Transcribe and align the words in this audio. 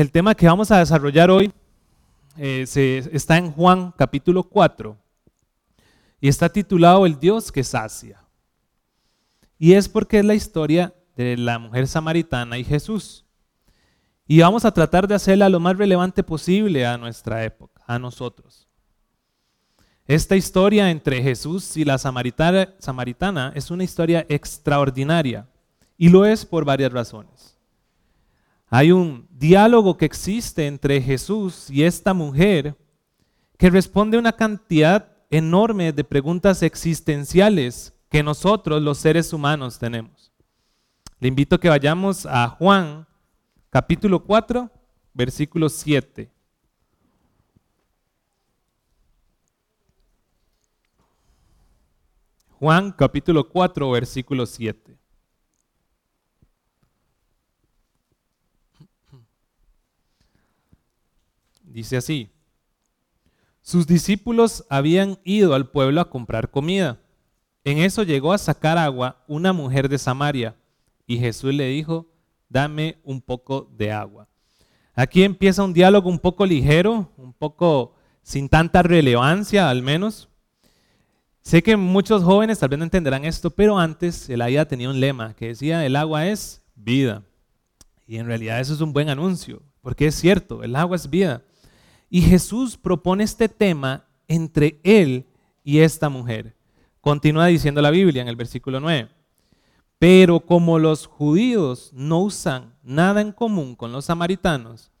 El 0.00 0.10
tema 0.10 0.34
que 0.34 0.48
vamos 0.48 0.72
a 0.72 0.80
desarrollar 0.80 1.30
hoy 1.30 1.52
eh, 2.36 2.64
se, 2.66 2.98
está 3.12 3.38
en 3.38 3.52
Juan 3.52 3.94
capítulo 3.96 4.42
4 4.42 4.98
y 6.20 6.26
está 6.26 6.48
titulado 6.48 7.06
El 7.06 7.16
Dios 7.16 7.52
que 7.52 7.62
sacia. 7.62 8.20
Y 9.56 9.74
es 9.74 9.88
porque 9.88 10.18
es 10.18 10.24
la 10.24 10.34
historia 10.34 10.92
de 11.14 11.36
la 11.36 11.60
mujer 11.60 11.86
samaritana 11.86 12.58
y 12.58 12.64
Jesús. 12.64 13.24
Y 14.26 14.40
vamos 14.40 14.64
a 14.64 14.72
tratar 14.72 15.06
de 15.06 15.14
hacerla 15.14 15.48
lo 15.48 15.60
más 15.60 15.78
relevante 15.78 16.24
posible 16.24 16.84
a 16.84 16.98
nuestra 16.98 17.44
época, 17.44 17.80
a 17.86 17.96
nosotros. 17.96 18.66
Esta 20.08 20.34
historia 20.34 20.90
entre 20.90 21.22
Jesús 21.22 21.76
y 21.76 21.84
la 21.84 21.98
samaritana, 21.98 22.74
samaritana 22.80 23.52
es 23.54 23.70
una 23.70 23.84
historia 23.84 24.26
extraordinaria 24.28 25.46
y 25.96 26.08
lo 26.08 26.24
es 26.26 26.44
por 26.44 26.64
varias 26.64 26.92
razones. 26.92 27.53
Hay 28.76 28.90
un 28.90 29.28
diálogo 29.30 29.96
que 29.96 30.04
existe 30.04 30.66
entre 30.66 31.00
Jesús 31.00 31.70
y 31.70 31.84
esta 31.84 32.12
mujer 32.12 32.76
que 33.56 33.70
responde 33.70 34.18
una 34.18 34.32
cantidad 34.32 35.16
enorme 35.30 35.92
de 35.92 36.02
preguntas 36.02 36.60
existenciales 36.60 37.94
que 38.10 38.24
nosotros 38.24 38.82
los 38.82 38.98
seres 38.98 39.32
humanos 39.32 39.78
tenemos. 39.78 40.32
Le 41.20 41.28
invito 41.28 41.54
a 41.54 41.60
que 41.60 41.68
vayamos 41.68 42.26
a 42.26 42.48
Juan 42.48 43.06
capítulo 43.70 44.24
4, 44.24 44.68
versículo 45.12 45.68
7. 45.68 46.28
Juan 52.58 52.90
capítulo 52.90 53.48
4, 53.48 53.88
versículo 53.92 54.44
7. 54.44 55.03
Dice 61.74 61.96
así, 61.96 62.30
sus 63.60 63.84
discípulos 63.84 64.64
habían 64.68 65.18
ido 65.24 65.54
al 65.54 65.70
pueblo 65.70 66.00
a 66.00 66.08
comprar 66.08 66.48
comida. 66.48 67.00
En 67.64 67.78
eso 67.78 68.04
llegó 68.04 68.32
a 68.32 68.38
sacar 68.38 68.78
agua 68.78 69.24
una 69.26 69.52
mujer 69.52 69.88
de 69.88 69.98
Samaria 69.98 70.54
y 71.04 71.18
Jesús 71.18 71.52
le 71.52 71.66
dijo, 71.66 72.06
dame 72.48 72.98
un 73.02 73.20
poco 73.20 73.68
de 73.76 73.90
agua. 73.90 74.28
Aquí 74.94 75.24
empieza 75.24 75.64
un 75.64 75.72
diálogo 75.72 76.08
un 76.08 76.20
poco 76.20 76.46
ligero, 76.46 77.10
un 77.16 77.32
poco 77.32 77.96
sin 78.22 78.48
tanta 78.48 78.84
relevancia 78.84 79.68
al 79.68 79.82
menos. 79.82 80.28
Sé 81.42 81.60
que 81.60 81.76
muchos 81.76 82.22
jóvenes 82.22 82.60
tal 82.60 82.68
vez 82.68 82.78
no 82.78 82.84
entenderán 82.84 83.24
esto, 83.24 83.50
pero 83.50 83.80
antes 83.80 84.30
el 84.30 84.42
AIA 84.42 84.68
tenía 84.68 84.90
un 84.90 85.00
lema 85.00 85.34
que 85.34 85.48
decía, 85.48 85.84
el 85.84 85.96
agua 85.96 86.28
es 86.28 86.62
vida. 86.76 87.24
Y 88.06 88.18
en 88.18 88.26
realidad 88.26 88.60
eso 88.60 88.74
es 88.74 88.80
un 88.80 88.92
buen 88.92 89.08
anuncio, 89.08 89.60
porque 89.80 90.06
es 90.06 90.14
cierto, 90.14 90.62
el 90.62 90.76
agua 90.76 90.94
es 90.94 91.10
vida. 91.10 91.42
Y 92.14 92.22
Jesús 92.22 92.76
propone 92.76 93.24
este 93.24 93.48
tema 93.48 94.04
entre 94.28 94.78
él 94.84 95.26
y 95.64 95.80
esta 95.80 96.08
mujer. 96.08 96.54
Continúa 97.00 97.46
diciendo 97.46 97.82
la 97.82 97.90
Biblia 97.90 98.22
en 98.22 98.28
el 98.28 98.36
versículo 98.36 98.78
9. 98.78 99.08
Pero 99.98 100.38
como 100.38 100.78
los 100.78 101.08
judíos 101.08 101.90
no 101.92 102.20
usan 102.20 102.76
nada 102.84 103.20
en 103.20 103.32
común 103.32 103.74
con 103.74 103.90
los 103.90 104.04
samaritanos, 104.04 104.92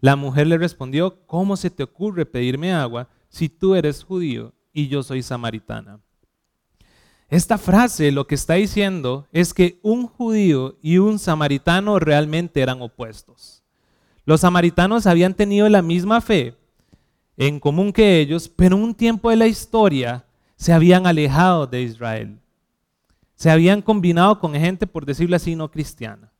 la 0.00 0.16
mujer 0.16 0.46
le 0.46 0.56
respondió, 0.56 1.26
¿cómo 1.26 1.58
se 1.58 1.68
te 1.68 1.82
ocurre 1.82 2.24
pedirme 2.24 2.72
agua 2.72 3.10
si 3.28 3.50
tú 3.50 3.74
eres 3.74 4.02
judío 4.02 4.54
y 4.72 4.88
yo 4.88 5.02
soy 5.02 5.22
samaritana? 5.22 6.00
Esta 7.28 7.58
frase 7.58 8.10
lo 8.12 8.26
que 8.26 8.34
está 8.34 8.54
diciendo 8.54 9.28
es 9.30 9.52
que 9.52 9.78
un 9.82 10.06
judío 10.06 10.78
y 10.80 10.96
un 10.96 11.18
samaritano 11.18 11.98
realmente 11.98 12.62
eran 12.62 12.80
opuestos. 12.80 13.62
Los 14.24 14.40
samaritanos 14.40 15.06
habían 15.06 15.34
tenido 15.34 15.68
la 15.68 15.82
misma 15.82 16.22
fe, 16.22 16.56
en 17.36 17.60
común 17.60 17.92
que 17.92 18.20
ellos, 18.20 18.48
pero 18.48 18.76
en 18.76 18.82
un 18.82 18.94
tiempo 18.94 19.30
de 19.30 19.36
la 19.36 19.46
historia 19.46 20.24
se 20.56 20.72
habían 20.72 21.06
alejado 21.06 21.66
de 21.66 21.82
Israel. 21.82 22.38
Se 23.34 23.50
habían 23.50 23.82
combinado 23.82 24.38
con 24.38 24.54
gente, 24.54 24.86
por 24.86 25.04
decirlo 25.04 25.36
así, 25.36 25.56
no 25.56 25.70
cristiana. 25.70 26.30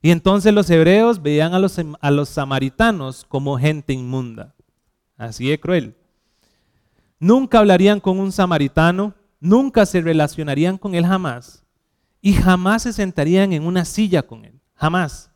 Y 0.00 0.10
entonces 0.10 0.52
los 0.52 0.68
hebreos 0.68 1.22
veían 1.22 1.54
a 1.54 1.60
los, 1.60 1.78
a 2.00 2.10
los 2.10 2.28
samaritanos 2.28 3.24
como 3.28 3.58
gente 3.58 3.92
inmunda. 3.92 4.54
Así 5.16 5.48
de 5.48 5.60
cruel. 5.60 5.94
Nunca 7.20 7.60
hablarían 7.60 8.00
con 8.00 8.18
un 8.18 8.32
samaritano, 8.32 9.14
nunca 9.38 9.86
se 9.86 10.00
relacionarían 10.00 10.76
con 10.76 10.96
él 10.96 11.06
jamás. 11.06 11.64
Y 12.20 12.32
jamás 12.32 12.82
se 12.82 12.92
sentarían 12.92 13.52
en 13.52 13.64
una 13.64 13.84
silla 13.84 14.22
con 14.22 14.44
él. 14.44 14.60
Jamás. 14.74 15.31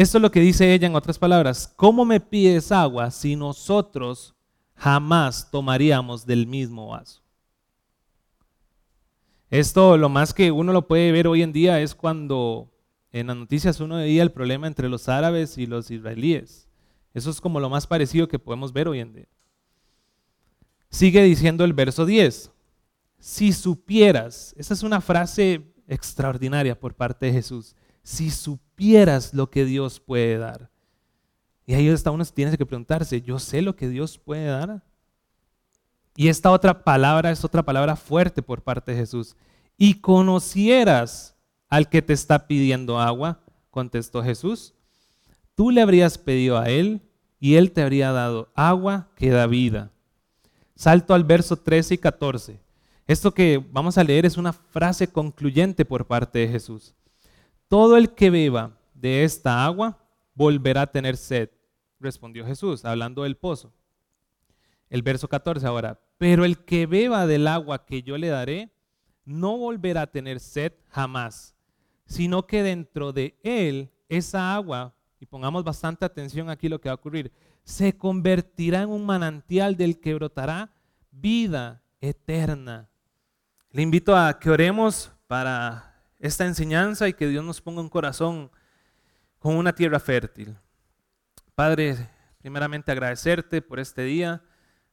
Esto 0.00 0.16
es 0.16 0.22
lo 0.22 0.30
que 0.30 0.40
dice 0.40 0.72
ella 0.72 0.86
en 0.86 0.96
otras 0.96 1.18
palabras. 1.18 1.70
¿Cómo 1.76 2.06
me 2.06 2.20
pides 2.20 2.72
agua 2.72 3.10
si 3.10 3.36
nosotros 3.36 4.34
jamás 4.74 5.50
tomaríamos 5.50 6.24
del 6.24 6.46
mismo 6.46 6.88
vaso? 6.88 7.20
Esto 9.50 9.98
lo 9.98 10.08
más 10.08 10.32
que 10.32 10.52
uno 10.52 10.72
lo 10.72 10.88
puede 10.88 11.12
ver 11.12 11.26
hoy 11.26 11.42
en 11.42 11.52
día 11.52 11.82
es 11.82 11.94
cuando 11.94 12.72
en 13.12 13.26
las 13.26 13.36
noticias 13.36 13.78
uno 13.78 13.96
veía 13.96 14.22
el 14.22 14.32
problema 14.32 14.66
entre 14.66 14.88
los 14.88 15.06
árabes 15.06 15.58
y 15.58 15.66
los 15.66 15.90
israelíes. 15.90 16.66
Eso 17.12 17.28
es 17.28 17.38
como 17.38 17.60
lo 17.60 17.68
más 17.68 17.86
parecido 17.86 18.26
que 18.26 18.38
podemos 18.38 18.72
ver 18.72 18.88
hoy 18.88 19.00
en 19.00 19.12
día. 19.12 19.28
Sigue 20.88 21.22
diciendo 21.24 21.62
el 21.62 21.74
verso 21.74 22.06
10. 22.06 22.50
Si 23.18 23.52
supieras, 23.52 24.54
esa 24.56 24.72
es 24.72 24.82
una 24.82 25.02
frase 25.02 25.60
extraordinaria 25.86 26.80
por 26.80 26.94
parte 26.94 27.26
de 27.26 27.32
Jesús 27.32 27.76
si 28.10 28.32
supieras 28.32 29.32
lo 29.34 29.50
que 29.50 29.64
Dios 29.64 30.00
puede 30.00 30.36
dar. 30.36 30.68
Y 31.64 31.74
ahí 31.74 31.86
está 31.86 32.10
uno 32.10 32.24
tiene 32.24 32.58
que 32.58 32.66
preguntarse, 32.66 33.22
¿yo 33.22 33.38
sé 33.38 33.62
lo 33.62 33.76
que 33.76 33.88
Dios 33.88 34.18
puede 34.18 34.46
dar? 34.46 34.82
Y 36.16 36.26
esta 36.26 36.50
otra 36.50 36.82
palabra 36.82 37.30
es 37.30 37.44
otra 37.44 37.62
palabra 37.62 37.94
fuerte 37.94 38.42
por 38.42 38.62
parte 38.62 38.90
de 38.90 38.98
Jesús. 38.98 39.36
Y 39.76 40.00
conocieras 40.00 41.36
al 41.68 41.88
que 41.88 42.02
te 42.02 42.12
está 42.12 42.48
pidiendo 42.48 42.98
agua, 42.98 43.44
contestó 43.70 44.24
Jesús, 44.24 44.74
tú 45.54 45.70
le 45.70 45.80
habrías 45.80 46.18
pedido 46.18 46.58
a 46.58 46.68
él 46.68 47.02
y 47.38 47.54
él 47.54 47.70
te 47.70 47.80
habría 47.80 48.10
dado 48.10 48.50
agua 48.56 49.08
que 49.14 49.30
da 49.30 49.46
vida. 49.46 49.92
Salto 50.74 51.14
al 51.14 51.22
verso 51.22 51.56
13 51.56 51.94
y 51.94 51.98
14. 51.98 52.60
Esto 53.06 53.32
que 53.32 53.64
vamos 53.70 53.96
a 53.98 54.04
leer 54.04 54.26
es 54.26 54.36
una 54.36 54.52
frase 54.52 55.06
concluyente 55.06 55.84
por 55.84 56.08
parte 56.08 56.40
de 56.40 56.48
Jesús. 56.48 56.92
Todo 57.70 57.96
el 57.96 58.16
que 58.16 58.30
beba 58.30 58.76
de 58.94 59.22
esta 59.22 59.64
agua 59.64 59.96
volverá 60.34 60.82
a 60.82 60.90
tener 60.90 61.16
sed, 61.16 61.50
respondió 62.00 62.44
Jesús, 62.44 62.84
hablando 62.84 63.22
del 63.22 63.36
pozo. 63.36 63.72
El 64.88 65.02
verso 65.02 65.28
14 65.28 65.64
ahora, 65.68 66.00
pero 66.18 66.44
el 66.44 66.64
que 66.64 66.86
beba 66.86 67.28
del 67.28 67.46
agua 67.46 67.86
que 67.86 68.02
yo 68.02 68.18
le 68.18 68.26
daré, 68.26 68.72
no 69.24 69.56
volverá 69.56 70.02
a 70.02 70.06
tener 70.08 70.40
sed 70.40 70.72
jamás, 70.88 71.54
sino 72.06 72.44
que 72.44 72.64
dentro 72.64 73.12
de 73.12 73.38
él 73.44 73.92
esa 74.08 74.52
agua, 74.52 74.92
y 75.20 75.26
pongamos 75.26 75.62
bastante 75.62 76.04
atención 76.04 76.50
aquí 76.50 76.68
lo 76.68 76.80
que 76.80 76.88
va 76.88 76.94
a 76.94 76.96
ocurrir, 76.96 77.30
se 77.62 77.96
convertirá 77.96 78.82
en 78.82 78.88
un 78.88 79.06
manantial 79.06 79.76
del 79.76 80.00
que 80.00 80.14
brotará 80.14 80.72
vida 81.12 81.84
eterna. 82.00 82.88
Le 83.70 83.82
invito 83.82 84.16
a 84.16 84.40
que 84.40 84.50
oremos 84.50 85.12
para 85.28 85.89
esta 86.20 86.46
enseñanza 86.46 87.08
y 87.08 87.14
que 87.14 87.26
Dios 87.26 87.44
nos 87.44 87.60
ponga 87.60 87.80
un 87.80 87.88
corazón 87.88 88.50
con 89.38 89.56
una 89.56 89.74
tierra 89.74 89.98
fértil. 89.98 90.56
Padre, 91.54 91.96
primeramente 92.38 92.92
agradecerte 92.92 93.62
por 93.62 93.80
este 93.80 94.02
día. 94.02 94.42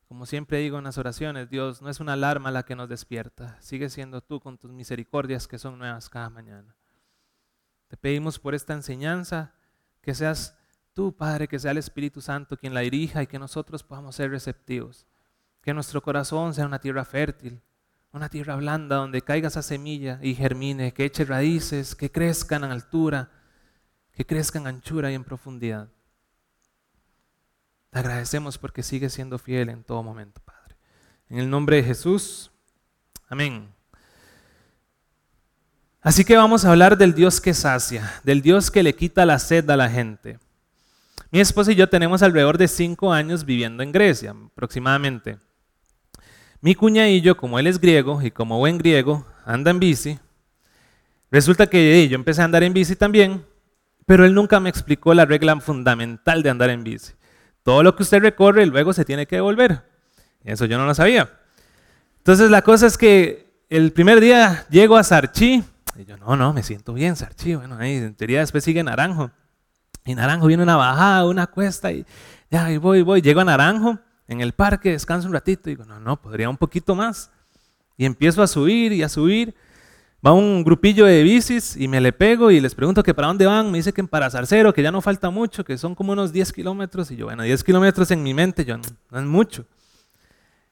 Como 0.08 0.26
siempre 0.26 0.60
digo 0.60 0.78
en 0.78 0.86
las 0.86 0.98
oraciones, 0.98 1.50
Dios 1.50 1.82
no 1.82 1.90
es 1.90 2.00
una 2.00 2.14
alarma 2.14 2.50
la 2.50 2.64
que 2.64 2.78
nos 2.78 2.88
despierta, 2.88 3.58
sigue 3.60 3.90
siendo 3.90 4.22
tú 4.22 4.40
con 4.40 4.58
tus 4.58 4.72
misericordias 4.72 5.50
que 5.50 5.60
son 5.60 5.78
nuevas 5.78 6.10
cada 6.10 6.30
mañana. 6.30 6.76
Te 7.90 7.98
pedimos 7.98 8.40
por 8.40 8.56
esta 8.56 8.74
enseñanza 8.74 9.54
que 10.02 10.14
seas 10.14 10.58
tú, 10.94 11.16
Padre, 11.16 11.50
que 11.50 11.60
sea 11.60 11.72
el 11.72 11.78
Espíritu 11.78 12.22
Santo 12.22 12.58
quien 12.58 12.74
la 12.74 12.82
dirija 12.82 13.22
y 13.22 13.28
que 13.28 13.38
nosotros 13.38 13.84
podamos 13.84 14.16
ser 14.16 14.32
receptivos. 14.32 15.06
Que 15.62 15.74
nuestro 15.74 16.02
corazón 16.02 16.54
sea 16.54 16.66
una 16.66 16.80
tierra 16.80 17.04
fértil, 17.04 17.62
una 18.18 18.30
tierra 18.30 18.56
blanda 18.56 18.98
donde 18.98 19.22
caiga 19.22 19.48
esa 19.48 19.62
semilla 19.62 20.20
y 20.22 20.36
germine, 20.36 20.94
que 20.94 21.06
eche 21.06 21.24
raíces, 21.24 21.96
que 21.96 22.12
crezcan 22.12 22.64
en 22.64 22.72
altura, 22.72 23.32
que 24.14 24.26
crezcan 24.26 24.64
en 24.64 24.68
anchura 24.68 25.12
y 25.12 25.16
en 25.16 25.24
profundidad. 25.24 25.88
Te 27.92 28.00
agradecemos 28.00 28.58
porque 28.58 28.84
sigues 28.84 29.14
siendo 29.14 29.40
fiel 29.40 29.70
en 29.70 29.84
todo 29.84 30.04
momento, 30.04 30.42
Padre. 30.44 30.76
En 31.30 31.40
el 31.40 31.50
nombre 31.50 31.78
de 31.78 31.84
Jesús, 31.84 32.52
amén. 33.30 33.74
Así 36.02 36.26
que 36.26 36.38
vamos 36.38 36.66
a 36.66 36.72
hablar 36.72 36.98
del 36.98 37.14
Dios 37.14 37.42
que 37.42 37.54
sacia, 37.54 38.22
del 38.24 38.42
Dios 38.42 38.72
que 38.72 38.84
le 38.84 38.96
quita 38.96 39.26
la 39.26 39.40
sed 39.40 39.70
a 39.70 39.78
la 39.78 39.90
gente. 39.90 40.40
Mi 41.32 41.40
esposa 41.40 41.72
y 41.72 41.76
yo 41.76 41.90
tenemos 41.90 42.22
alrededor 42.24 42.58
de 42.58 42.68
cinco 42.68 43.12
años 43.12 43.46
viviendo 43.46 43.84
en 43.84 43.92
Grecia, 43.92 44.32
aproximadamente. 44.32 45.38
Mi 46.60 46.74
cuñadillo, 46.74 47.38
como 47.38 47.60
él 47.60 47.68
es 47.68 47.80
griego 47.80 48.22
y 48.22 48.32
como 48.32 48.58
buen 48.58 48.78
griego, 48.78 49.26
anda 49.46 49.72
en 49.72 49.80
bici. 49.80 50.20
Resulta 51.30 51.68
que 51.68 52.08
yo 52.08 52.16
empecé 52.16 52.42
a 52.42 52.46
andar 52.46 52.64
en 52.64 52.74
bici 52.74 52.96
también, 52.96 53.46
Pero 54.06 54.24
él 54.26 54.34
nunca 54.34 54.62
me 54.62 54.70
explicó 54.70 55.14
la 55.14 55.26
regla 55.26 55.60
fundamental 55.60 56.42
de 56.42 56.50
andar 56.50 56.70
en 56.70 56.84
bici. 56.84 57.12
Todo 57.62 57.84
lo 57.84 57.94
que 57.94 58.04
usted 58.04 58.22
recorre 58.22 58.66
luego 58.66 58.94
se 58.94 59.04
tiene 59.04 59.26
que 59.26 59.36
devolver. 59.36 59.84
Eso 60.46 60.64
yo 60.64 60.78
no 60.78 60.86
lo 60.86 60.96
sabía. 60.96 61.30
Entonces 62.20 62.50
la 62.50 62.62
cosa 62.62 62.88
es 62.88 62.98
que 62.98 63.52
el 63.70 63.92
primer 63.92 64.22
día 64.22 64.66
llego 64.70 64.96
a 64.96 65.04
Sarchi 65.04 65.62
y 65.98 66.06
yo, 66.06 66.16
no, 66.16 66.38
no, 66.38 66.54
me 66.54 66.64
siento 66.64 66.94
bien, 66.94 67.18
Sarchi. 67.18 67.56
Bueno, 67.56 67.76
ahí 67.78 67.96
en 67.96 68.16
teoría 68.16 68.40
después 68.40 68.64
sigue 68.64 68.82
Naranjo. 68.82 69.30
Y 70.06 70.16
Naranjo 70.16 70.48
viene 70.48 70.64
una 70.64 70.78
bajada, 70.78 71.26
una 71.26 71.48
cuesta 71.48 71.92
y 71.92 72.06
ya 72.50 72.66
ahí 72.66 72.78
voy, 72.78 73.02
voy. 73.02 73.22
Llego 73.22 73.42
a 73.42 73.46
Naranjo 73.46 74.00
en 74.28 74.42
el 74.42 74.54
parque, 74.54 74.92
descanso 74.92 75.28
un 75.28 75.34
ratito 75.34 75.70
y 75.70 75.76
digo, 75.76 75.86
no, 75.86 76.00
no, 76.00 76.22
podría 76.22 76.50
un 76.50 76.58
poquito 76.58 76.96
más. 76.96 77.32
Y 77.98 78.06
empiezo 78.06 78.44
a 78.44 78.48
subir 78.48 78.92
y 78.94 79.04
a 79.04 79.10
subir 79.10 79.56
va 80.26 80.32
un 80.32 80.64
grupillo 80.64 81.06
de 81.06 81.24
bicis 81.24 81.78
y 81.78 81.88
me 81.88 82.02
le 82.02 82.12
pego 82.12 82.52
y 82.52 82.60
les 82.60 82.76
pregunto 82.76 83.04
que 83.04 83.14
para 83.14 83.28
dónde 83.28 83.46
van. 83.46 83.72
Me 83.72 83.78
dice 83.78 83.94
que 83.94 84.04
para 84.04 84.30
Zarcero, 84.30 84.74
que 84.74 84.82
ya 84.82 84.92
no 84.92 85.02
falta 85.02 85.30
mucho, 85.30 85.64
que 85.64 85.78
son 85.78 85.96
como 85.96 86.12
unos 86.12 86.32
10 86.32 86.52
kilómetros. 86.54 87.12
Y 87.12 87.16
yo, 87.16 87.26
bueno, 87.26 87.44
10 87.44 87.64
kilómetros 87.64 88.12
en 88.12 88.24
mi 88.24 88.34
mente, 88.34 88.66
yo, 88.66 88.78
no, 88.78 89.20
es 89.20 89.26
mucho. 89.26 89.66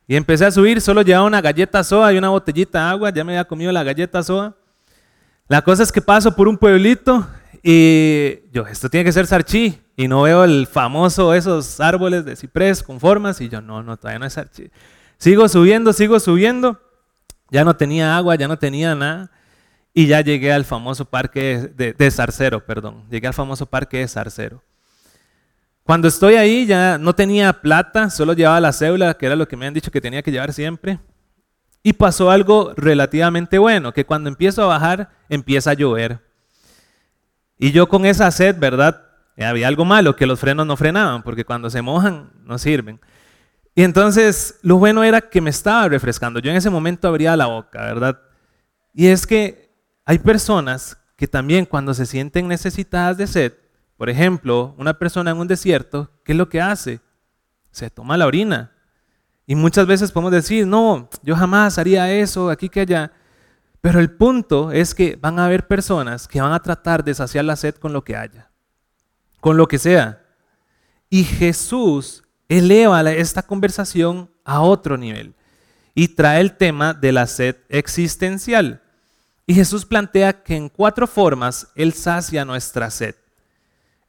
Y 0.07 0.16
empecé 0.16 0.46
a 0.46 0.52
subir, 0.52 0.81
solo 0.81 1.02
llevaba 1.02 1.25
una 1.25 1.42
galleta 1.42 1.84
soa 1.84 2.13
y 2.13 2.18
una 2.18 2.30
botellita 2.30 2.80
de 2.80 2.90
agua, 2.92 3.10
ya 3.10 3.24
me 3.24 3.34
había 3.34 3.46
comido 3.46 3.72
la 3.72 3.84
galleta 3.84 4.22
soa. 4.22 4.56
La 5.48 5.62
cosa 5.62 5.84
es 5.84 5.92
que 5.92 6.02
paso 6.02 6.36
por 6.36 6.48
un 6.48 6.57
pueblito 6.57 7.28
y 7.63 8.40
yo, 8.52 8.68
esto 8.68 8.90
tiene 8.90 9.04
que 9.04 9.12
ser 9.12 9.25
Sarchi. 9.25 9.80
Y 9.97 10.07
no 10.07 10.24
veo 10.24 10.44
el 10.44 10.68
famoso, 10.68 11.33
esos 11.33 11.80
árboles 11.80 12.25
de 12.25 12.36
ciprés 12.36 12.83
con 12.83 13.00
formas. 13.00 13.39
Y 13.39 13.50
yo, 13.50 13.62
no, 13.62 13.81
no, 13.81 13.97
todavía 13.97 14.19
no 14.19 14.25
es 14.25 14.33
Sarchi. 14.33 14.69
Sigo 15.18 15.47
subiendo, 15.47 15.94
sigo 15.94 16.19
subiendo. 16.19 16.81
Ya 17.50 17.63
no 17.63 17.75
tenía 17.75 18.18
agua, 18.18 18.36
ya 18.36 18.47
no 18.47 18.57
tenía 18.57 18.95
nada. 18.95 19.31
Y 19.94 20.07
ya 20.07 20.19
llegué 20.19 20.51
al 20.51 20.65
famoso 20.65 21.06
parque 21.06 21.71
de, 21.75 21.94
de 21.94 22.62
perdón. 22.68 23.06
Llegué 23.09 23.27
al 23.27 23.33
famoso 23.33 23.65
parque 23.65 24.00
de 24.00 24.07
Zarcero. 24.07 24.62
Cuando 25.83 26.07
estoy 26.07 26.36
ahí 26.36 26.65
ya 26.65 26.97
no 26.97 27.13
tenía 27.13 27.53
plata, 27.62 28.09
solo 28.09 28.33
llevaba 28.33 28.59
la 28.59 28.74
cédula, 28.74 29.13
que 29.13 29.27
era 29.27 29.36
lo 29.36 29.47
que 29.47 29.56
me 29.56 29.68
han 29.68 29.74
dicho 29.74 29.92
que 29.92 30.01
tenía 30.01 30.24
que 30.24 30.31
llevar 30.31 30.51
siempre. 30.51 31.00
Y 31.83 31.94
pasó 31.94 32.31
algo 32.31 32.74
relativamente 32.75 33.59
bueno, 33.59 33.94
que 33.94 34.06
cuando 34.06 34.27
empiezo 34.27 34.63
a 34.63 34.65
bajar 34.65 35.12
empieza 35.30 35.69
a 35.69 35.75
llover. 35.75 36.19
Y 37.59 37.71
yo 37.71 37.88
con 37.88 38.06
esa 38.06 38.31
sed, 38.31 38.57
¿verdad? 38.57 39.05
Había 39.38 39.68
algo 39.68 39.86
malo, 39.86 40.16
que 40.16 40.26
los 40.26 40.40
frenos 40.40 40.66
no 40.66 40.78
frenaban, 40.78 41.24
porque 41.24 41.44
cuando 41.44 41.70
se 41.70 41.82
mojan 41.82 42.32
no 42.44 42.58
sirven. 42.58 43.00
Y 43.74 43.84
entonces 43.84 44.60
lo 44.62 44.78
bueno 44.78 45.04
era 45.04 45.22
que 45.22 45.42
me 45.42 45.50
estaba 45.50 45.90
refrescando. 45.90 46.40
Yo 46.40 46.50
en 46.52 46.58
ese 46.58 46.70
momento 46.70 47.08
abría 47.08 47.36
la 47.36 47.48
boca, 47.48 47.82
¿verdad? 47.82 48.22
Y 48.94 49.08
es 49.08 49.28
que 49.28 49.76
hay 50.06 50.20
personas 50.20 50.98
que 51.18 51.28
también 51.28 51.66
cuando 51.66 51.94
se 51.94 52.06
sienten 52.06 52.48
necesitadas 52.48 53.18
de 53.18 53.28
sed, 53.28 53.54
por 53.98 54.10
ejemplo, 54.10 54.76
una 54.78 54.94
persona 54.94 55.32
en 55.32 55.38
un 55.38 55.48
desierto, 55.48 56.12
¿qué 56.24 56.34
es 56.34 56.38
lo 56.38 56.50
que 56.50 56.62
hace? 56.62 57.02
Se 57.72 57.90
toma 57.90 58.18
la 58.18 58.28
orina. 58.28 58.72
Y 59.46 59.56
muchas 59.56 59.86
veces 59.86 60.12
podemos 60.12 60.31
decir, 60.31 60.66
no, 60.66 61.10
yo 61.24 61.36
jamás 61.36 61.78
haría 61.78 62.12
eso, 62.12 62.50
aquí 62.50 62.68
que 62.70 62.81
allá. 62.81 63.12
Pero 63.81 64.00
el 64.00 64.12
punto 64.12 64.72
es 64.72 64.96
que 64.96 65.16
van 65.16 65.38
a 65.40 65.46
haber 65.46 65.68
personas 65.68 66.28
que 66.28 66.42
van 66.42 66.54
a 66.54 66.62
tratar 66.62 67.04
de 67.04 67.14
saciar 67.14 67.46
la 67.46 67.56
sed 67.56 67.76
con 67.76 67.94
lo 67.94 68.04
que 68.04 68.16
haya, 68.16 68.50
con 69.45 69.57
lo 69.57 69.68
que 69.68 69.77
sea. 69.77 70.24
Y 71.07 71.24
Jesús 71.24 72.24
eleva 72.50 73.03
esta 73.12 73.44
conversación 73.44 74.31
a 74.44 74.62
otro 74.62 74.97
nivel 74.97 75.36
y 75.94 76.07
trae 76.07 76.42
el 76.42 76.57
tema 76.57 76.95
de 76.95 77.12
la 77.12 77.27
sed 77.27 77.56
existencial. 77.69 78.81
Y 79.45 79.53
Jesús 79.53 79.86
plantea 79.86 80.42
que 80.42 80.56
en 80.56 80.68
cuatro 80.68 81.06
formas 81.06 81.68
Él 81.75 81.94
sacia 81.94 82.44
nuestra 82.44 82.89
sed. 82.89 83.13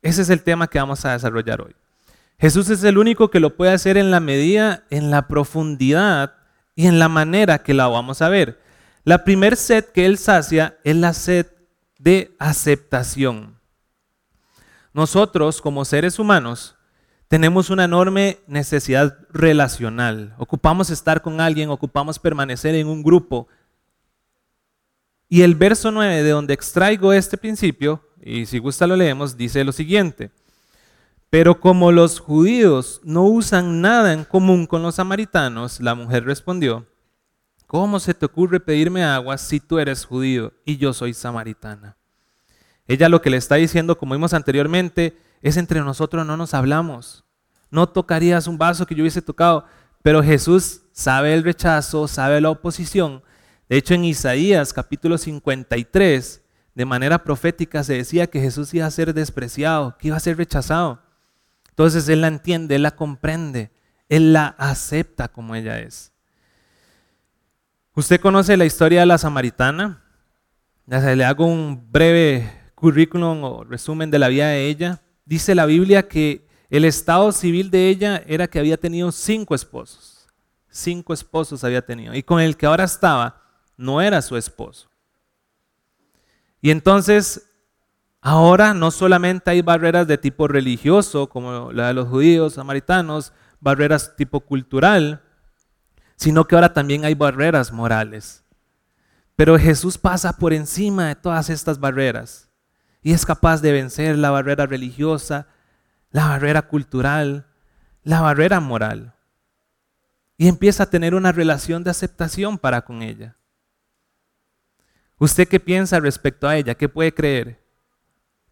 Ese 0.00 0.22
es 0.22 0.30
el 0.30 0.42
tema 0.42 0.68
que 0.68 0.78
vamos 0.78 1.04
a 1.04 1.12
desarrollar 1.12 1.60
hoy. 1.60 1.76
Jesús 2.38 2.70
es 2.70 2.82
el 2.82 2.96
único 2.96 3.30
que 3.30 3.38
lo 3.38 3.56
puede 3.58 3.72
hacer 3.72 3.98
en 3.98 4.10
la 4.10 4.20
medida, 4.20 4.84
en 4.88 5.10
la 5.10 5.28
profundidad 5.28 6.32
y 6.74 6.86
en 6.86 6.98
la 6.98 7.10
manera 7.10 7.62
que 7.62 7.74
la 7.74 7.88
vamos 7.88 8.22
a 8.22 8.30
ver. 8.30 8.58
La 9.04 9.22
primer 9.22 9.56
sed 9.56 9.84
que 9.84 10.06
Él 10.06 10.16
sacia 10.16 10.78
es 10.82 10.96
la 10.96 11.12
sed 11.12 11.46
de 11.98 12.34
aceptación. 12.38 13.56
Nosotros 14.96 15.60
como 15.60 15.84
seres 15.84 16.19
humanos 16.19 16.75
tenemos 17.28 17.69
una 17.69 17.84
enorme 17.84 18.38
necesidad 18.46 19.19
relacional. 19.31 20.34
Ocupamos 20.38 20.88
estar 20.88 21.20
con 21.20 21.38
alguien, 21.38 21.69
ocupamos 21.69 22.19
permanecer 22.19 22.75
en 22.75 22.87
un 22.87 23.02
grupo, 23.02 23.46
y 25.28 25.43
el 25.43 25.54
verso 25.54 25.90
9 25.90 26.22
de 26.22 26.31
donde 26.31 26.54
extraigo 26.54 27.12
este 27.12 27.37
principio, 27.37 28.08
y 28.22 28.46
si 28.46 28.58
gusta 28.58 28.87
lo 28.87 28.96
leemos, 28.96 29.37
dice 29.37 29.64
lo 29.64 29.72
siguiente. 29.72 30.31
Pero 31.28 31.60
como 31.60 31.93
los 31.93 32.19
judíos 32.19 33.02
no 33.04 33.25
usan 33.25 33.82
nada 33.82 34.14
en 34.14 34.25
común 34.25 34.66
con 34.66 34.82
los 34.82 34.94
samaritanos, 34.94 35.78
la 35.78 35.94
mujer 35.94 36.25
respondió, 36.25 36.87
¿cómo 37.66 38.00
se 38.00 38.14
te 38.14 38.25
ocurre 38.25 38.60
pedirme 38.60 39.04
agua 39.04 39.37
si 39.37 39.60
tú 39.60 39.78
eres 39.78 40.06
judío 40.06 40.54
y 40.64 40.78
yo 40.78 40.94
soy 40.94 41.12
samaritana? 41.12 41.98
Ella 42.88 43.08
lo 43.08 43.22
que 43.22 43.30
le 43.30 43.36
está 43.36 43.56
diciendo, 43.56 43.98
como 43.98 44.14
vimos 44.14 44.34
anteriormente, 44.34 45.16
es 45.42 45.56
entre 45.56 45.80
nosotros 45.80 46.26
no 46.26 46.36
nos 46.36 46.54
hablamos. 46.54 47.24
No 47.70 47.88
tocarías 47.88 48.46
un 48.46 48.58
vaso 48.58 48.86
que 48.86 48.94
yo 48.94 49.02
hubiese 49.02 49.22
tocado, 49.22 49.64
pero 50.02 50.22
Jesús 50.22 50.82
sabe 50.92 51.34
el 51.34 51.42
rechazo, 51.42 52.06
sabe 52.08 52.40
la 52.40 52.50
oposición 52.50 53.22
de 53.68 53.76
hecho, 53.76 53.94
en 53.94 54.04
Isaías 54.04 54.72
capítulo 54.72 55.18
53, 55.18 56.42
de 56.74 56.84
manera 56.84 57.24
profética 57.24 57.82
se 57.82 57.94
decía 57.94 58.28
que 58.28 58.40
Jesús 58.40 58.72
iba 58.74 58.86
a 58.86 58.90
ser 58.90 59.12
despreciado, 59.12 59.96
que 59.98 60.08
iba 60.08 60.16
a 60.16 60.20
ser 60.20 60.36
rechazado. 60.36 61.02
Entonces 61.70 62.08
Él 62.08 62.20
la 62.20 62.28
entiende, 62.28 62.76
Él 62.76 62.82
la 62.82 62.94
comprende, 62.94 63.72
Él 64.08 64.32
la 64.32 64.54
acepta 64.58 65.26
como 65.28 65.56
ella 65.56 65.80
es. 65.80 66.12
¿Usted 67.94 68.20
conoce 68.20 68.56
la 68.56 68.66
historia 68.66 69.00
de 69.00 69.06
la 69.06 69.18
samaritana? 69.18 70.02
le 70.86 71.24
hago 71.24 71.46
un 71.46 71.90
breve 71.90 72.48
currículum 72.86 73.42
o 73.42 73.64
resumen 73.64 74.12
de 74.12 74.18
la 74.20 74.28
vida 74.28 74.46
de 74.46 74.68
ella. 74.68 75.02
Dice 75.24 75.56
la 75.56 75.66
Biblia 75.66 76.06
que 76.06 76.46
el 76.70 76.84
estado 76.84 77.32
civil 77.32 77.68
de 77.68 77.88
ella 77.88 78.22
era 78.28 78.46
que 78.46 78.60
había 78.60 78.76
tenido 78.76 79.10
cinco 79.10 79.56
esposos. 79.56 80.28
Cinco 80.68 81.12
esposos 81.12 81.64
había 81.64 81.84
tenido. 81.84 82.14
Y 82.14 82.22
con 82.22 82.40
el 82.40 82.56
que 82.56 82.64
ahora 82.64 82.84
estaba, 82.84 83.42
no 83.76 84.00
era 84.00 84.22
su 84.22 84.36
esposo. 84.36 84.88
Y 86.60 86.70
entonces, 86.70 87.50
ahora 88.20 88.72
no 88.72 88.92
solamente 88.92 89.50
hay 89.50 89.62
barreras 89.62 90.06
de 90.06 90.16
tipo 90.16 90.46
religioso, 90.46 91.28
como 91.28 91.72
la 91.72 91.88
de 91.88 91.94
los 91.94 92.06
judíos, 92.06 92.52
samaritanos, 92.52 93.32
barreras 93.58 94.14
tipo 94.14 94.38
cultural, 94.38 95.24
sino 96.14 96.44
que 96.44 96.55
ahora 96.55 96.72
también 96.72 97.05
hay 97.05 97.14
barreras 97.14 97.72
morales. 97.72 98.44
Pero 99.34 99.58
Jesús 99.58 99.98
pasa 99.98 100.36
por 100.36 100.52
encima 100.52 101.08
de 101.08 101.16
todas 101.16 101.50
estas 101.50 101.81
barreras 101.81 102.45
y 103.06 103.13
es 103.13 103.25
capaz 103.25 103.63
de 103.63 103.70
vencer 103.70 104.19
la 104.19 104.32
barrera 104.32 104.67
religiosa, 104.67 105.46
la 106.10 106.27
barrera 106.27 106.63
cultural, 106.63 107.46
la 108.03 108.20
barrera 108.20 108.58
moral. 108.58 109.15
Y 110.36 110.48
empieza 110.48 110.82
a 110.82 110.91
tener 110.91 111.15
una 111.15 111.31
relación 111.31 111.84
de 111.84 111.91
aceptación 111.91 112.58
para 112.58 112.82
con 112.82 113.03
ella. 113.03 113.36
¿Usted 115.19 115.46
qué 115.46 115.60
piensa 115.60 116.01
respecto 116.01 116.48
a 116.48 116.56
ella? 116.56 116.75
¿Qué 116.75 116.89
puede 116.89 117.15
creer? 117.15 117.63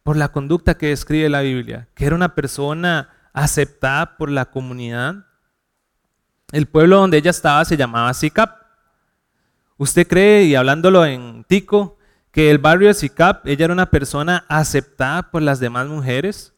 Por 0.05 0.17
la 0.17 0.31
conducta 0.31 0.79
que 0.79 0.87
describe 0.87 1.29
la 1.29 1.41
Biblia, 1.41 1.89
que 1.97 2.07
era 2.07 2.15
una 2.15 2.37
persona 2.37 3.09
aceptada 3.33 4.17
por 4.17 4.31
la 4.31 4.53
comunidad. 4.53 5.27
El 6.53 6.67
pueblo 6.67 6.99
donde 6.99 7.17
ella 7.17 7.33
estaba 7.33 7.65
se 7.65 7.77
llamaba 7.77 8.15
Sicap. 8.15 8.57
¿Usted 9.79 10.07
cree, 10.07 10.45
y 10.45 10.55
hablándolo 10.55 11.05
en 11.05 11.43
Tico, 11.43 11.99
que 12.35 12.51
el 12.51 12.59
barrio 12.59 12.89
de 12.89 12.95
Sicap, 12.95 13.47
ella 13.47 13.67
era 13.67 13.73
una 13.73 13.91
persona 13.91 14.45
aceptada 14.49 15.31
por 15.31 15.41
las 15.41 15.61
demás 15.61 15.87
mujeres? 15.87 16.53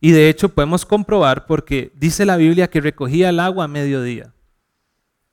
Y 0.00 0.12
de 0.12 0.28
hecho 0.28 0.48
podemos 0.50 0.86
comprobar 0.86 1.44
porque 1.44 1.90
dice 1.96 2.24
la 2.24 2.36
Biblia 2.36 2.70
que 2.70 2.80
recogía 2.80 3.30
el 3.30 3.40
agua 3.40 3.64
a 3.64 3.68
mediodía. 3.68 4.32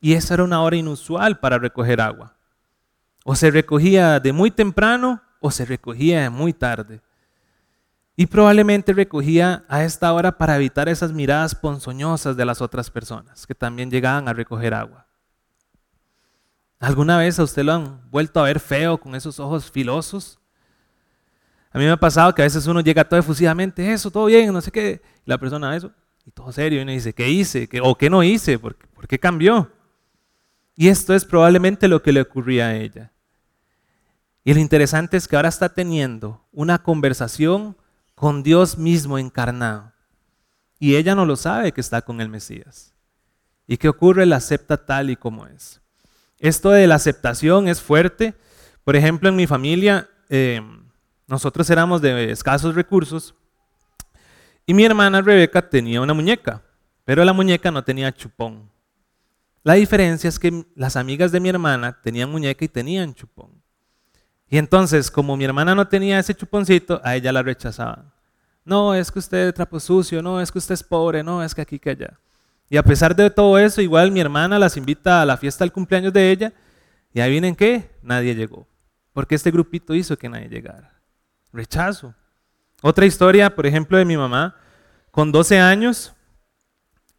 Y 0.01 0.13
esa 0.13 0.33
era 0.33 0.43
una 0.43 0.63
hora 0.63 0.75
inusual 0.75 1.39
para 1.39 1.59
recoger 1.59 2.01
agua. 2.01 2.35
O 3.23 3.35
se 3.35 3.51
recogía 3.51 4.19
de 4.19 4.33
muy 4.33 4.49
temprano 4.49 5.21
o 5.39 5.51
se 5.51 5.63
recogía 5.63 6.23
de 6.23 6.31
muy 6.31 6.51
tarde. 6.51 7.01
Y 8.15 8.25
probablemente 8.25 8.91
recogía 8.93 9.65
a 9.67 9.83
esta 9.83 10.11
hora 10.11 10.35
para 10.35 10.55
evitar 10.55 10.89
esas 10.89 11.13
miradas 11.13 11.53
ponzoñosas 11.53 12.35
de 12.35 12.45
las 12.45 12.59
otras 12.59 12.89
personas 12.89 13.45
que 13.45 13.53
también 13.53 13.91
llegaban 13.91 14.27
a 14.27 14.33
recoger 14.33 14.73
agua. 14.73 15.04
¿Alguna 16.79 17.17
vez 17.17 17.39
a 17.39 17.43
usted 17.43 17.63
lo 17.63 17.73
han 17.73 18.09
vuelto 18.11 18.39
a 18.39 18.43
ver 18.43 18.59
feo 18.59 18.97
con 18.99 19.15
esos 19.15 19.39
ojos 19.39 19.71
filosos? 19.71 20.39
A 21.71 21.77
mí 21.77 21.85
me 21.85 21.91
ha 21.91 21.97
pasado 21.97 22.33
que 22.33 22.41
a 22.41 22.45
veces 22.45 22.67
uno 22.67 22.81
llega 22.81 23.07
todo 23.07 23.19
efusivamente, 23.19 23.91
eso, 23.91 24.09
todo 24.09 24.25
bien, 24.25 24.53
no 24.53 24.61
sé 24.61 24.71
qué, 24.71 25.01
la 25.25 25.37
persona 25.37 25.75
eso, 25.75 25.91
y 26.25 26.31
todo 26.31 26.51
serio, 26.51 26.79
y 26.79 26.83
uno 26.83 26.91
dice, 26.91 27.13
¿qué 27.13 27.29
hice? 27.29 27.67
¿O 27.83 27.97
qué 27.97 28.09
no 28.09 28.23
hice? 28.23 28.57
¿Por, 28.57 28.75
¿Por 28.75 29.07
qué 29.07 29.19
cambió? 29.19 29.71
Y 30.75 30.87
esto 30.87 31.13
es 31.13 31.25
probablemente 31.25 31.87
lo 31.87 32.01
que 32.01 32.11
le 32.11 32.21
ocurría 32.21 32.67
a 32.67 32.75
ella. 32.75 33.11
Y 34.43 34.53
lo 34.53 34.59
interesante 34.59 35.17
es 35.17 35.27
que 35.27 35.35
ahora 35.35 35.49
está 35.49 35.69
teniendo 35.69 36.45
una 36.51 36.83
conversación 36.83 37.75
con 38.13 38.43
Dios 38.43 38.77
mismo 38.77 39.17
encarnado. 39.17 39.91
Y 40.79 40.95
ella 40.95 41.15
no 41.15 41.25
lo 41.25 41.35
sabe 41.35 41.71
que 41.71 41.81
está 41.81 42.03
con 42.03 42.21
el 42.21 42.29
Mesías. 42.29 42.93
¿Y 43.67 43.77
qué 43.77 43.89
ocurre? 43.89 44.25
La 44.25 44.35
acepta 44.37 44.85
tal 44.85 45.09
y 45.09 45.15
como 45.15 45.47
es. 45.47 45.81
Esto 46.39 46.71
de 46.71 46.87
la 46.87 46.95
aceptación 46.95 47.67
es 47.67 47.81
fuerte. 47.81 48.33
Por 48.83 48.95
ejemplo, 48.95 49.29
en 49.29 49.35
mi 49.35 49.47
familia, 49.47 50.09
eh, 50.29 50.61
nosotros 51.27 51.69
éramos 51.69 52.01
de 52.01 52.31
escasos 52.31 52.75
recursos 52.75 53.35
y 54.65 54.73
mi 54.73 54.83
hermana 54.83 55.21
Rebeca 55.21 55.69
tenía 55.69 56.01
una 56.01 56.13
muñeca, 56.13 56.63
pero 57.03 57.23
la 57.23 57.33
muñeca 57.33 57.69
no 57.71 57.83
tenía 57.83 58.11
chupón. 58.11 58.69
La 59.63 59.73
diferencia 59.73 60.27
es 60.27 60.39
que 60.39 60.65
las 60.75 60.95
amigas 60.95 61.31
de 61.31 61.39
mi 61.39 61.49
hermana 61.49 61.99
tenían 62.01 62.31
muñeca 62.31 62.65
y 62.65 62.67
tenían 62.67 63.13
chupón. 63.13 63.61
Y 64.47 64.57
entonces, 64.57 65.09
como 65.09 65.35
mi 65.37 65.45
hermana 65.45 65.73
no 65.73 65.87
tenía 65.87 66.19
ese 66.19 66.35
chuponcito, 66.35 67.01
a 67.03 67.15
ella 67.15 67.31
la 67.31 67.41
rechazaban. 67.41 68.11
No, 68.63 68.93
es 68.93 69.11
que 69.11 69.19
usted 69.19 69.47
es 69.47 69.53
trapo 69.53 69.79
sucio, 69.79 70.21
no, 70.21 70.39
es 70.41 70.51
que 70.51 70.57
usted 70.57 70.73
es 70.73 70.83
pobre, 70.83 71.23
no, 71.23 71.43
es 71.43 71.53
que 71.53 71.61
aquí, 71.61 71.79
que 71.79 71.91
allá. 71.91 72.19
Y 72.75 72.77
a 72.77 72.83
pesar 72.83 73.15
de 73.15 73.29
todo 73.29 73.57
eso, 73.57 73.81
igual 73.81 74.11
mi 74.11 74.19
hermana 74.19 74.59
las 74.59 74.75
invita 74.75 75.21
a 75.21 75.25
la 75.25 75.37
fiesta 75.37 75.63
del 75.63 75.71
cumpleaños 75.71 76.11
de 76.11 76.29
ella 76.29 76.51
y 77.13 77.21
ahí 77.21 77.31
vienen 77.31 77.55
qué, 77.55 77.89
nadie 78.01 78.35
llegó. 78.35 78.67
Porque 79.13 79.35
este 79.35 79.49
grupito 79.49 79.95
hizo 79.95 80.17
que 80.17 80.27
nadie 80.27 80.49
llegara. 80.49 80.99
Rechazo. 81.53 82.13
Otra 82.81 83.05
historia, 83.05 83.55
por 83.55 83.65
ejemplo, 83.65 83.97
de 83.97 84.03
mi 84.03 84.17
mamá. 84.17 84.57
Con 85.09 85.31
12 85.31 85.57
años, 85.57 86.11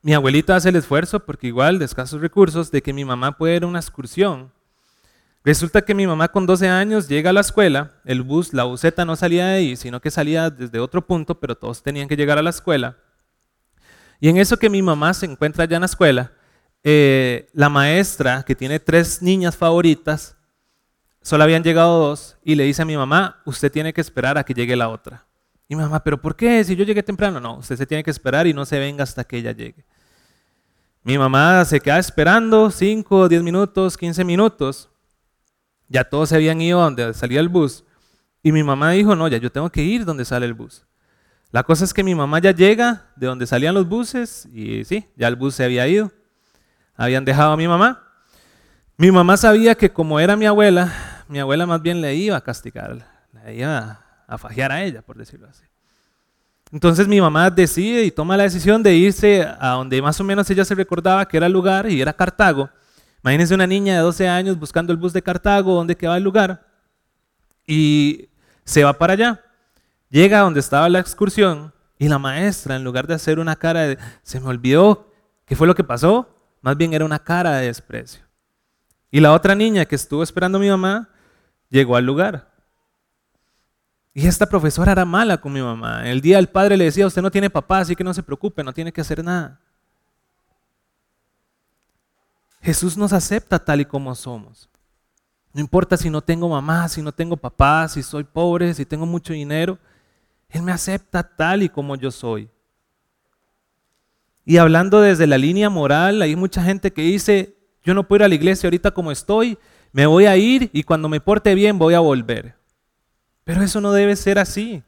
mi 0.02 0.12
abuelita 0.12 0.56
hace 0.56 0.68
el 0.68 0.76
esfuerzo, 0.76 1.20
porque 1.20 1.46
igual 1.46 1.78
de 1.78 1.86
escasos 1.86 2.20
recursos, 2.20 2.70
de 2.70 2.82
que 2.82 2.92
mi 2.92 3.06
mamá 3.06 3.38
pueda 3.38 3.56
ir 3.56 3.62
a 3.62 3.66
una 3.66 3.80
excursión. 3.80 4.52
Resulta 5.42 5.80
que 5.80 5.94
mi 5.94 6.06
mamá 6.06 6.28
con 6.28 6.44
12 6.44 6.68
años 6.68 7.08
llega 7.08 7.30
a 7.30 7.32
la 7.32 7.40
escuela, 7.40 7.92
el 8.04 8.20
bus, 8.20 8.52
la 8.52 8.64
buseta 8.64 9.06
no 9.06 9.16
salía 9.16 9.46
de 9.46 9.54
ahí, 9.54 9.76
sino 9.76 10.02
que 10.02 10.10
salía 10.10 10.50
desde 10.50 10.80
otro 10.80 11.06
punto, 11.06 11.40
pero 11.40 11.56
todos 11.56 11.82
tenían 11.82 12.08
que 12.08 12.16
llegar 12.16 12.36
a 12.36 12.42
la 12.42 12.50
escuela. 12.50 12.98
Y 14.20 14.28
en 14.28 14.36
eso 14.36 14.56
que 14.56 14.70
mi 14.70 14.82
mamá 14.82 15.14
se 15.14 15.26
encuentra 15.26 15.64
ya 15.64 15.76
en 15.76 15.82
la 15.82 15.86
escuela, 15.86 16.32
eh, 16.82 17.48
la 17.52 17.68
maestra, 17.68 18.42
que 18.42 18.54
tiene 18.54 18.80
tres 18.80 19.20
niñas 19.20 19.56
favoritas, 19.56 20.36
solo 21.20 21.44
habían 21.44 21.62
llegado 21.62 21.98
dos, 21.98 22.36
y 22.42 22.54
le 22.54 22.64
dice 22.64 22.82
a 22.82 22.84
mi 22.84 22.96
mamá, 22.96 23.42
usted 23.44 23.70
tiene 23.70 23.92
que 23.92 24.00
esperar 24.00 24.38
a 24.38 24.44
que 24.44 24.54
llegue 24.54 24.76
la 24.76 24.88
otra. 24.88 25.26
Y 25.68 25.74
mi 25.74 25.82
mamá, 25.82 26.02
¿pero 26.02 26.20
por 26.20 26.36
qué? 26.36 26.62
Si 26.62 26.76
yo 26.76 26.84
llegué 26.84 27.02
temprano. 27.02 27.40
No, 27.40 27.56
usted 27.56 27.76
se 27.76 27.86
tiene 27.86 28.04
que 28.04 28.10
esperar 28.10 28.46
y 28.46 28.54
no 28.54 28.64
se 28.64 28.78
venga 28.78 29.02
hasta 29.02 29.24
que 29.24 29.38
ella 29.38 29.52
llegue. 29.52 29.84
Mi 31.02 31.18
mamá 31.18 31.64
se 31.64 31.80
queda 31.80 31.98
esperando 31.98 32.70
5, 32.70 33.28
10 33.28 33.42
minutos, 33.42 33.96
15 33.96 34.24
minutos. 34.24 34.88
Ya 35.88 36.04
todos 36.04 36.28
se 36.28 36.36
habían 36.36 36.60
ido 36.60 36.80
donde 36.80 37.14
salía 37.14 37.40
el 37.40 37.48
bus. 37.48 37.84
Y 38.42 38.52
mi 38.52 38.62
mamá 38.62 38.92
dijo, 38.92 39.16
no, 39.16 39.26
ya 39.26 39.38
yo 39.38 39.50
tengo 39.50 39.70
que 39.70 39.82
ir 39.82 40.04
donde 40.04 40.24
sale 40.24 40.46
el 40.46 40.54
bus. 40.54 40.85
La 41.56 41.62
cosa 41.62 41.86
es 41.86 41.94
que 41.94 42.04
mi 42.04 42.14
mamá 42.14 42.38
ya 42.38 42.50
llega 42.50 43.06
de 43.16 43.28
donde 43.28 43.46
salían 43.46 43.74
los 43.74 43.88
buses 43.88 44.46
y 44.52 44.84
sí, 44.84 45.08
ya 45.16 45.26
el 45.26 45.36
bus 45.36 45.54
se 45.54 45.64
había 45.64 45.88
ido. 45.88 46.12
Habían 46.94 47.24
dejado 47.24 47.52
a 47.52 47.56
mi 47.56 47.66
mamá. 47.66 48.02
Mi 48.98 49.10
mamá 49.10 49.38
sabía 49.38 49.74
que 49.74 49.90
como 49.90 50.20
era 50.20 50.36
mi 50.36 50.44
abuela, 50.44 50.92
mi 51.28 51.38
abuela 51.38 51.64
más 51.64 51.80
bien 51.80 52.02
le 52.02 52.14
iba 52.14 52.36
a 52.36 52.42
castigar, 52.42 53.08
le 53.32 53.54
iba 53.54 54.04
a 54.26 54.36
fajear 54.36 54.70
a 54.70 54.84
ella, 54.84 55.00
por 55.00 55.16
decirlo 55.16 55.48
así. 55.48 55.64
Entonces 56.72 57.08
mi 57.08 57.22
mamá 57.22 57.48
decide 57.48 58.04
y 58.04 58.10
toma 58.10 58.36
la 58.36 58.42
decisión 58.42 58.82
de 58.82 58.94
irse 58.94 59.48
a 59.58 59.70
donde 59.70 60.02
más 60.02 60.20
o 60.20 60.24
menos 60.24 60.50
ella 60.50 60.66
se 60.66 60.74
recordaba 60.74 61.26
que 61.26 61.38
era 61.38 61.46
el 61.46 61.54
lugar 61.54 61.90
y 61.90 62.02
era 62.02 62.12
Cartago. 62.12 62.68
Imagínense 63.22 63.54
una 63.54 63.66
niña 63.66 63.94
de 63.94 64.00
12 64.00 64.28
años 64.28 64.58
buscando 64.58 64.92
el 64.92 64.98
bus 64.98 65.14
de 65.14 65.22
Cartago, 65.22 65.72
donde 65.72 65.96
queda 65.96 66.18
el 66.18 66.22
lugar, 66.22 66.66
y 67.66 68.28
se 68.62 68.84
va 68.84 68.92
para 68.92 69.14
allá. 69.14 69.45
Llega 70.16 70.38
a 70.38 70.44
donde 70.44 70.60
estaba 70.60 70.88
la 70.88 70.98
excursión 70.98 71.74
y 71.98 72.08
la 72.08 72.18
maestra, 72.18 72.74
en 72.74 72.84
lugar 72.84 73.06
de 73.06 73.12
hacer 73.12 73.38
una 73.38 73.54
cara 73.54 73.82
de, 73.82 73.98
se 74.22 74.40
me 74.40 74.46
olvidó, 74.46 75.12
¿qué 75.44 75.54
fue 75.54 75.66
lo 75.66 75.74
que 75.74 75.84
pasó? 75.84 76.26
Más 76.62 76.74
bien 76.74 76.94
era 76.94 77.04
una 77.04 77.18
cara 77.18 77.56
de 77.56 77.66
desprecio. 77.66 78.22
Y 79.10 79.20
la 79.20 79.34
otra 79.34 79.54
niña 79.54 79.84
que 79.84 79.94
estuvo 79.94 80.22
esperando 80.22 80.56
a 80.56 80.60
mi 80.62 80.70
mamá 80.70 81.10
llegó 81.68 81.96
al 81.96 82.06
lugar. 82.06 82.50
Y 84.14 84.26
esta 84.26 84.46
profesora 84.46 84.92
era 84.92 85.04
mala 85.04 85.38
con 85.38 85.52
mi 85.52 85.60
mamá. 85.60 86.08
El 86.08 86.22
día 86.22 86.36
del 86.36 86.48
padre 86.48 86.78
le 86.78 86.84
decía, 86.84 87.06
usted 87.06 87.20
no 87.20 87.30
tiene 87.30 87.50
papá, 87.50 87.80
así 87.80 87.94
que 87.94 88.02
no 88.02 88.14
se 88.14 88.22
preocupe, 88.22 88.64
no 88.64 88.72
tiene 88.72 88.94
que 88.94 89.02
hacer 89.02 89.22
nada. 89.22 89.60
Jesús 92.62 92.96
nos 92.96 93.12
acepta 93.12 93.58
tal 93.58 93.82
y 93.82 93.84
como 93.84 94.14
somos. 94.14 94.70
No 95.52 95.60
importa 95.60 95.98
si 95.98 96.08
no 96.08 96.22
tengo 96.22 96.48
mamá, 96.48 96.88
si 96.88 97.02
no 97.02 97.12
tengo 97.12 97.36
papá, 97.36 97.86
si 97.88 98.02
soy 98.02 98.24
pobre, 98.24 98.72
si 98.72 98.86
tengo 98.86 99.04
mucho 99.04 99.34
dinero. 99.34 99.78
Él 100.48 100.62
me 100.62 100.72
acepta 100.72 101.36
tal 101.36 101.62
y 101.62 101.68
como 101.68 101.96
yo 101.96 102.10
soy. 102.10 102.50
Y 104.44 104.58
hablando 104.58 105.00
desde 105.00 105.26
la 105.26 105.38
línea 105.38 105.70
moral, 105.70 106.22
hay 106.22 106.36
mucha 106.36 106.62
gente 106.62 106.92
que 106.92 107.02
dice, 107.02 107.56
yo 107.82 107.94
no 107.94 108.06
puedo 108.06 108.20
ir 108.20 108.24
a 108.24 108.28
la 108.28 108.34
iglesia 108.34 108.68
ahorita 108.68 108.92
como 108.92 109.10
estoy, 109.10 109.58
me 109.92 110.06
voy 110.06 110.26
a 110.26 110.36
ir 110.36 110.70
y 110.72 110.82
cuando 110.82 111.08
me 111.08 111.20
porte 111.20 111.54
bien 111.54 111.78
voy 111.78 111.94
a 111.94 112.00
volver. 112.00 112.56
Pero 113.44 113.62
eso 113.62 113.80
no 113.80 113.92
debe 113.92 114.14
ser 114.16 114.38
así. 114.38 114.82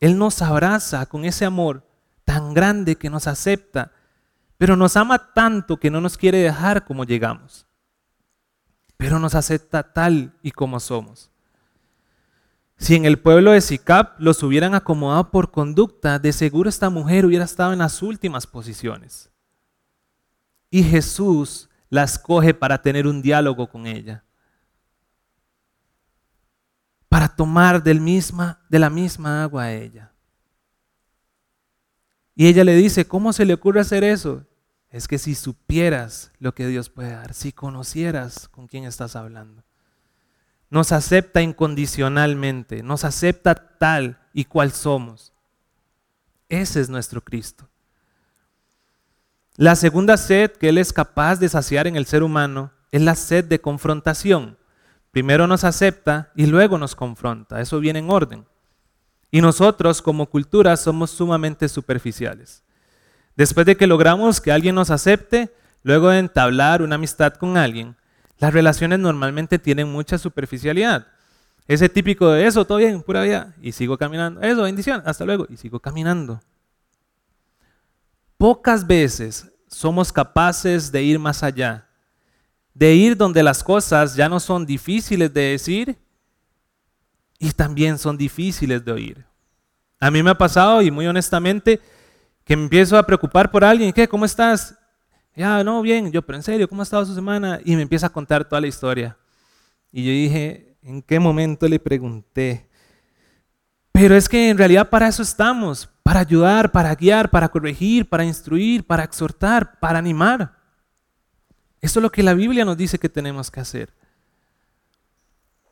Él 0.00 0.18
nos 0.18 0.40
abraza 0.40 1.06
con 1.06 1.24
ese 1.24 1.44
amor 1.44 1.84
tan 2.24 2.54
grande 2.54 2.96
que 2.96 3.10
nos 3.10 3.26
acepta, 3.26 3.92
pero 4.56 4.76
nos 4.76 4.96
ama 4.96 5.32
tanto 5.32 5.78
que 5.78 5.90
no 5.90 6.00
nos 6.00 6.16
quiere 6.16 6.38
dejar 6.38 6.84
como 6.84 7.04
llegamos. 7.04 7.66
Pero 8.96 9.18
nos 9.18 9.34
acepta 9.34 9.92
tal 9.92 10.32
y 10.42 10.52
como 10.52 10.78
somos. 10.78 11.31
Si 12.82 12.96
en 12.96 13.04
el 13.04 13.20
pueblo 13.20 13.52
de 13.52 13.60
Sicap 13.60 14.18
los 14.18 14.42
hubieran 14.42 14.74
acomodado 14.74 15.30
por 15.30 15.52
conducta, 15.52 16.18
de 16.18 16.32
seguro 16.32 16.68
esta 16.68 16.90
mujer 16.90 17.24
hubiera 17.24 17.44
estado 17.44 17.72
en 17.72 17.78
las 17.78 18.02
últimas 18.02 18.44
posiciones. 18.44 19.30
Y 20.68 20.82
Jesús 20.82 21.70
la 21.90 22.02
escoge 22.02 22.54
para 22.54 22.82
tener 22.82 23.06
un 23.06 23.22
diálogo 23.22 23.68
con 23.68 23.86
ella. 23.86 24.24
Para 27.08 27.28
tomar 27.28 27.84
del 27.84 28.00
misma, 28.00 28.60
de 28.68 28.80
la 28.80 28.90
misma 28.90 29.44
agua 29.44 29.62
a 29.62 29.72
ella. 29.72 30.12
Y 32.34 32.48
ella 32.48 32.64
le 32.64 32.74
dice, 32.74 33.06
¿cómo 33.06 33.32
se 33.32 33.44
le 33.44 33.54
ocurre 33.54 33.78
hacer 33.78 34.02
eso? 34.02 34.44
Es 34.90 35.06
que 35.06 35.18
si 35.18 35.36
supieras 35.36 36.32
lo 36.40 36.52
que 36.52 36.66
Dios 36.66 36.90
puede 36.90 37.12
dar, 37.12 37.32
si 37.32 37.52
conocieras 37.52 38.48
con 38.48 38.66
quién 38.66 38.82
estás 38.86 39.14
hablando 39.14 39.62
nos 40.72 40.90
acepta 40.90 41.42
incondicionalmente, 41.42 42.82
nos 42.82 43.04
acepta 43.04 43.54
tal 43.54 44.18
y 44.32 44.46
cual 44.46 44.72
somos. 44.72 45.34
Ese 46.48 46.80
es 46.80 46.88
nuestro 46.88 47.20
Cristo. 47.20 47.68
La 49.56 49.76
segunda 49.76 50.16
sed 50.16 50.50
que 50.52 50.70
Él 50.70 50.78
es 50.78 50.94
capaz 50.94 51.36
de 51.36 51.50
saciar 51.50 51.86
en 51.86 51.96
el 51.96 52.06
ser 52.06 52.22
humano 52.22 52.72
es 52.90 53.02
la 53.02 53.16
sed 53.16 53.44
de 53.44 53.60
confrontación. 53.60 54.56
Primero 55.10 55.46
nos 55.46 55.62
acepta 55.64 56.32
y 56.34 56.46
luego 56.46 56.78
nos 56.78 56.96
confronta. 56.96 57.60
Eso 57.60 57.78
viene 57.78 57.98
en 57.98 58.08
orden. 58.08 58.46
Y 59.30 59.42
nosotros 59.42 60.00
como 60.00 60.30
cultura 60.30 60.78
somos 60.78 61.10
sumamente 61.10 61.68
superficiales. 61.68 62.64
Después 63.36 63.66
de 63.66 63.76
que 63.76 63.86
logramos 63.86 64.40
que 64.40 64.52
alguien 64.52 64.74
nos 64.74 64.88
acepte, 64.88 65.54
luego 65.82 66.08
de 66.08 66.18
entablar 66.18 66.80
una 66.80 66.94
amistad 66.94 67.34
con 67.34 67.58
alguien, 67.58 67.94
las 68.42 68.52
relaciones 68.52 68.98
normalmente 68.98 69.56
tienen 69.56 69.86
mucha 69.86 70.18
superficialidad. 70.18 71.06
Ese 71.68 71.88
típico 71.88 72.28
de 72.32 72.44
eso, 72.44 72.64
todo 72.64 72.78
bien, 72.78 73.00
pura 73.00 73.22
vida, 73.22 73.54
y 73.62 73.70
sigo 73.70 73.96
caminando. 73.96 74.40
Eso, 74.40 74.62
bendición, 74.64 75.00
hasta 75.06 75.24
luego, 75.24 75.46
y 75.48 75.56
sigo 75.56 75.78
caminando. 75.78 76.40
Pocas 78.36 78.84
veces 78.84 79.48
somos 79.68 80.12
capaces 80.12 80.90
de 80.90 81.04
ir 81.04 81.20
más 81.20 81.44
allá, 81.44 81.86
de 82.74 82.92
ir 82.96 83.16
donde 83.16 83.44
las 83.44 83.62
cosas 83.62 84.16
ya 84.16 84.28
no 84.28 84.40
son 84.40 84.66
difíciles 84.66 85.32
de 85.32 85.40
decir 85.42 85.96
y 87.38 87.52
también 87.52 87.96
son 87.96 88.18
difíciles 88.18 88.84
de 88.84 88.90
oír. 88.90 89.24
A 90.00 90.10
mí 90.10 90.20
me 90.20 90.30
ha 90.30 90.36
pasado, 90.36 90.82
y 90.82 90.90
muy 90.90 91.06
honestamente, 91.06 91.80
que 92.44 92.56
me 92.56 92.64
empiezo 92.64 92.98
a 92.98 93.06
preocupar 93.06 93.52
por 93.52 93.62
alguien, 93.62 93.92
¿qué? 93.92 94.08
¿Cómo 94.08 94.24
estás? 94.24 94.76
Ya, 95.34 95.64
no, 95.64 95.80
bien, 95.80 96.12
yo, 96.12 96.22
pero 96.22 96.36
en 96.36 96.42
serio, 96.42 96.68
¿cómo 96.68 96.82
ha 96.82 96.84
estado 96.84 97.06
su 97.06 97.14
semana? 97.14 97.60
Y 97.64 97.74
me 97.74 97.82
empieza 97.82 98.06
a 98.06 98.12
contar 98.12 98.44
toda 98.44 98.60
la 98.60 98.66
historia. 98.66 99.16
Y 99.90 100.04
yo 100.04 100.10
dije, 100.10 100.76
¿en 100.82 101.02
qué 101.02 101.18
momento 101.18 101.66
le 101.68 101.78
pregunté? 101.78 102.68
Pero 103.92 104.14
es 104.14 104.28
que 104.28 104.50
en 104.50 104.58
realidad 104.58 104.90
para 104.90 105.08
eso 105.08 105.22
estamos, 105.22 105.88
para 106.02 106.20
ayudar, 106.20 106.72
para 106.72 106.94
guiar, 106.94 107.30
para 107.30 107.48
corregir, 107.48 108.08
para 108.08 108.24
instruir, 108.24 108.86
para 108.86 109.04
exhortar, 109.04 109.78
para 109.78 109.98
animar. 109.98 110.56
Eso 111.80 111.98
es 111.98 112.02
lo 112.02 112.10
que 112.10 112.22
la 112.22 112.34
Biblia 112.34 112.64
nos 112.64 112.76
dice 112.76 112.98
que 112.98 113.08
tenemos 113.08 113.50
que 113.50 113.60
hacer. 113.60 113.92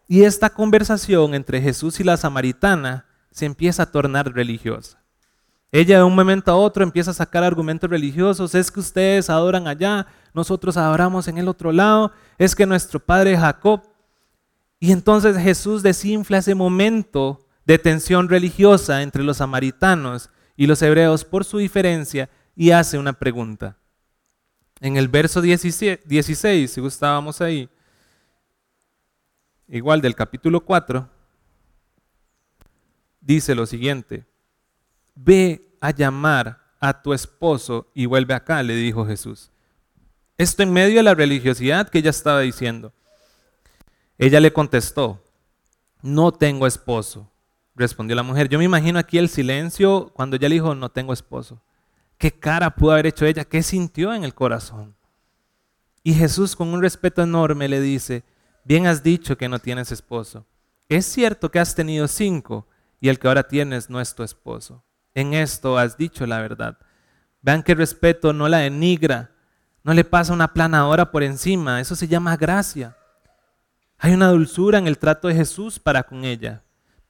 Y 0.08 0.24
esta 0.24 0.50
conversación 0.50 1.34
entre 1.34 1.60
Jesús 1.60 2.00
y 2.00 2.04
la 2.04 2.16
samaritana 2.16 3.06
se 3.30 3.46
empieza 3.46 3.84
a 3.84 3.92
tornar 3.92 4.32
religiosa. 4.32 4.99
Ella 5.72 5.98
de 5.98 6.04
un 6.04 6.14
momento 6.14 6.50
a 6.50 6.56
otro 6.56 6.82
empieza 6.82 7.12
a 7.12 7.14
sacar 7.14 7.44
argumentos 7.44 7.88
religiosos, 7.88 8.54
es 8.54 8.70
que 8.70 8.80
ustedes 8.80 9.30
adoran 9.30 9.68
allá, 9.68 10.06
nosotros 10.34 10.76
adoramos 10.76 11.28
en 11.28 11.38
el 11.38 11.48
otro 11.48 11.70
lado, 11.70 12.12
es 12.38 12.54
que 12.54 12.66
nuestro 12.66 12.98
padre 12.98 13.36
Jacob, 13.36 13.82
Y 14.82 14.92
entonces 14.92 15.36
Jesús 15.36 15.82
desinfla 15.82 16.38
ese 16.38 16.54
momento 16.54 17.46
de 17.66 17.78
tensión 17.78 18.30
religiosa 18.30 19.02
entre 19.02 19.22
los 19.22 19.36
samaritanos 19.36 20.30
y 20.56 20.66
los 20.66 20.80
hebreos 20.80 21.22
por 21.22 21.44
su 21.44 21.58
diferencia 21.58 22.30
y 22.56 22.70
hace 22.70 22.98
una 22.98 23.12
pregunta. 23.12 23.76
En 24.80 24.96
el 24.96 25.08
verso 25.08 25.42
16, 25.42 26.70
si 26.70 26.80
gustábamos 26.80 27.42
ahí, 27.42 27.68
igual 29.68 30.00
del 30.00 30.14
capítulo 30.14 30.60
4, 30.60 31.06
dice 33.20 33.54
lo 33.54 33.66
siguiente, 33.66 34.24
ve 35.24 35.76
a 35.80 35.90
llamar 35.90 36.60
a 36.80 37.02
tu 37.02 37.12
esposo 37.12 37.90
y 37.94 38.06
vuelve 38.06 38.34
acá, 38.34 38.62
le 38.62 38.74
dijo 38.74 39.06
Jesús. 39.06 39.50
Esto 40.38 40.62
en 40.62 40.72
medio 40.72 40.96
de 40.96 41.02
la 41.02 41.14
religiosidad 41.14 41.88
que 41.88 41.98
ella 41.98 42.10
estaba 42.10 42.40
diciendo. 42.40 42.92
Ella 44.16 44.40
le 44.40 44.52
contestó, 44.52 45.22
no 46.02 46.32
tengo 46.32 46.66
esposo, 46.66 47.30
respondió 47.74 48.16
la 48.16 48.22
mujer. 48.22 48.48
Yo 48.48 48.58
me 48.58 48.64
imagino 48.64 48.98
aquí 48.98 49.18
el 49.18 49.28
silencio 49.28 50.10
cuando 50.14 50.36
ella 50.36 50.48
le 50.48 50.54
dijo, 50.54 50.74
no 50.74 50.90
tengo 50.90 51.12
esposo. 51.12 51.60
¿Qué 52.16 52.30
cara 52.30 52.74
pudo 52.74 52.92
haber 52.92 53.06
hecho 53.06 53.26
ella? 53.26 53.44
¿Qué 53.44 53.62
sintió 53.62 54.12
en 54.14 54.24
el 54.24 54.34
corazón? 54.34 54.94
Y 56.02 56.14
Jesús 56.14 56.56
con 56.56 56.68
un 56.68 56.82
respeto 56.82 57.22
enorme 57.22 57.68
le 57.68 57.80
dice, 57.80 58.24
bien 58.64 58.86
has 58.86 59.02
dicho 59.02 59.36
que 59.36 59.48
no 59.48 59.58
tienes 59.58 59.92
esposo. 59.92 60.46
Es 60.88 61.06
cierto 61.06 61.50
que 61.50 61.58
has 61.58 61.74
tenido 61.74 62.08
cinco 62.08 62.66
y 63.00 63.08
el 63.08 63.18
que 63.18 63.28
ahora 63.28 63.46
tienes 63.46 63.90
no 63.90 64.00
es 64.00 64.14
tu 64.14 64.22
esposo. 64.22 64.82
En 65.14 65.34
esto 65.34 65.78
has 65.78 65.96
dicho 65.96 66.26
la 66.26 66.40
verdad. 66.40 66.78
Vean 67.42 67.62
que 67.62 67.72
el 67.72 67.78
respeto 67.78 68.32
no 68.32 68.48
la 68.48 68.58
denigra, 68.58 69.30
no 69.82 69.94
le 69.94 70.04
pasa 70.04 70.32
una 70.32 70.52
planadora 70.52 71.10
por 71.10 71.22
encima, 71.22 71.80
eso 71.80 71.96
se 71.96 72.08
llama 72.08 72.36
gracia. 72.36 72.96
Hay 73.98 74.12
una 74.12 74.28
dulzura 74.28 74.78
en 74.78 74.86
el 74.86 74.98
trato 74.98 75.28
de 75.28 75.34
Jesús 75.34 75.78
para 75.78 76.02
con 76.02 76.24
ella, 76.24 76.62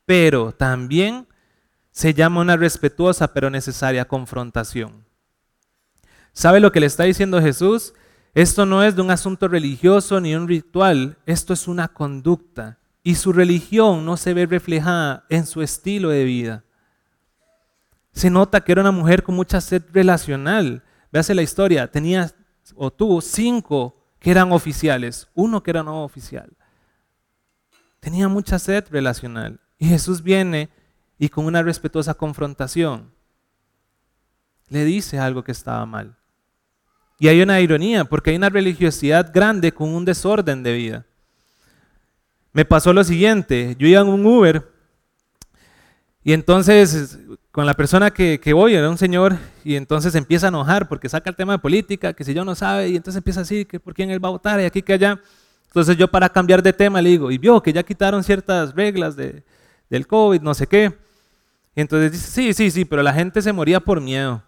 pero 0.07 0.53
también 0.53 1.27
se 1.91 2.15
llama 2.15 2.41
una 2.41 2.57
respetuosa 2.57 3.33
pero 3.33 3.51
necesaria 3.51 4.07
confrontación. 4.07 5.05
¿Sabe 6.33 6.61
lo 6.61 6.73
que 6.73 6.81
le 6.81 6.87
está 6.87 7.05
diciendo 7.05 7.41
Jesús? 7.41 7.93
Esto 8.35 8.65
no 8.65 8.85
es 8.85 8.95
de 8.95 9.03
un 9.03 9.11
asunto 9.11 9.49
religioso 9.49 10.21
ni 10.21 10.35
un 10.37 10.47
ritual, 10.47 11.19
esto 11.27 11.53
es 11.53 11.67
una 11.67 11.89
conducta. 11.89 12.79
Y 13.03 13.17
su 13.17 13.33
religión 13.33 14.05
no 14.05 14.17
se 14.17 14.35
ve 14.35 14.47
reflejada 14.47 15.25
en 15.29 15.47
su 15.47 15.63
estilo 15.63 16.11
de 16.11 16.25
vida. 16.25 16.65
Se 18.13 18.31
nota 18.31 18.61
que 18.61 18.73
era 18.73 18.81
una 18.81 18.91
mujer 18.91 19.23
con 19.23 19.35
mucha 19.35 19.61
sed 19.61 19.83
relacional. 19.93 20.83
Véase 21.13 21.35
la 21.35 21.43
historia, 21.43 21.91
tenía 21.91 22.31
o 22.75 22.91
tuvo 22.91 23.21
cinco 23.21 23.97
que 24.19 24.31
eran 24.31 24.53
oficiales, 24.53 25.29
uno 25.35 25.63
que 25.63 25.71
era 25.71 25.83
no 25.83 26.05
oficial. 26.05 26.51
Tenía 28.01 28.29
mucha 28.29 28.59
sed 28.59 28.85
relacional. 28.91 29.61
Y 29.79 29.87
Jesús 29.87 30.23
viene 30.23 30.71
y 31.19 31.29
con 31.29 31.47
una 31.47 31.63
respetuosa 31.63 32.15
confrontación 32.15 33.13
le 34.69 34.85
dice 34.85 35.19
algo 35.19 35.43
que 35.43 35.53
estaba 35.53 35.85
mal. 35.85 36.17
Y 37.19 37.29
hay 37.29 37.43
una 37.43 37.61
ironía, 37.61 38.07
porque 38.07 38.31
hay 38.31 38.37
una 38.37 38.49
religiosidad 38.49 39.31
grande 39.35 39.73
con 39.73 39.91
un 39.91 40.07
desorden 40.07 40.63
de 40.63 40.73
vida. 40.73 41.07
Me 42.53 42.65
pasó 42.65 42.93
lo 42.93 43.05
siguiente, 43.05 43.77
yo 43.79 43.87
iba 43.87 44.01
en 44.01 44.09
un 44.09 44.25
Uber 44.25 44.67
y 46.25 46.33
entonces 46.33 47.19
con 47.53 47.67
la 47.67 47.75
persona 47.75 48.13
que, 48.13 48.53
voy, 48.53 48.75
era 48.75 48.89
un 48.89 48.99
señor, 48.99 49.37
y 49.65 49.75
entonces 49.75 50.15
empieza 50.15 50.47
a 50.47 50.49
enojar 50.51 50.89
porque 50.89 51.09
saca 51.09 51.31
el 51.31 51.37
tema 51.37 51.55
de 51.55 51.59
política, 51.59 52.13
que 52.13 52.25
si 52.25 52.33
yo 52.33 52.45
no 52.45 52.55
sabe, 52.55 52.89
y 52.89 52.97
entonces 52.97 53.19
empieza 53.19 53.41
así, 53.41 53.65
que 53.65 53.81
por 53.81 53.93
quién 53.93 54.11
él 54.11 54.25
va 54.25 54.29
a 54.29 54.33
votar, 54.33 54.61
y 54.61 54.65
aquí 54.65 54.83
que 54.83 54.93
allá. 54.93 55.21
Entonces 55.67 55.97
yo 55.97 56.09
para 56.09 56.29
cambiar 56.29 56.63
de 56.63 56.73
tema 56.73 57.03
le 57.03 57.11
digo, 57.11 57.31
y 57.31 57.39
vio 57.39 57.61
que 57.63 57.73
ya 57.73 57.83
quitaron 57.83 58.23
ciertas 58.23 58.75
reglas 58.75 59.17
de, 59.17 59.43
del 59.89 60.07
COVID, 60.07 60.41
no 60.41 60.55
sé 60.55 60.67
qué. 60.67 60.97
Y 61.75 61.81
entonces 61.81 62.13
dice, 62.13 62.31
sí, 62.31 62.53
sí, 62.53 62.71
sí, 62.71 62.85
pero 62.85 63.03
la 63.03 63.13
gente 63.13 63.43
se 63.43 63.53
moría 63.53 63.81
por 63.81 64.01
miedo. 64.01 64.43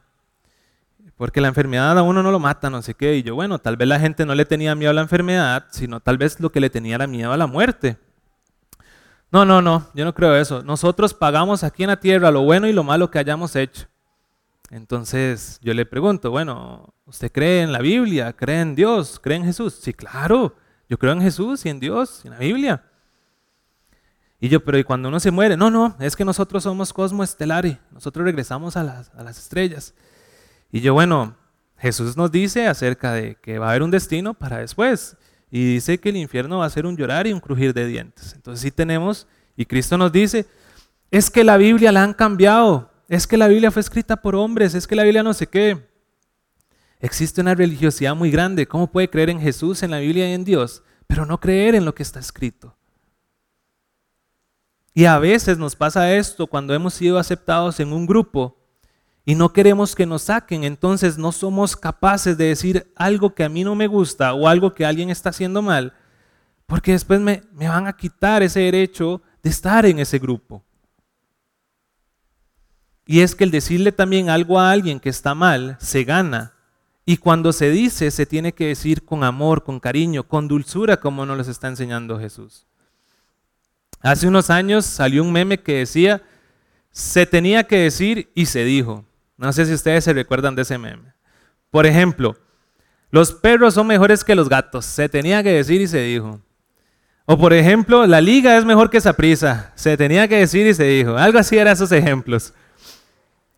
Porque 1.16 1.40
la 1.40 1.48
enfermedad 1.48 1.96
a 1.96 2.02
uno 2.02 2.22
no 2.22 2.32
lo 2.32 2.38
mata, 2.40 2.70
no 2.70 2.82
sé 2.82 2.94
qué. 2.94 3.16
Y 3.16 3.22
yo, 3.22 3.34
bueno, 3.34 3.58
tal 3.60 3.76
vez 3.76 3.86
la 3.86 4.00
gente 4.00 4.26
no 4.26 4.34
le 4.34 4.44
tenía 4.44 4.74
miedo 4.74 4.90
a 4.90 4.94
la 4.94 5.02
enfermedad, 5.02 5.66
sino 5.70 6.00
tal 6.00 6.18
vez 6.18 6.40
lo 6.40 6.50
que 6.50 6.60
le 6.60 6.70
tenía 6.70 6.96
era 6.96 7.06
miedo 7.06 7.32
a 7.32 7.36
la 7.36 7.46
muerte. 7.46 7.96
No, 9.32 9.46
no, 9.46 9.62
no, 9.62 9.88
yo 9.94 10.04
no 10.04 10.12
creo 10.12 10.36
eso. 10.36 10.62
Nosotros 10.62 11.14
pagamos 11.14 11.64
aquí 11.64 11.84
en 11.84 11.88
la 11.88 11.98
tierra 11.98 12.30
lo 12.30 12.42
bueno 12.42 12.68
y 12.68 12.72
lo 12.74 12.84
malo 12.84 13.10
que 13.10 13.18
hayamos 13.18 13.56
hecho. 13.56 13.86
Entonces 14.70 15.58
yo 15.62 15.72
le 15.72 15.86
pregunto, 15.86 16.30
bueno, 16.30 16.94
¿usted 17.06 17.32
cree 17.32 17.62
en 17.62 17.72
la 17.72 17.78
Biblia? 17.78 18.34
¿Cree 18.34 18.60
en 18.60 18.74
Dios? 18.74 19.18
¿Cree 19.18 19.38
en 19.38 19.44
Jesús? 19.44 19.78
Sí, 19.80 19.94
claro, 19.94 20.54
yo 20.86 20.98
creo 20.98 21.14
en 21.14 21.22
Jesús 21.22 21.64
y 21.64 21.70
en 21.70 21.80
Dios 21.80 22.20
y 22.24 22.28
en 22.28 22.34
la 22.34 22.40
Biblia. 22.40 22.84
Y 24.38 24.50
yo, 24.50 24.62
pero 24.62 24.76
¿y 24.76 24.84
cuando 24.84 25.08
uno 25.08 25.18
se 25.18 25.30
muere? 25.30 25.56
No, 25.56 25.70
no, 25.70 25.96
es 25.98 26.14
que 26.14 26.26
nosotros 26.26 26.64
somos 26.64 26.92
cosmos 26.92 27.30
estelares, 27.30 27.78
nosotros 27.90 28.24
regresamos 28.26 28.76
a 28.76 28.82
las, 28.82 29.10
a 29.14 29.22
las 29.22 29.38
estrellas. 29.38 29.94
Y 30.70 30.80
yo, 30.80 30.92
bueno, 30.92 31.36
Jesús 31.78 32.18
nos 32.18 32.30
dice 32.30 32.66
acerca 32.66 33.12
de 33.12 33.36
que 33.36 33.58
va 33.58 33.68
a 33.68 33.70
haber 33.70 33.82
un 33.82 33.90
destino 33.90 34.34
para 34.34 34.58
después. 34.58 35.16
Y 35.54 35.74
dice 35.74 35.98
que 35.98 36.08
el 36.08 36.16
infierno 36.16 36.60
va 36.60 36.64
a 36.64 36.70
ser 36.70 36.86
un 36.86 36.96
llorar 36.96 37.26
y 37.26 37.32
un 37.34 37.38
crujir 37.38 37.74
de 37.74 37.86
dientes. 37.86 38.32
Entonces 38.32 38.62
sí 38.62 38.70
tenemos, 38.70 39.26
y 39.54 39.66
Cristo 39.66 39.98
nos 39.98 40.10
dice, 40.10 40.46
es 41.10 41.28
que 41.28 41.44
la 41.44 41.58
Biblia 41.58 41.92
la 41.92 42.02
han 42.02 42.14
cambiado, 42.14 42.90
es 43.06 43.26
que 43.26 43.36
la 43.36 43.48
Biblia 43.48 43.70
fue 43.70 43.80
escrita 43.80 44.16
por 44.16 44.34
hombres, 44.34 44.74
es 44.74 44.86
que 44.86 44.96
la 44.96 45.02
Biblia 45.02 45.22
no 45.22 45.34
sé 45.34 45.46
qué. 45.46 45.86
Existe 47.00 47.42
una 47.42 47.54
religiosidad 47.54 48.16
muy 48.16 48.30
grande. 48.30 48.66
¿Cómo 48.66 48.90
puede 48.90 49.10
creer 49.10 49.28
en 49.28 49.40
Jesús, 49.40 49.82
en 49.82 49.90
la 49.90 49.98
Biblia 49.98 50.30
y 50.30 50.32
en 50.32 50.44
Dios, 50.44 50.82
pero 51.06 51.26
no 51.26 51.38
creer 51.38 51.74
en 51.74 51.84
lo 51.84 51.94
que 51.94 52.02
está 52.02 52.18
escrito? 52.18 52.74
Y 54.94 55.04
a 55.04 55.18
veces 55.18 55.58
nos 55.58 55.76
pasa 55.76 56.14
esto 56.14 56.46
cuando 56.46 56.72
hemos 56.72 56.94
sido 56.94 57.18
aceptados 57.18 57.78
en 57.78 57.92
un 57.92 58.06
grupo 58.06 58.56
y 59.24 59.34
no 59.34 59.52
queremos 59.52 59.94
que 59.94 60.06
nos 60.06 60.22
saquen, 60.22 60.64
entonces 60.64 61.16
no 61.16 61.30
somos 61.30 61.76
capaces 61.76 62.36
de 62.36 62.46
decir 62.46 62.92
algo 62.96 63.34
que 63.34 63.44
a 63.44 63.48
mí 63.48 63.62
no 63.62 63.74
me 63.74 63.86
gusta 63.86 64.34
o 64.34 64.48
algo 64.48 64.74
que 64.74 64.84
alguien 64.84 65.10
está 65.10 65.30
haciendo 65.30 65.62
mal, 65.62 65.94
porque 66.66 66.92
después 66.92 67.20
me, 67.20 67.42
me 67.52 67.68
van 67.68 67.86
a 67.86 67.96
quitar 67.96 68.42
ese 68.42 68.60
derecho 68.60 69.22
de 69.42 69.50
estar 69.50 69.86
en 69.86 69.98
ese 69.98 70.18
grupo. 70.18 70.64
Y 73.06 73.20
es 73.20 73.34
que 73.34 73.44
el 73.44 73.50
decirle 73.50 73.92
también 73.92 74.30
algo 74.30 74.58
a 74.58 74.70
alguien 74.70 75.00
que 75.00 75.08
está 75.08 75.34
mal 75.34 75.76
se 75.80 76.04
gana. 76.04 76.54
Y 77.04 77.16
cuando 77.16 77.52
se 77.52 77.70
dice, 77.70 78.10
se 78.10 78.26
tiene 78.26 78.52
que 78.52 78.68
decir 78.68 79.04
con 79.04 79.24
amor, 79.24 79.64
con 79.64 79.80
cariño, 79.80 80.22
con 80.22 80.46
dulzura, 80.46 80.98
como 80.98 81.26
nos 81.26 81.36
los 81.36 81.48
está 81.48 81.66
enseñando 81.66 82.18
Jesús. 82.18 82.66
Hace 84.00 84.28
unos 84.28 84.50
años 84.50 84.86
salió 84.86 85.22
un 85.22 85.32
meme 85.32 85.60
que 85.60 85.78
decía, 85.78 86.22
se 86.90 87.26
tenía 87.26 87.64
que 87.64 87.78
decir 87.78 88.30
y 88.34 88.46
se 88.46 88.64
dijo. 88.64 89.04
No 89.42 89.52
sé 89.52 89.66
si 89.66 89.74
ustedes 89.74 90.04
se 90.04 90.12
recuerdan 90.12 90.54
de 90.54 90.62
ese 90.62 90.78
meme. 90.78 91.12
Por 91.72 91.84
ejemplo, 91.84 92.36
los 93.10 93.32
perros 93.32 93.74
son 93.74 93.88
mejores 93.88 94.22
que 94.22 94.36
los 94.36 94.48
gatos. 94.48 94.84
Se 94.84 95.08
tenía 95.08 95.42
que 95.42 95.50
decir 95.50 95.80
y 95.80 95.88
se 95.88 95.98
dijo. 95.98 96.40
O 97.26 97.36
por 97.36 97.52
ejemplo, 97.52 98.06
la 98.06 98.20
liga 98.20 98.56
es 98.56 98.64
mejor 98.64 98.88
que 98.88 98.98
esa 98.98 99.14
prisa. 99.14 99.72
Se 99.74 99.96
tenía 99.96 100.28
que 100.28 100.36
decir 100.36 100.64
y 100.64 100.74
se 100.74 100.84
dijo. 100.84 101.16
Algo 101.16 101.40
así 101.40 101.58
eran 101.58 101.72
esos 101.72 101.90
ejemplos. 101.90 102.54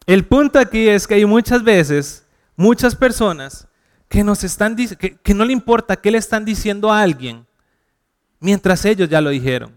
El 0.07 0.25
punto 0.25 0.59
aquí 0.59 0.89
es 0.89 1.07
que 1.07 1.17
hay 1.17 1.27
muchas 1.27 1.63
veces, 1.63 2.25
muchas 2.57 2.97
personas 2.97 3.69
que, 4.09 5.19
que 5.23 5.35
no 5.35 5.45
le 5.45 5.53
importa 5.53 5.97
qué 5.97 6.11
le 6.11 6.17
están 6.17 6.47
diciendo 6.47 6.91
a 6.91 7.03
alguien 7.03 7.47
mientras 8.41 8.87
ellos 8.87 9.11
ya 9.11 9.21
lo 9.21 9.29
dijeron. 9.29 9.75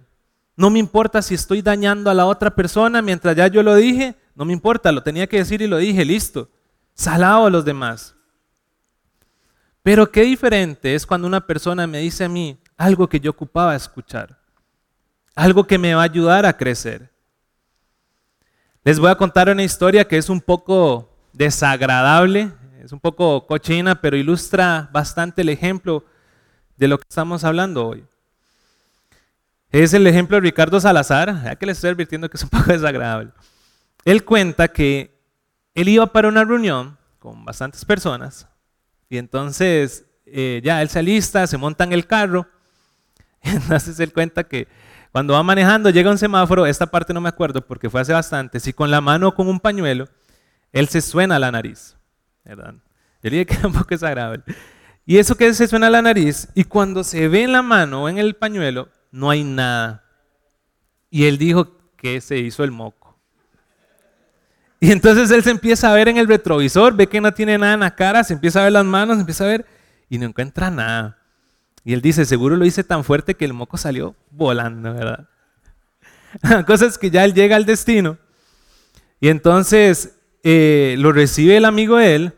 No 0.55 0.69
me 0.69 0.79
importa 0.79 1.21
si 1.21 1.33
estoy 1.35 1.61
dañando 1.61 2.09
a 2.09 2.13
la 2.13 2.25
otra 2.25 2.55
persona 2.55 3.01
mientras 3.01 3.35
ya 3.35 3.47
yo 3.47 3.61
lo 3.61 3.75
dije, 3.75 4.15
no 4.37 4.45
me 4.45 4.53
importa, 4.53 4.91
lo 4.91 5.01
tenía 5.01 5.25
que 5.25 5.37
decir 5.37 5.63
y 5.63 5.67
lo 5.67 5.77
dije, 5.77 6.05
listo. 6.05 6.47
Salado 6.93 7.47
a 7.47 7.49
los 7.49 7.65
demás. 7.65 8.15
Pero 9.81 10.11
qué 10.11 10.21
diferente 10.21 10.93
es 10.93 11.07
cuando 11.07 11.27
una 11.27 11.47
persona 11.47 11.87
me 11.87 11.97
dice 11.97 12.25
a 12.25 12.29
mí 12.29 12.59
algo 12.77 13.09
que 13.09 13.19
yo 13.19 13.31
ocupaba 13.31 13.75
escuchar. 13.75 14.37
Algo 15.33 15.65
que 15.65 15.79
me 15.79 15.95
va 15.95 16.01
a 16.01 16.05
ayudar 16.05 16.45
a 16.45 16.55
crecer. 16.55 17.11
Les 18.83 18.99
voy 18.99 19.09
a 19.09 19.15
contar 19.15 19.49
una 19.49 19.63
historia 19.63 20.07
que 20.07 20.17
es 20.17 20.29
un 20.29 20.39
poco 20.39 21.11
desagradable, 21.33 22.51
es 22.83 22.91
un 22.91 22.99
poco 22.99 23.47
cochina, 23.47 23.99
pero 23.99 24.17
ilustra 24.17 24.87
bastante 24.93 25.41
el 25.41 25.49
ejemplo 25.49 26.05
de 26.75 26.87
lo 26.87 26.99
que 26.99 27.05
estamos 27.09 27.43
hablando 27.43 27.87
hoy. 27.87 28.05
Es 29.71 29.95
el 29.95 30.05
ejemplo 30.05 30.37
de 30.37 30.41
Ricardo 30.41 30.79
Salazar, 30.79 31.43
ya 31.43 31.55
que 31.55 31.65
les 31.65 31.77
estoy 31.77 31.89
advirtiendo 31.89 32.29
que 32.29 32.37
es 32.37 32.43
un 32.43 32.49
poco 32.49 32.65
desagradable 32.71 33.31
él 34.11 34.23
cuenta 34.23 34.69
que 34.69 35.19
él 35.75 35.89
iba 35.89 36.07
para 36.07 36.29
una 36.29 36.45
reunión 36.45 36.97
con 37.19 37.43
bastantes 37.43 37.83
personas 37.83 38.47
y 39.09 39.17
entonces 39.17 40.05
eh, 40.25 40.61
ya 40.63 40.81
él 40.81 40.87
se 40.87 40.99
alista, 40.99 41.45
se 41.45 41.57
monta 41.57 41.83
en 41.83 41.91
el 41.91 42.07
carro. 42.07 42.47
Entonces 43.41 43.99
él 43.99 44.13
cuenta 44.13 44.45
que 44.45 44.67
cuando 45.11 45.33
va 45.33 45.43
manejando 45.43 45.89
llega 45.89 46.09
un 46.09 46.17
semáforo, 46.17 46.65
esta 46.65 46.87
parte 46.87 47.13
no 47.13 47.21
me 47.21 47.29
acuerdo 47.29 47.65
porque 47.65 47.89
fue 47.89 48.01
hace 48.01 48.13
bastante, 48.13 48.59
si 48.59 48.71
con 48.71 48.91
la 48.91 49.01
mano 49.01 49.27
o 49.29 49.35
con 49.35 49.47
un 49.47 49.59
pañuelo, 49.59 50.07
él 50.71 50.87
se 50.87 51.01
suena 51.01 51.37
la 51.37 51.51
nariz. 51.51 51.97
¿verdad? 52.45 52.75
Yo 53.21 53.29
dije 53.29 53.45
que 53.45 53.55
era 53.55 53.67
un 53.67 53.73
poco 53.73 53.89
desagradable. 53.89 54.43
Y 55.05 55.17
eso 55.17 55.35
que 55.35 55.53
se 55.53 55.67
suena 55.67 55.89
la 55.89 56.01
nariz, 56.01 56.47
y 56.55 56.63
cuando 56.63 57.03
se 57.03 57.27
ve 57.27 57.43
en 57.43 57.51
la 57.51 57.61
mano 57.61 58.03
o 58.03 58.09
en 58.09 58.17
el 58.17 58.35
pañuelo, 58.35 58.89
no 59.11 59.29
hay 59.29 59.43
nada. 59.43 60.03
Y 61.09 61.25
él 61.25 61.37
dijo 61.37 61.77
que 61.97 62.21
se 62.21 62.37
hizo 62.37 62.63
el 62.63 62.71
moco. 62.71 63.06
Y 64.79 64.91
entonces 64.91 65.31
él 65.31 65.43
se 65.43 65.49
empieza 65.49 65.91
a 65.91 65.95
ver 65.95 66.07
en 66.07 66.17
el 66.17 66.27
retrovisor, 66.27 66.95
ve 66.95 67.07
que 67.07 67.19
no 67.19 67.33
tiene 67.33 67.57
nada 67.57 67.73
en 67.73 67.79
la 67.79 67.95
cara, 67.95 68.23
se 68.23 68.33
empieza 68.33 68.59
a 68.59 68.65
ver 68.65 68.73
las 68.73 68.85
manos, 68.85 69.19
empieza 69.19 69.43
a 69.43 69.47
ver 69.47 69.65
y 70.07 70.19
no 70.19 70.27
encuentra 70.27 70.69
nada. 70.69 71.17
Y 71.83 71.93
él 71.93 72.01
dice, 72.01 72.25
seguro 72.25 72.55
lo 72.55 72.65
hice 72.65 72.83
tan 72.83 73.03
fuerte 73.03 73.33
que 73.33 73.45
el 73.45 73.53
moco 73.53 73.77
salió 73.77 74.15
volando, 74.29 74.93
¿verdad? 74.93 75.27
La 76.43 76.63
cosa 76.63 76.85
es 76.85 76.97
que 76.97 77.09
ya 77.09 77.25
él 77.25 77.33
llega 77.33 77.55
al 77.55 77.65
destino 77.65 78.19
y 79.19 79.29
entonces 79.29 80.15
eh, 80.43 80.95
lo 80.99 81.11
recibe 81.11 81.57
el 81.57 81.65
amigo 81.65 81.97
de 81.97 82.15
él 82.15 82.33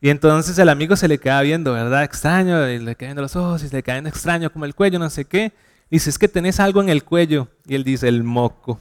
y 0.00 0.08
entonces 0.08 0.58
el 0.58 0.68
amigo 0.68 0.96
se 0.96 1.08
le 1.08 1.18
queda 1.18 1.42
viendo, 1.42 1.74
¿verdad? 1.74 2.04
Extraño, 2.04 2.68
y 2.68 2.78
le 2.78 2.94
viendo 2.94 3.20
los 3.20 3.36
ojos 3.36 3.62
y 3.62 3.68
se 3.68 3.76
le 3.76 3.82
viendo 3.82 4.08
extraño 4.08 4.50
como 4.50 4.64
el 4.64 4.74
cuello, 4.74 4.98
no 4.98 5.10
sé 5.10 5.26
qué. 5.26 5.52
Y 5.90 5.96
dice, 5.96 6.08
es 6.08 6.18
que 6.18 6.28
tenés 6.28 6.58
algo 6.58 6.80
en 6.80 6.88
el 6.88 7.04
cuello. 7.04 7.48
Y 7.66 7.74
él 7.74 7.84
dice, 7.84 8.08
el 8.08 8.24
moco. 8.24 8.80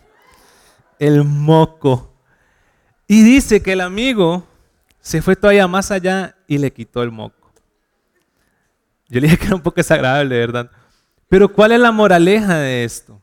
El 0.98 1.26
moco. 1.26 2.09
Y 3.12 3.24
dice 3.24 3.60
que 3.64 3.74
el 3.74 3.82
amigo 3.82 4.48
se 5.02 5.24
fue 5.24 5.36
todavía 5.36 5.68
más 5.68 5.90
allá 5.90 6.36
y 6.48 6.60
le 6.60 6.72
quitó 6.72 7.02
el 7.02 7.10
moco. 7.10 7.52
Yo 9.08 9.20
le 9.20 9.26
dije 9.26 9.40
que 9.40 9.46
era 9.48 9.56
un 9.56 9.64
poco 9.64 9.78
desagradable, 9.78 10.38
¿verdad? 10.38 10.70
Pero 11.28 11.52
¿cuál 11.52 11.72
es 11.72 11.80
la 11.80 11.92
moraleja 11.92 12.60
de 12.60 12.84
esto? 12.84 13.20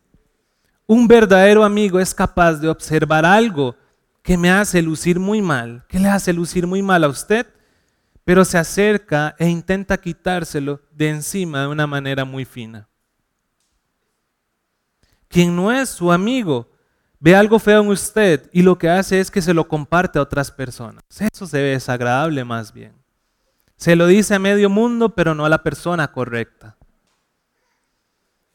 Un 0.88 1.06
verdadero 1.06 1.62
amigo 1.62 2.00
es 2.00 2.12
capaz 2.12 2.54
de 2.54 2.68
observar 2.68 3.24
algo 3.24 3.76
que 4.24 4.36
me 4.36 4.50
hace 4.50 4.82
lucir 4.82 5.20
muy 5.20 5.40
mal, 5.40 5.84
que 5.86 6.00
le 6.00 6.08
hace 6.08 6.32
lucir 6.32 6.66
muy 6.66 6.82
mal 6.82 7.04
a 7.04 7.08
usted, 7.08 7.46
pero 8.24 8.44
se 8.44 8.58
acerca 8.58 9.36
e 9.38 9.48
intenta 9.48 9.98
quitárselo 9.98 10.80
de 10.90 11.10
encima 11.10 11.60
de 11.60 11.68
una 11.68 11.86
manera 11.86 12.24
muy 12.24 12.44
fina. 12.44 12.88
Quien 15.28 15.54
no 15.54 15.70
es 15.70 15.88
su 15.90 16.10
amigo 16.10 16.75
ve 17.26 17.34
algo 17.34 17.58
feo 17.58 17.82
en 17.82 17.88
usted 17.88 18.48
y 18.52 18.62
lo 18.62 18.78
que 18.78 18.88
hace 18.88 19.18
es 19.18 19.32
que 19.32 19.42
se 19.42 19.52
lo 19.52 19.66
comparte 19.66 20.16
a 20.16 20.22
otras 20.22 20.52
personas. 20.52 21.02
Eso 21.10 21.44
se 21.48 21.60
ve 21.60 21.70
desagradable 21.70 22.44
más 22.44 22.72
bien. 22.72 22.92
Se 23.76 23.96
lo 23.96 24.06
dice 24.06 24.36
a 24.36 24.38
medio 24.38 24.70
mundo, 24.70 25.08
pero 25.08 25.34
no 25.34 25.44
a 25.44 25.48
la 25.48 25.64
persona 25.64 26.12
correcta. 26.12 26.76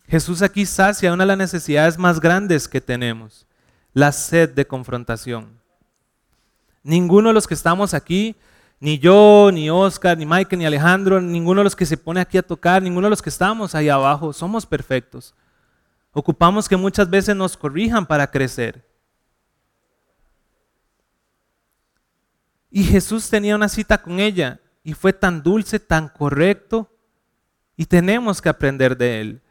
Jesús 0.07 0.41
aquí 0.41 0.65
sacia 0.65 1.11
una 1.11 1.23
de 1.23 1.27
las 1.27 1.37
necesidades 1.37 1.97
más 1.97 2.21
grandes 2.21 2.69
que 2.69 2.79
tenemos, 2.79 3.45
la 3.91 4.13
sed 4.13 4.51
de 4.51 4.65
confrontación. 4.65 5.59
Ninguno 6.81 7.27
de 7.27 7.33
los 7.33 7.47
que 7.47 7.55
estamos 7.55 7.93
aquí, 7.93 8.37
ni 8.79 8.99
yo, 8.99 9.49
ni 9.51 9.69
Oscar, 9.69 10.17
ni 10.17 10.25
Mike, 10.25 10.55
ni 10.55 10.65
Alejandro, 10.65 11.19
ninguno 11.19 11.59
de 11.59 11.65
los 11.65 11.75
que 11.75 11.85
se 11.85 11.97
pone 11.97 12.21
aquí 12.21 12.37
a 12.37 12.41
tocar, 12.41 12.81
ninguno 12.81 13.07
de 13.07 13.11
los 13.11 13.21
que 13.21 13.31
estamos 13.31 13.75
ahí 13.75 13.89
abajo, 13.89 14.31
somos 14.31 14.65
perfectos. 14.65 15.35
Ocupamos 16.13 16.67
que 16.67 16.75
muchas 16.75 17.09
veces 17.09 17.35
nos 17.35 17.55
corrijan 17.55 18.05
para 18.05 18.29
crecer. 18.29 18.85
Y 22.69 22.83
Jesús 22.83 23.29
tenía 23.29 23.55
una 23.55 23.69
cita 23.69 24.01
con 24.01 24.19
ella 24.19 24.59
y 24.83 24.93
fue 24.93 25.13
tan 25.13 25.43
dulce, 25.43 25.79
tan 25.79 26.07
correcto, 26.07 26.89
y 27.75 27.85
tenemos 27.85 28.41
que 28.41 28.49
aprender 28.49 28.97
de 28.97 29.21
él. 29.21 29.41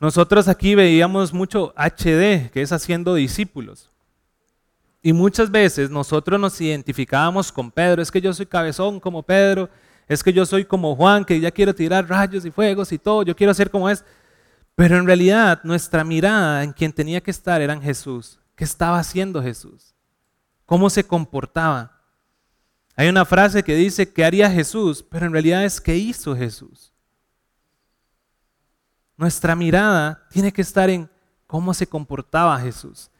Nosotros 0.00 0.48
aquí 0.48 0.74
veíamos 0.74 1.32
mucho 1.32 1.72
HD, 1.76 2.50
que 2.50 2.62
es 2.62 2.72
haciendo 2.72 3.14
discípulos. 3.14 3.90
Y 5.02 5.12
muchas 5.12 5.50
veces 5.50 5.90
nosotros 5.90 6.40
nos 6.40 6.60
identificábamos 6.60 7.52
con 7.52 7.70
Pedro, 7.70 8.02
es 8.02 8.10
que 8.10 8.20
yo 8.20 8.32
soy 8.32 8.46
cabezón 8.46 9.00
como 9.00 9.22
Pedro, 9.22 9.68
es 10.08 10.22
que 10.22 10.32
yo 10.32 10.44
soy 10.44 10.64
como 10.64 10.96
Juan, 10.96 11.24
que 11.24 11.40
ya 11.40 11.50
quiero 11.50 11.74
tirar 11.74 12.08
rayos 12.08 12.44
y 12.44 12.50
fuegos 12.50 12.92
y 12.92 12.98
todo, 12.98 13.22
yo 13.22 13.34
quiero 13.34 13.54
ser 13.54 13.70
como 13.70 13.88
es. 13.88 14.04
Pero 14.74 14.98
en 14.98 15.06
realidad 15.06 15.60
nuestra 15.64 16.04
mirada 16.04 16.64
en 16.64 16.72
quien 16.72 16.92
tenía 16.92 17.20
que 17.20 17.30
estar 17.30 17.62
era 17.62 17.72
en 17.72 17.82
Jesús. 17.82 18.40
¿Qué 18.56 18.64
estaba 18.64 18.98
haciendo 18.98 19.42
Jesús? 19.42 19.94
¿Cómo 20.66 20.90
se 20.90 21.04
comportaba? 21.04 22.00
Hay 22.96 23.08
una 23.08 23.24
frase 23.24 23.62
que 23.62 23.74
dice, 23.74 24.12
¿qué 24.12 24.24
haría 24.24 24.50
Jesús? 24.50 25.04
Pero 25.08 25.26
en 25.26 25.32
realidad 25.32 25.64
es, 25.64 25.80
¿qué 25.80 25.96
hizo 25.96 26.36
Jesús? 26.36 26.92
Nuestra 29.16 29.56
mirada 29.56 30.26
tiene 30.30 30.52
que 30.52 30.62
estar 30.62 30.90
en 30.90 31.10
cómo 31.46 31.74
se 31.74 31.86
comportaba 31.86 32.60
Jesús. 32.60 33.10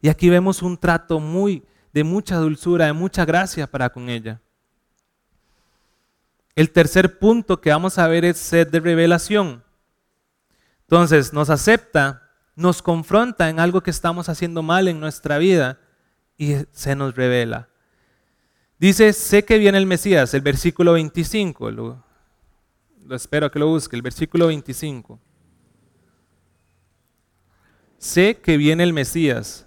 Y 0.00 0.08
aquí 0.08 0.28
vemos 0.28 0.62
un 0.62 0.76
trato 0.76 1.18
muy 1.20 1.64
de 1.92 2.04
mucha 2.04 2.36
dulzura, 2.36 2.86
de 2.86 2.92
mucha 2.92 3.24
gracia 3.24 3.68
para 3.68 3.88
con 3.88 4.08
ella. 4.08 4.40
El 6.54 6.70
tercer 6.70 7.18
punto 7.18 7.60
que 7.60 7.70
vamos 7.70 7.98
a 7.98 8.06
ver 8.06 8.24
es 8.24 8.36
sed 8.36 8.68
de 8.68 8.80
revelación. 8.80 9.63
Entonces 10.94 11.32
nos 11.32 11.50
acepta, 11.50 12.22
nos 12.54 12.80
confronta 12.80 13.50
en 13.50 13.58
algo 13.58 13.82
que 13.82 13.90
estamos 13.90 14.28
haciendo 14.28 14.62
mal 14.62 14.86
en 14.86 15.00
nuestra 15.00 15.38
vida 15.38 15.80
y 16.38 16.54
se 16.70 16.94
nos 16.94 17.16
revela. 17.16 17.68
Dice, 18.78 19.12
sé 19.12 19.44
que 19.44 19.58
viene 19.58 19.76
el 19.78 19.86
Mesías, 19.86 20.34
el 20.34 20.42
versículo 20.42 20.92
25. 20.92 21.72
Lo, 21.72 22.04
espero 23.10 23.50
que 23.50 23.58
lo 23.58 23.66
busque, 23.66 23.96
el 23.96 24.02
versículo 24.02 24.46
25. 24.46 25.18
Sé 27.98 28.36
que 28.36 28.56
viene 28.56 28.84
el 28.84 28.92
Mesías, 28.92 29.66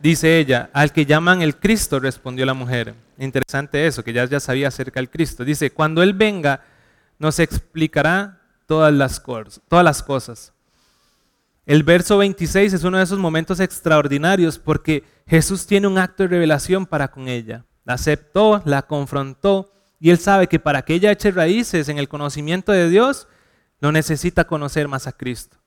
dice 0.00 0.38
ella, 0.38 0.70
al 0.72 0.92
que 0.92 1.04
llaman 1.04 1.42
el 1.42 1.56
Cristo, 1.56 1.98
respondió 1.98 2.46
la 2.46 2.54
mujer. 2.54 2.94
Interesante 3.18 3.88
eso, 3.88 4.04
que 4.04 4.12
ya, 4.12 4.24
ya 4.26 4.38
sabía 4.38 4.68
acerca 4.68 5.00
del 5.00 5.10
Cristo. 5.10 5.44
Dice, 5.44 5.72
cuando 5.72 6.00
Él 6.00 6.14
venga, 6.14 6.62
nos 7.18 7.40
explicará 7.40 8.40
todas 8.66 8.92
las, 8.92 9.20
todas 9.68 9.84
las 9.84 10.00
cosas. 10.04 10.52
El 11.70 11.84
verso 11.84 12.18
26 12.18 12.72
es 12.72 12.82
uno 12.82 12.98
de 12.98 13.04
esos 13.04 13.20
momentos 13.20 13.60
extraordinarios 13.60 14.58
porque 14.58 15.04
Jesús 15.24 15.68
tiene 15.68 15.86
un 15.86 15.98
acto 15.98 16.24
de 16.24 16.28
revelación 16.30 16.84
para 16.84 17.12
con 17.12 17.28
ella. 17.28 17.64
La 17.84 17.92
aceptó, 17.92 18.60
la 18.64 18.82
confrontó 18.82 19.72
y 20.00 20.10
él 20.10 20.18
sabe 20.18 20.48
que 20.48 20.58
para 20.58 20.82
que 20.82 20.94
ella 20.94 21.12
eche 21.12 21.30
raíces 21.30 21.88
en 21.88 21.98
el 21.98 22.08
conocimiento 22.08 22.72
de 22.72 22.88
Dios, 22.88 23.28
lo 23.78 23.92
necesita 23.92 24.48
conocer 24.48 24.88
más 24.88 25.06
a 25.06 25.12
Cristo. 25.12 25.58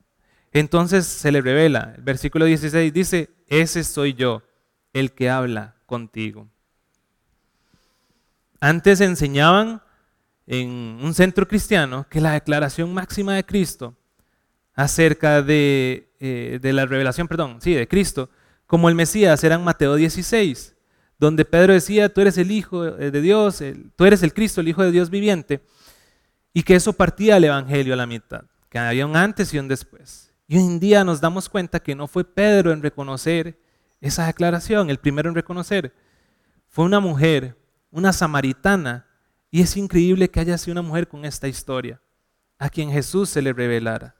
Entonces 0.52 1.06
se 1.06 1.32
le 1.32 1.40
revela. 1.40 1.94
El 1.96 2.02
versículo 2.02 2.44
16 2.44 2.92
dice, 2.92 3.30
ese 3.46 3.82
soy 3.82 4.12
yo, 4.12 4.42
el 4.92 5.12
que 5.12 5.30
habla 5.30 5.76
contigo. 5.86 6.50
Antes 8.60 9.00
enseñaban 9.00 9.80
en 10.46 10.68
un 11.00 11.14
centro 11.14 11.48
cristiano 11.48 12.06
que 12.10 12.20
la 12.20 12.32
declaración 12.32 12.92
máxima 12.92 13.36
de 13.36 13.46
Cristo 13.46 13.96
acerca 14.74 15.42
de, 15.42 16.12
eh, 16.20 16.58
de, 16.60 16.72
la 16.72 16.86
revelación, 16.86 17.28
perdón, 17.28 17.58
sí, 17.60 17.74
de 17.74 17.86
Cristo, 17.86 18.30
como 18.66 18.88
el 18.88 18.94
Mesías, 18.94 19.42
era 19.44 19.54
en 19.54 19.64
Mateo 19.64 19.94
16, 19.94 20.74
donde 21.18 21.44
Pedro 21.44 21.72
decía, 21.72 22.12
tú 22.12 22.20
eres 22.20 22.38
el 22.38 22.50
Hijo 22.50 22.82
de 22.82 23.20
Dios, 23.20 23.62
tú 23.96 24.04
eres 24.04 24.22
el 24.22 24.34
Cristo, 24.34 24.60
el 24.60 24.68
Hijo 24.68 24.82
de 24.82 24.90
Dios 24.90 25.10
viviente, 25.10 25.62
y 26.52 26.62
que 26.62 26.74
eso 26.74 26.92
partía 26.92 27.36
al 27.36 27.44
Evangelio 27.44 27.94
a 27.94 27.96
la 27.96 28.06
mitad, 28.06 28.44
que 28.68 28.78
había 28.78 29.06
un 29.06 29.16
antes 29.16 29.52
y 29.54 29.58
un 29.58 29.68
después. 29.68 30.32
Y 30.46 30.56
hoy 30.56 30.64
en 30.64 30.80
día 30.80 31.04
nos 31.04 31.20
damos 31.20 31.48
cuenta 31.48 31.80
que 31.80 31.94
no 31.94 32.06
fue 32.06 32.24
Pedro 32.24 32.72
en 32.72 32.82
reconocer 32.82 33.58
esa 34.00 34.26
declaración, 34.26 34.90
el 34.90 34.98
primero 34.98 35.28
en 35.28 35.34
reconocer, 35.34 35.94
fue 36.68 36.84
una 36.84 37.00
mujer, 37.00 37.56
una 37.90 38.12
samaritana, 38.12 39.06
y 39.50 39.62
es 39.62 39.76
increíble 39.76 40.28
que 40.28 40.40
haya 40.40 40.58
sido 40.58 40.72
una 40.72 40.82
mujer 40.82 41.08
con 41.08 41.24
esta 41.24 41.48
historia, 41.48 42.00
a 42.58 42.68
quien 42.68 42.90
Jesús 42.90 43.30
se 43.30 43.40
le 43.40 43.52
revelara. 43.52 44.16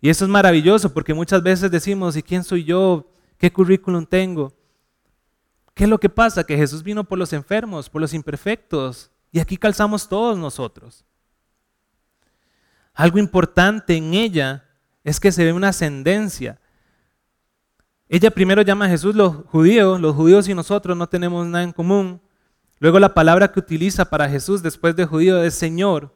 Y 0.00 0.10
eso 0.10 0.24
es 0.24 0.30
maravilloso 0.30 0.92
porque 0.92 1.14
muchas 1.14 1.42
veces 1.42 1.70
decimos, 1.70 2.16
¿y 2.16 2.22
quién 2.22 2.44
soy 2.44 2.64
yo? 2.64 3.10
¿Qué 3.38 3.52
currículum 3.52 4.04
tengo? 4.04 4.52
¿Qué 5.74 5.84
es 5.84 5.90
lo 5.90 5.98
que 5.98 6.08
pasa? 6.08 6.44
Que 6.44 6.56
Jesús 6.56 6.82
vino 6.82 7.04
por 7.04 7.18
los 7.18 7.32
enfermos, 7.32 7.90
por 7.90 8.00
los 8.00 8.14
imperfectos, 8.14 9.10
y 9.30 9.40
aquí 9.40 9.56
calzamos 9.56 10.08
todos 10.08 10.38
nosotros. 10.38 11.04
Algo 12.94 13.18
importante 13.18 13.94
en 13.96 14.14
ella 14.14 14.64
es 15.04 15.20
que 15.20 15.30
se 15.30 15.44
ve 15.44 15.52
una 15.52 15.68
ascendencia. 15.68 16.58
Ella 18.08 18.30
primero 18.30 18.62
llama 18.62 18.86
a 18.86 18.88
Jesús 18.88 19.14
los 19.14 19.44
judíos, 19.46 20.00
los 20.00 20.14
judíos 20.14 20.48
y 20.48 20.54
nosotros 20.54 20.96
no 20.96 21.08
tenemos 21.08 21.46
nada 21.46 21.64
en 21.64 21.72
común. 21.72 22.22
Luego 22.78 22.98
la 22.98 23.12
palabra 23.12 23.52
que 23.52 23.60
utiliza 23.60 24.06
para 24.06 24.28
Jesús 24.28 24.62
después 24.62 24.96
de 24.96 25.04
judío 25.04 25.42
es 25.42 25.54
Señor. 25.54 26.14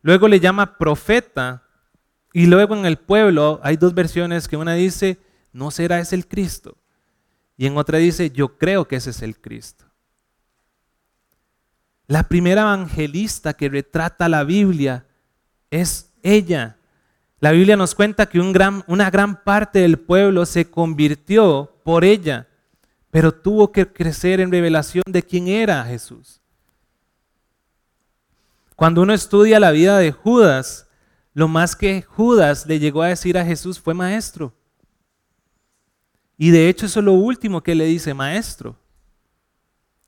Luego 0.00 0.26
le 0.26 0.40
llama 0.40 0.76
profeta. 0.78 1.61
Y 2.32 2.46
luego 2.46 2.76
en 2.76 2.86
el 2.86 2.98
pueblo 2.98 3.60
hay 3.62 3.76
dos 3.76 3.94
versiones 3.94 4.48
que 4.48 4.56
una 4.56 4.74
dice, 4.74 5.18
no 5.52 5.70
será 5.70 6.00
ese 6.00 6.14
el 6.14 6.26
Cristo. 6.26 6.76
Y 7.56 7.66
en 7.66 7.76
otra 7.76 7.98
dice, 7.98 8.30
yo 8.30 8.56
creo 8.56 8.88
que 8.88 8.96
ese 8.96 9.10
es 9.10 9.22
el 9.22 9.38
Cristo. 9.38 9.84
La 12.06 12.28
primera 12.28 12.62
evangelista 12.62 13.54
que 13.54 13.68
retrata 13.68 14.28
la 14.28 14.44
Biblia 14.44 15.06
es 15.70 16.10
ella. 16.22 16.76
La 17.40 17.52
Biblia 17.52 17.76
nos 17.76 17.94
cuenta 17.94 18.26
que 18.26 18.40
una 18.40 19.10
gran 19.10 19.42
parte 19.44 19.80
del 19.80 19.98
pueblo 19.98 20.46
se 20.46 20.70
convirtió 20.70 21.76
por 21.84 22.04
ella 22.04 22.48
pero 23.12 23.30
tuvo 23.30 23.70
que 23.70 23.92
crecer 23.92 24.40
en 24.40 24.50
revelación 24.50 25.04
de 25.06 25.22
quién 25.22 25.46
era 25.46 25.84
Jesús. 25.84 26.40
Cuando 28.74 29.02
uno 29.02 29.12
estudia 29.12 29.60
la 29.60 29.70
vida 29.70 29.98
de 29.98 30.12
Judas, 30.12 30.88
lo 31.34 31.48
más 31.48 31.74
que 31.74 32.02
Judas 32.02 32.66
le 32.66 32.78
llegó 32.78 33.02
a 33.02 33.08
decir 33.08 33.38
a 33.38 33.44
Jesús 33.44 33.80
fue 33.80 33.94
maestro. 33.94 34.54
Y 36.36 36.50
de 36.50 36.68
hecho 36.68 36.86
eso 36.86 37.00
es 37.00 37.04
lo 37.04 37.12
último 37.12 37.62
que 37.62 37.74
le 37.74 37.84
dice 37.84 38.14
maestro. 38.14 38.76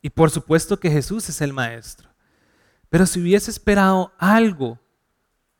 Y 0.02 0.10
por 0.10 0.30
supuesto 0.30 0.78
que 0.78 0.90
Jesús 0.90 1.28
es 1.28 1.40
el 1.40 1.52
maestro. 1.52 2.10
Pero 2.90 3.06
si 3.06 3.20
hubiese 3.20 3.50
esperado 3.50 4.12
algo 4.18 4.78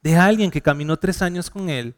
de 0.03 0.17
alguien 0.17 0.51
que 0.51 0.61
caminó 0.61 0.99
tres 0.99 1.23
años 1.23 1.49
con 1.49 1.71
él, 1.71 1.97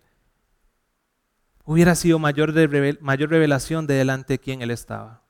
hubiera 1.65 1.95
sido 1.95 2.19
mayor, 2.19 2.53
mayor 3.01 3.31
revelación 3.31 3.87
de 3.87 3.95
delante 3.95 4.35
de 4.35 4.39
quien 4.39 4.63
él 4.63 4.71
estaba. 4.71 5.23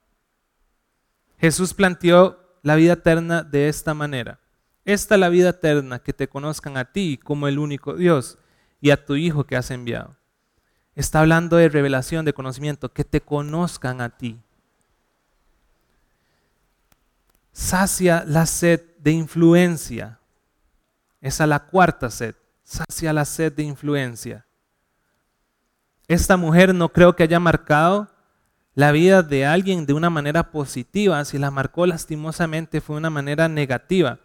Jesús 1.38 1.72
planteó 1.72 2.38
la 2.62 2.76
vida 2.76 2.94
eterna 2.94 3.42
de 3.42 3.68
esta 3.68 3.94
manera. 3.94 4.40
Esta 4.86 5.16
es 5.16 5.20
la 5.20 5.28
vida 5.28 5.48
eterna, 5.48 5.98
que 5.98 6.12
te 6.12 6.28
conozcan 6.28 6.76
a 6.76 6.84
ti 6.84 7.18
como 7.22 7.48
el 7.48 7.58
único 7.58 7.94
Dios 7.94 8.38
y 8.80 8.90
a 8.90 9.04
tu 9.04 9.16
Hijo 9.16 9.44
que 9.44 9.56
has 9.56 9.72
enviado. 9.72 10.14
Está 10.94 11.20
hablando 11.20 11.56
de 11.56 11.68
revelación, 11.68 12.24
de 12.24 12.32
conocimiento, 12.32 12.92
que 12.92 13.02
te 13.04 13.20
conozcan 13.20 14.00
a 14.00 14.16
ti. 14.16 14.38
Sacia 17.52 18.22
la 18.28 18.46
sed 18.46 18.80
de 18.98 19.10
influencia. 19.10 20.20
Esa 21.20 21.44
es 21.44 21.50
la 21.50 21.66
cuarta 21.66 22.08
sed. 22.08 22.36
Sacia 22.62 23.12
la 23.12 23.24
sed 23.24 23.52
de 23.52 23.64
influencia. 23.64 24.46
Esta 26.06 26.36
mujer 26.36 26.72
no 26.72 26.90
creo 26.90 27.16
que 27.16 27.24
haya 27.24 27.40
marcado 27.40 28.08
la 28.74 28.92
vida 28.92 29.24
de 29.24 29.46
alguien 29.46 29.84
de 29.84 29.94
una 29.94 30.10
manera 30.10 30.52
positiva. 30.52 31.24
Si 31.24 31.38
la 31.38 31.50
marcó 31.50 31.86
lastimosamente 31.86 32.80
fue 32.80 32.94
de 32.94 32.98
una 32.98 33.10
manera 33.10 33.48
negativa. 33.48 34.20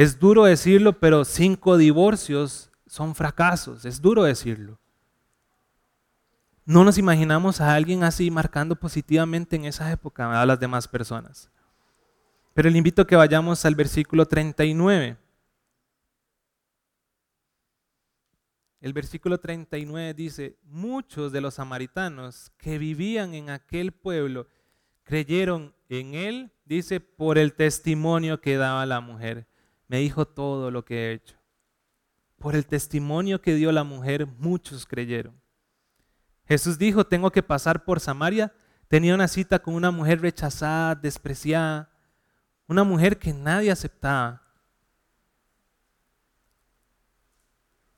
Es 0.00 0.18
duro 0.18 0.44
decirlo, 0.44 0.98
pero 0.98 1.26
cinco 1.26 1.76
divorcios 1.76 2.70
son 2.86 3.14
fracasos. 3.14 3.84
Es 3.84 4.00
duro 4.00 4.22
decirlo. 4.22 4.78
No 6.64 6.84
nos 6.84 6.96
imaginamos 6.96 7.60
a 7.60 7.74
alguien 7.74 8.02
así 8.02 8.30
marcando 8.30 8.74
positivamente 8.76 9.56
en 9.56 9.66
esa 9.66 9.92
época 9.92 10.40
a 10.40 10.46
las 10.46 10.58
demás 10.58 10.88
personas. 10.88 11.50
Pero 12.54 12.70
le 12.70 12.78
invito 12.78 13.02
a 13.02 13.06
que 13.06 13.14
vayamos 13.14 13.62
al 13.66 13.74
versículo 13.74 14.24
39. 14.24 15.18
El 18.80 18.92
versículo 18.94 19.38
39 19.38 20.14
dice, 20.14 20.56
muchos 20.62 21.30
de 21.30 21.42
los 21.42 21.56
samaritanos 21.56 22.50
que 22.56 22.78
vivían 22.78 23.34
en 23.34 23.50
aquel 23.50 23.92
pueblo 23.92 24.46
creyeron 25.04 25.74
en 25.90 26.14
él, 26.14 26.52
dice, 26.64 27.00
por 27.00 27.36
el 27.36 27.52
testimonio 27.52 28.40
que 28.40 28.56
daba 28.56 28.86
la 28.86 29.02
mujer. 29.02 29.49
Me 29.90 29.98
dijo 29.98 30.24
todo 30.24 30.70
lo 30.70 30.84
que 30.84 30.94
he 30.94 31.12
hecho. 31.14 31.34
Por 32.38 32.54
el 32.54 32.64
testimonio 32.64 33.42
que 33.42 33.56
dio 33.56 33.72
la 33.72 33.82
mujer, 33.82 34.24
muchos 34.24 34.86
creyeron. 34.86 35.34
Jesús 36.46 36.78
dijo, 36.78 37.04
tengo 37.04 37.32
que 37.32 37.42
pasar 37.42 37.84
por 37.84 37.98
Samaria. 37.98 38.54
Tenía 38.86 39.16
una 39.16 39.26
cita 39.26 39.58
con 39.58 39.74
una 39.74 39.90
mujer 39.90 40.20
rechazada, 40.20 40.94
despreciada, 40.94 41.90
una 42.68 42.84
mujer 42.84 43.18
que 43.18 43.32
nadie 43.32 43.72
aceptaba. 43.72 44.40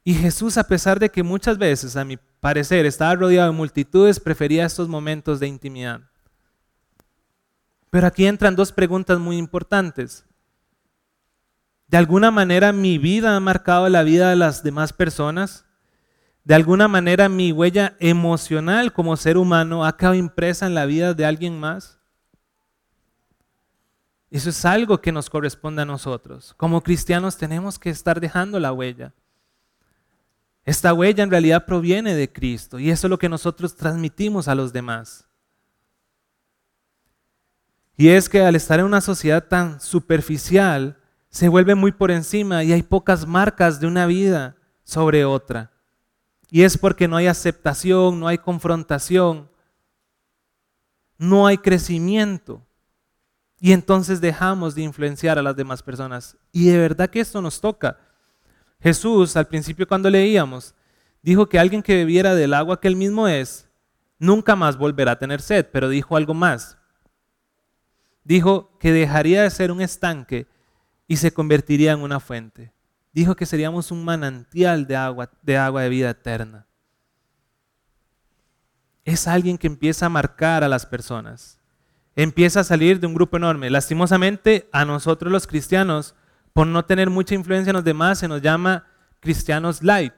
Y 0.02 0.14
Jesús, 0.14 0.56
a 0.56 0.64
pesar 0.64 0.98
de 0.98 1.10
que 1.10 1.22
muchas 1.22 1.58
veces, 1.58 1.94
a 1.94 2.06
mi 2.06 2.16
parecer, 2.40 2.86
estaba 2.86 3.14
rodeado 3.16 3.52
de 3.52 3.56
multitudes, 3.58 4.18
prefería 4.18 4.64
estos 4.64 4.88
momentos 4.88 5.40
de 5.40 5.46
intimidad. 5.46 6.00
Pero 7.90 8.06
aquí 8.06 8.24
entran 8.24 8.56
dos 8.56 8.72
preguntas 8.72 9.18
muy 9.18 9.36
importantes. 9.36 10.24
¿De 11.92 11.98
alguna 11.98 12.32
manera 12.32 12.72
mi 12.72 12.98
vida 12.98 13.36
ha 13.36 13.40
marcado 13.40 13.88
la 13.88 14.02
vida 14.02 14.30
de 14.30 14.36
las 14.36 14.64
demás 14.64 14.92
personas? 14.92 15.64
de 16.44 16.54
alguna 16.54 16.88
manera 16.88 17.28
mi 17.28 17.52
huella 17.52 17.96
emocional 18.00 18.92
como 18.92 19.16
ser 19.16 19.36
humano 19.36 19.84
ha 19.84 19.96
quedado 19.96 20.14
impresa 20.14 20.66
en 20.66 20.74
la 20.74 20.86
vida 20.86 21.14
de 21.14 21.24
alguien 21.24 21.58
más? 21.58 21.98
Eso 24.30 24.50
es 24.50 24.64
algo 24.64 25.00
que 25.00 25.12
nos 25.12 25.28
corresponde 25.28 25.82
a 25.82 25.84
nosotros. 25.84 26.54
Como 26.56 26.82
cristianos 26.82 27.36
tenemos 27.36 27.78
que 27.78 27.90
estar 27.90 28.18
dejando 28.18 28.58
la 28.58 28.72
huella. 28.72 29.12
Esta 30.64 30.94
huella 30.94 31.22
en 31.22 31.30
realidad 31.30 31.66
proviene 31.66 32.14
de 32.14 32.32
Cristo 32.32 32.78
y 32.78 32.90
eso 32.90 33.06
es 33.06 33.10
lo 33.10 33.18
que 33.18 33.28
nosotros 33.28 33.76
transmitimos 33.76 34.48
a 34.48 34.54
los 34.54 34.72
demás. 34.72 35.26
Y 37.96 38.08
es 38.08 38.28
que 38.28 38.40
al 38.40 38.56
estar 38.56 38.80
en 38.80 38.86
una 38.86 39.00
sociedad 39.00 39.46
tan 39.46 39.80
superficial, 39.80 40.96
se 41.32 41.48
vuelve 41.48 41.74
muy 41.74 41.92
por 41.92 42.10
encima 42.10 42.62
y 42.62 42.72
hay 42.72 42.82
pocas 42.82 43.26
marcas 43.26 43.80
de 43.80 43.86
una 43.86 44.04
vida 44.04 44.54
sobre 44.84 45.24
otra. 45.24 45.72
Y 46.50 46.62
es 46.62 46.76
porque 46.76 47.08
no 47.08 47.16
hay 47.16 47.26
aceptación, 47.26 48.20
no 48.20 48.28
hay 48.28 48.36
confrontación, 48.36 49.48
no 51.16 51.46
hay 51.46 51.56
crecimiento. 51.56 52.62
Y 53.58 53.72
entonces 53.72 54.20
dejamos 54.20 54.74
de 54.74 54.82
influenciar 54.82 55.38
a 55.38 55.42
las 55.42 55.56
demás 55.56 55.82
personas. 55.82 56.36
Y 56.52 56.68
de 56.68 56.76
verdad 56.76 57.08
que 57.08 57.20
esto 57.20 57.40
nos 57.40 57.62
toca. 57.62 57.98
Jesús, 58.78 59.34
al 59.34 59.48
principio 59.48 59.88
cuando 59.88 60.10
leíamos, 60.10 60.74
dijo 61.22 61.48
que 61.48 61.58
alguien 61.58 61.82
que 61.82 61.94
bebiera 61.94 62.34
del 62.34 62.52
agua 62.52 62.78
que 62.78 62.88
él 62.88 62.96
mismo 62.96 63.26
es, 63.26 63.70
nunca 64.18 64.54
más 64.54 64.76
volverá 64.76 65.12
a 65.12 65.18
tener 65.18 65.40
sed, 65.40 65.66
pero 65.72 65.88
dijo 65.88 66.14
algo 66.14 66.34
más. 66.34 66.76
Dijo 68.22 68.76
que 68.78 68.92
dejaría 68.92 69.44
de 69.44 69.50
ser 69.50 69.72
un 69.72 69.80
estanque 69.80 70.51
y 71.12 71.16
se 71.18 71.32
convertiría 71.32 71.92
en 71.92 72.00
una 72.00 72.20
fuente 72.20 72.72
dijo 73.12 73.36
que 73.36 73.46
seríamos 73.46 73.90
un 73.90 74.04
manantial 74.04 74.86
de 74.86 74.96
agua, 74.96 75.30
de 75.42 75.58
agua 75.58 75.82
de 75.82 75.88
vida 75.88 76.10
eterna. 76.10 76.66
Es 79.04 79.28
alguien 79.28 79.58
que 79.58 79.66
empieza 79.66 80.06
a 80.06 80.08
marcar 80.08 80.64
a 80.64 80.68
las 80.68 80.86
personas. 80.86 81.58
Empieza 82.14 82.60
a 82.60 82.64
salir 82.64 83.00
de 83.00 83.06
un 83.06 83.14
grupo 83.14 83.36
enorme. 83.36 83.68
Lastimosamente, 83.68 84.68
a 84.72 84.84
nosotros 84.84 85.30
los 85.30 85.46
cristianos, 85.46 86.14
por 86.52 86.66
no 86.66 86.84
tener 86.84 87.10
mucha 87.10 87.34
influencia 87.34 87.70
en 87.70 87.76
los 87.76 87.84
demás, 87.84 88.18
se 88.18 88.28
nos 88.28 88.40
llama 88.40 88.86
cristianos 89.20 89.82
light. 89.82 90.14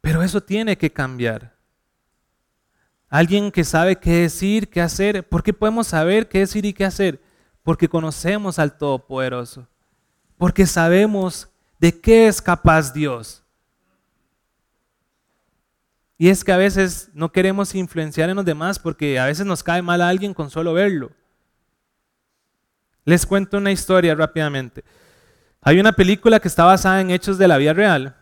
Pero 0.00 0.22
eso 0.22 0.40
tiene 0.40 0.76
que 0.76 0.92
cambiar. 0.92 1.56
Alguien 3.08 3.50
que 3.50 3.64
sabe 3.64 3.96
qué 3.96 4.22
decir, 4.22 4.68
qué 4.68 4.80
hacer. 4.80 5.28
¿Por 5.28 5.42
qué 5.42 5.52
podemos 5.52 5.86
saber 5.86 6.28
qué 6.28 6.40
decir 6.40 6.64
y 6.64 6.72
qué 6.72 6.84
hacer? 6.84 7.20
Porque 7.62 7.88
conocemos 7.88 8.58
al 8.58 8.76
Todopoderoso 8.76 9.68
porque 10.42 10.66
sabemos 10.66 11.48
de 11.78 12.00
qué 12.00 12.26
es 12.26 12.42
capaz 12.42 12.92
Dios. 12.92 13.44
Y 16.18 16.30
es 16.30 16.42
que 16.42 16.50
a 16.50 16.56
veces 16.56 17.10
no 17.14 17.30
queremos 17.30 17.76
influenciar 17.76 18.28
en 18.28 18.34
los 18.34 18.44
demás 18.44 18.80
porque 18.80 19.20
a 19.20 19.26
veces 19.26 19.46
nos 19.46 19.62
cae 19.62 19.82
mal 19.82 20.02
a 20.02 20.08
alguien 20.08 20.34
con 20.34 20.50
solo 20.50 20.72
verlo. 20.72 21.12
Les 23.04 23.24
cuento 23.24 23.58
una 23.58 23.70
historia 23.70 24.16
rápidamente. 24.16 24.82
Hay 25.60 25.78
una 25.78 25.92
película 25.92 26.40
que 26.40 26.48
está 26.48 26.64
basada 26.64 27.00
en 27.00 27.12
hechos 27.12 27.38
de 27.38 27.46
la 27.46 27.58
vida 27.58 27.72
real 27.72 28.16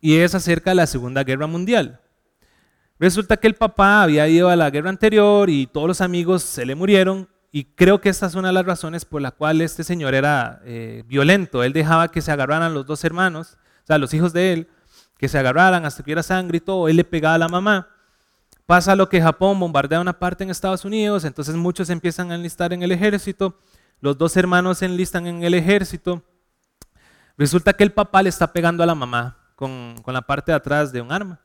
y 0.00 0.16
es 0.16 0.34
acerca 0.34 0.70
de 0.70 0.76
la 0.76 0.86
Segunda 0.86 1.22
Guerra 1.22 1.46
Mundial. 1.46 2.00
Resulta 2.98 3.36
que 3.36 3.46
el 3.46 3.56
papá 3.56 4.02
había 4.02 4.26
ido 4.26 4.48
a 4.48 4.56
la 4.56 4.70
guerra 4.70 4.88
anterior 4.88 5.50
y 5.50 5.66
todos 5.66 5.86
los 5.86 6.00
amigos 6.00 6.42
se 6.42 6.64
le 6.64 6.74
murieron 6.74 7.28
y 7.52 7.64
creo 7.64 8.00
que 8.00 8.08
esta 8.08 8.26
es 8.26 8.34
una 8.34 8.48
de 8.48 8.54
las 8.54 8.64
razones 8.64 9.04
por 9.04 9.20
la 9.20 9.32
cual 9.32 9.60
este 9.60 9.82
señor 9.82 10.14
era 10.14 10.60
eh, 10.64 11.02
violento. 11.06 11.64
Él 11.64 11.72
dejaba 11.72 12.08
que 12.08 12.20
se 12.20 12.30
agarraran 12.30 12.74
los 12.74 12.86
dos 12.86 13.04
hermanos, 13.04 13.58
o 13.82 13.86
sea, 13.86 13.98
los 13.98 14.14
hijos 14.14 14.32
de 14.32 14.52
él, 14.52 14.68
que 15.18 15.28
se 15.28 15.38
agarraran 15.38 15.84
hasta 15.84 16.02
que 16.02 16.08
hubiera 16.08 16.22
sangre 16.22 16.58
y 16.58 16.60
todo. 16.60 16.88
Él 16.88 16.96
le 16.96 17.04
pegaba 17.04 17.34
a 17.34 17.38
la 17.38 17.48
mamá. 17.48 17.88
Pasa 18.66 18.94
lo 18.94 19.08
que 19.08 19.20
Japón 19.20 19.58
bombardea 19.58 20.00
una 20.00 20.16
parte 20.16 20.44
en 20.44 20.50
Estados 20.50 20.84
Unidos, 20.84 21.24
entonces 21.24 21.56
muchos 21.56 21.90
empiezan 21.90 22.30
a 22.30 22.36
enlistar 22.36 22.72
en 22.72 22.84
el 22.84 22.92
ejército. 22.92 23.58
Los 24.00 24.16
dos 24.16 24.36
hermanos 24.36 24.78
se 24.78 24.86
enlistan 24.86 25.26
en 25.26 25.42
el 25.42 25.54
ejército. 25.54 26.22
Resulta 27.36 27.72
que 27.72 27.82
el 27.82 27.92
papá 27.92 28.22
le 28.22 28.28
está 28.28 28.52
pegando 28.52 28.84
a 28.84 28.86
la 28.86 28.94
mamá 28.94 29.36
con, 29.56 29.96
con 30.04 30.14
la 30.14 30.22
parte 30.22 30.52
de 30.52 30.56
atrás 30.56 30.92
de 30.92 31.00
un 31.00 31.10
arma. 31.10 31.40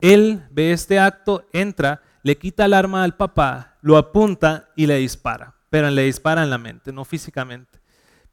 Él 0.00 0.42
ve 0.50 0.72
este 0.72 0.98
acto, 0.98 1.46
entra, 1.52 2.02
le 2.24 2.36
quita 2.36 2.64
el 2.64 2.74
arma 2.74 3.04
al 3.04 3.16
papá, 3.16 3.67
lo 3.88 3.96
apunta 3.96 4.68
y 4.76 4.86
le 4.86 4.98
dispara, 4.98 5.54
pero 5.70 5.88
le 5.90 6.02
dispara 6.02 6.42
en 6.42 6.50
la 6.50 6.58
mente, 6.58 6.92
no 6.92 7.06
físicamente. 7.06 7.80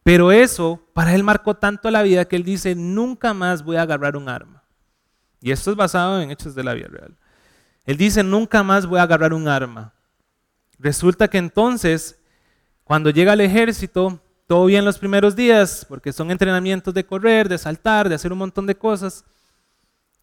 Pero 0.03 0.33
eso 0.33 0.85
para 0.93 1.15
él 1.15 1.23
marcó 1.23 1.55
tanto 1.55 1.89
la 1.89 2.03
vida 2.03 2.25
que 2.25 2.35
él 2.35 2.43
dice, 2.43 2.75
nunca 2.75 3.33
más 3.33 3.63
voy 3.63 3.77
a 3.77 3.83
agarrar 3.83 4.17
un 4.17 4.27
arma. 4.27 4.65
Y 5.39 5.51
esto 5.51 5.71
es 5.71 5.77
basado 5.77 6.19
en 6.19 6.29
hechos 6.29 6.55
de 6.55 6.63
la 6.65 6.73
vida 6.73 6.89
real. 6.89 7.15
Él 7.85 7.95
dice, 7.95 8.21
nunca 8.21 8.63
más 8.63 8.85
voy 8.85 8.99
a 8.99 9.03
agarrar 9.03 9.33
un 9.33 9.47
arma. 9.47 9.93
Resulta 10.77 11.29
que 11.29 11.37
entonces, 11.37 12.19
cuando 12.83 13.09
llega 13.09 13.31
al 13.31 13.39
ejército, 13.39 14.19
todo 14.47 14.65
bien 14.65 14.83
los 14.83 14.99
primeros 14.99 15.37
días, 15.37 15.85
porque 15.87 16.11
son 16.11 16.31
entrenamientos 16.31 16.93
de 16.93 17.05
correr, 17.05 17.47
de 17.47 17.57
saltar, 17.57 18.09
de 18.09 18.15
hacer 18.15 18.33
un 18.33 18.39
montón 18.39 18.65
de 18.65 18.75
cosas, 18.75 19.23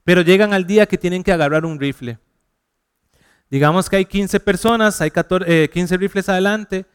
pero 0.05 0.21
llegan 0.21 0.53
al 0.53 0.66
día 0.66 0.85
que 0.85 0.99
tienen 0.99 1.25
que 1.25 1.33
agarrar 1.33 1.64
un 1.64 1.81
rifle. 1.81 2.18
Digamos 3.53 3.91
que 3.91 3.97
hay 3.97 4.07
15 4.07 4.41
personas, 4.41 4.99
hay 5.03 5.11
14, 5.11 5.69
15 5.69 5.95
eh, 5.95 5.99
rifles 5.99 6.27
adelante, 6.31 6.87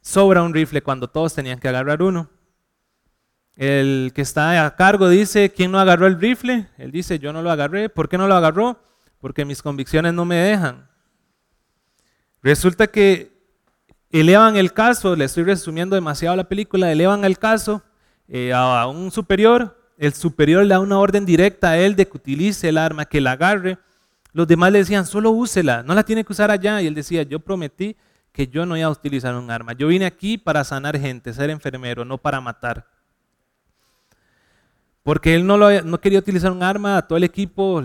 sobra 0.00 0.40
un 0.40 0.54
rifle 0.54 0.80
cuando 0.84 1.10
todos 1.10 1.34
tenían 1.34 1.58
que 1.58 1.66
agarrar 1.66 2.00
uno. 2.00 2.30
el 3.56 4.12
que 4.14 4.22
está 4.22 4.66
a 4.66 4.76
cargo 4.76 5.08
dice, 5.08 5.50
¿quién 5.50 5.72
no 5.72 5.80
agarró 5.80 6.06
el 6.06 6.20
rifle? 6.20 6.68
Él 6.78 6.92
dice, 6.92 7.18
yo 7.18 7.32
no 7.32 7.42
lo 7.42 7.50
agarré. 7.50 7.88
¿Por 7.88 8.08
qué 8.08 8.16
no 8.16 8.28
lo 8.28 8.36
agarró? 8.36 8.78
Porque 9.18 9.44
mis 9.44 9.62
convicciones 9.62 10.14
no 10.14 10.24
me 10.24 10.36
dejan. 10.36 10.88
Resulta 12.40 12.86
que 12.86 13.32
elevan 14.12 14.56
el 14.56 14.72
caso, 14.72 15.16
le 15.16 15.24
estoy 15.24 15.42
resumiendo 15.42 15.96
demasiado 15.96 16.36
la 16.36 16.48
película, 16.48 16.92
elevan 16.92 17.24
el 17.24 17.36
caso 17.36 17.82
eh, 18.28 18.52
a 18.52 18.86
un 18.86 19.10
superior, 19.10 19.76
el 19.98 20.14
superior 20.14 20.62
le 20.62 20.68
da 20.68 20.78
una 20.78 21.00
orden 21.00 21.26
directa 21.26 21.70
a 21.70 21.78
él 21.78 21.96
de 21.96 22.06
que 22.06 22.16
utilice 22.16 22.68
el 22.68 22.78
arma, 22.78 23.06
que 23.06 23.20
la 23.20 23.32
agarre. 23.32 23.76
Los 24.34 24.46
demás 24.46 24.70
le 24.70 24.80
decían, 24.80 25.06
solo 25.06 25.30
úsela, 25.30 25.82
no 25.82 25.94
la 25.94 26.02
tiene 26.02 26.24
que 26.24 26.32
usar 26.32 26.50
allá. 26.50 26.82
Y 26.82 26.86
él 26.86 26.94
decía, 26.94 27.22
yo 27.22 27.40
prometí 27.40 27.96
que 28.32 28.48
yo 28.48 28.66
no 28.66 28.76
iba 28.76 28.86
a 28.86 28.90
utilizar 28.90 29.34
un 29.34 29.50
arma. 29.50 29.72
Yo 29.72 29.88
vine 29.88 30.04
aquí 30.04 30.36
para 30.36 30.62
sanar 30.64 30.98
gente, 30.98 31.32
ser 31.32 31.48
enfermero, 31.48 32.04
no 32.04 32.18
para 32.18 32.42
matar. 32.42 32.86
Porque 35.02 35.34
él 35.34 35.46
no, 35.46 35.56
no 35.56 36.00
quería 36.00 36.18
utilizar 36.18 36.52
un 36.52 36.62
arma, 36.62 36.98
a 36.98 37.06
todo 37.06 37.16
el 37.16 37.24
equipo 37.24 37.82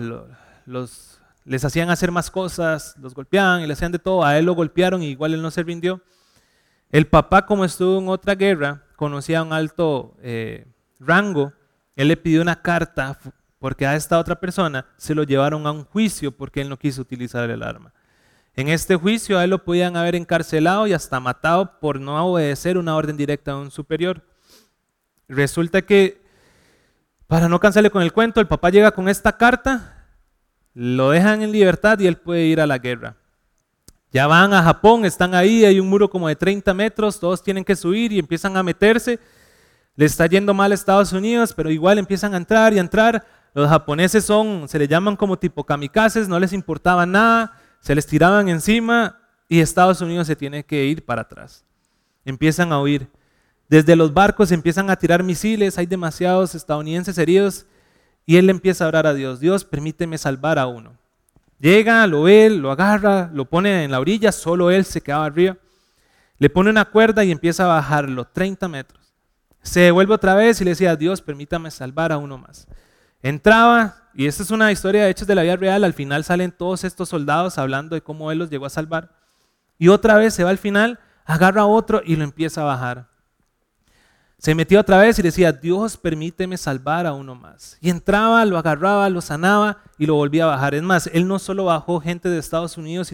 los 0.66 1.10
les 1.44 1.64
hacían 1.64 1.90
hacer 1.90 2.12
más 2.12 2.30
cosas, 2.30 2.94
los 3.00 3.14
golpeaban 3.14 3.62
y 3.62 3.66
le 3.66 3.72
hacían 3.72 3.92
de 3.92 3.98
todo. 3.98 4.24
A 4.24 4.38
él 4.38 4.44
lo 4.44 4.54
golpearon 4.54 5.02
y 5.02 5.08
igual 5.08 5.34
él 5.34 5.42
no 5.42 5.50
se 5.50 5.62
rindió. 5.62 6.00
El 6.90 7.06
papá, 7.06 7.46
como 7.46 7.64
estuvo 7.64 7.98
en 7.98 8.08
otra 8.08 8.34
guerra, 8.34 8.84
conocía 8.96 9.42
un 9.42 9.52
alto 9.52 10.16
eh, 10.22 10.66
rango. 10.98 11.52
Él 11.96 12.08
le 12.08 12.16
pidió 12.16 12.42
una 12.42 12.62
carta 12.62 13.18
porque 13.60 13.86
a 13.86 13.94
esta 13.94 14.18
otra 14.18 14.40
persona 14.40 14.86
se 14.96 15.14
lo 15.14 15.22
llevaron 15.22 15.64
a 15.68 15.70
un 15.70 15.84
juicio 15.84 16.32
porque 16.32 16.60
él 16.60 16.68
no 16.68 16.76
quiso 16.76 17.02
utilizar 17.02 17.48
el 17.48 17.62
arma. 17.62 17.92
En 18.56 18.66
este 18.66 18.96
juicio 18.96 19.38
a 19.38 19.44
él 19.44 19.50
lo 19.50 19.64
podían 19.64 19.96
haber 19.96 20.16
encarcelado 20.16 20.88
y 20.88 20.92
hasta 20.92 21.20
matado 21.20 21.78
por 21.78 22.00
no 22.00 22.26
obedecer 22.26 22.76
una 22.76 22.96
orden 22.96 23.16
directa 23.16 23.52
de 23.52 23.58
un 23.58 23.70
superior. 23.70 24.22
Resulta 25.28 25.82
que, 25.82 26.20
para 27.28 27.48
no 27.48 27.60
cansarle 27.60 27.90
con 27.90 28.02
el 28.02 28.12
cuento, 28.12 28.40
el 28.40 28.48
papá 28.48 28.70
llega 28.70 28.90
con 28.90 29.08
esta 29.08 29.36
carta 29.36 29.98
lo 30.74 31.10
dejan 31.10 31.42
en 31.42 31.52
libertad 31.52 31.98
y 31.98 32.06
él 32.06 32.16
puede 32.16 32.44
ir 32.44 32.60
a 32.60 32.66
la 32.66 32.78
guerra. 32.78 33.16
Ya 34.12 34.26
van 34.26 34.52
a 34.52 34.62
Japón, 34.62 35.04
están 35.04 35.34
ahí, 35.34 35.64
hay 35.64 35.78
un 35.78 35.88
muro 35.88 36.10
como 36.10 36.28
de 36.28 36.36
30 36.36 36.74
metros, 36.74 37.20
todos 37.20 37.42
tienen 37.42 37.64
que 37.64 37.76
subir 37.76 38.12
y 38.12 38.18
empiezan 38.18 38.56
a 38.56 38.62
meterse. 38.62 39.18
Le 39.94 40.06
está 40.06 40.26
yendo 40.26 40.54
mal 40.54 40.72
a 40.72 40.74
Estados 40.74 41.12
Unidos, 41.12 41.52
pero 41.54 41.70
igual 41.70 41.98
empiezan 41.98 42.34
a 42.34 42.36
entrar 42.36 42.72
y 42.72 42.78
a 42.78 42.80
entrar. 42.80 43.24
Los 43.54 43.68
japoneses 43.68 44.24
son, 44.24 44.68
se 44.68 44.78
les 44.78 44.88
llaman 44.88 45.16
como 45.16 45.38
tipo 45.38 45.64
kamikazes, 45.64 46.28
no 46.28 46.38
les 46.38 46.52
importaba 46.52 47.06
nada, 47.06 47.58
se 47.80 47.94
les 47.94 48.06
tiraban 48.06 48.48
encima 48.48 49.18
y 49.48 49.60
Estados 49.60 50.00
Unidos 50.00 50.26
se 50.26 50.36
tiene 50.36 50.64
que 50.64 50.84
ir 50.86 51.04
para 51.04 51.22
atrás. 51.22 51.64
Empiezan 52.24 52.72
a 52.72 52.80
huir. 52.80 53.08
Desde 53.68 53.96
los 53.96 54.12
barcos 54.12 54.52
empiezan 54.52 54.90
a 54.90 54.96
tirar 54.96 55.22
misiles, 55.22 55.78
hay 55.78 55.86
demasiados 55.86 56.54
estadounidenses 56.54 57.18
heridos 57.18 57.66
y 58.26 58.36
él 58.36 58.50
empieza 58.50 58.84
a 58.84 58.88
orar 58.88 59.06
a 59.06 59.14
Dios, 59.14 59.40
Dios, 59.40 59.64
permíteme 59.64 60.18
salvar 60.18 60.58
a 60.58 60.66
uno. 60.66 60.96
Llega, 61.58 62.06
lo 62.06 62.22
ve, 62.22 62.48
lo 62.50 62.70
agarra, 62.70 63.30
lo 63.32 63.44
pone 63.44 63.84
en 63.84 63.90
la 63.90 64.00
orilla, 64.00 64.32
solo 64.32 64.70
él 64.70 64.84
se 64.84 65.00
quedaba 65.00 65.26
arriba. 65.26 65.56
Le 66.38 66.48
pone 66.48 66.70
una 66.70 66.86
cuerda 66.86 67.22
y 67.22 67.30
empieza 67.30 67.64
a 67.64 67.74
bajarlo 67.74 68.24
30 68.24 68.66
metros. 68.68 69.12
Se 69.62 69.80
devuelve 69.80 70.14
otra 70.14 70.34
vez 70.34 70.60
y 70.60 70.64
le 70.64 70.70
decía, 70.70 70.96
Dios, 70.96 71.20
permítame 71.20 71.70
salvar 71.70 72.12
a 72.12 72.18
uno 72.18 72.38
más. 72.38 72.66
Entraba, 73.22 74.08
y 74.14 74.26
esta 74.26 74.42
es 74.42 74.50
una 74.50 74.72
historia 74.72 75.04
de 75.04 75.10
hechos 75.10 75.26
de 75.26 75.34
la 75.34 75.42
vida 75.42 75.56
real, 75.56 75.84
al 75.84 75.94
final 75.94 76.24
salen 76.24 76.52
todos 76.52 76.84
estos 76.84 77.08
soldados 77.08 77.58
hablando 77.58 77.94
de 77.94 78.02
cómo 78.02 78.32
él 78.32 78.38
los 78.38 78.50
llegó 78.50 78.66
a 78.66 78.70
salvar. 78.70 79.10
Y 79.78 79.88
otra 79.88 80.16
vez 80.16 80.34
se 80.34 80.44
va 80.44 80.50
al 80.50 80.58
final, 80.58 80.98
agarra 81.24 81.62
a 81.62 81.66
otro 81.66 82.02
y 82.04 82.16
lo 82.16 82.24
empieza 82.24 82.62
a 82.62 82.64
bajar. 82.64 83.08
Se 84.38 84.54
metía 84.54 84.80
otra 84.80 84.96
vez 84.96 85.18
y 85.18 85.22
decía, 85.22 85.52
Dios 85.52 85.98
permíteme 85.98 86.56
salvar 86.56 87.06
a 87.06 87.12
uno 87.12 87.34
más. 87.34 87.76
Y 87.78 87.90
entraba, 87.90 88.42
lo 88.46 88.56
agarraba, 88.56 89.10
lo 89.10 89.20
sanaba 89.20 89.82
y 89.98 90.06
lo 90.06 90.14
volvía 90.14 90.44
a 90.44 90.48
bajar. 90.48 90.74
Es 90.74 90.82
más, 90.82 91.10
él 91.12 91.28
no 91.28 91.38
solo 91.38 91.66
bajó 91.66 92.00
gente 92.00 92.30
de 92.30 92.38
Estados 92.38 92.78
Unidos, 92.78 93.12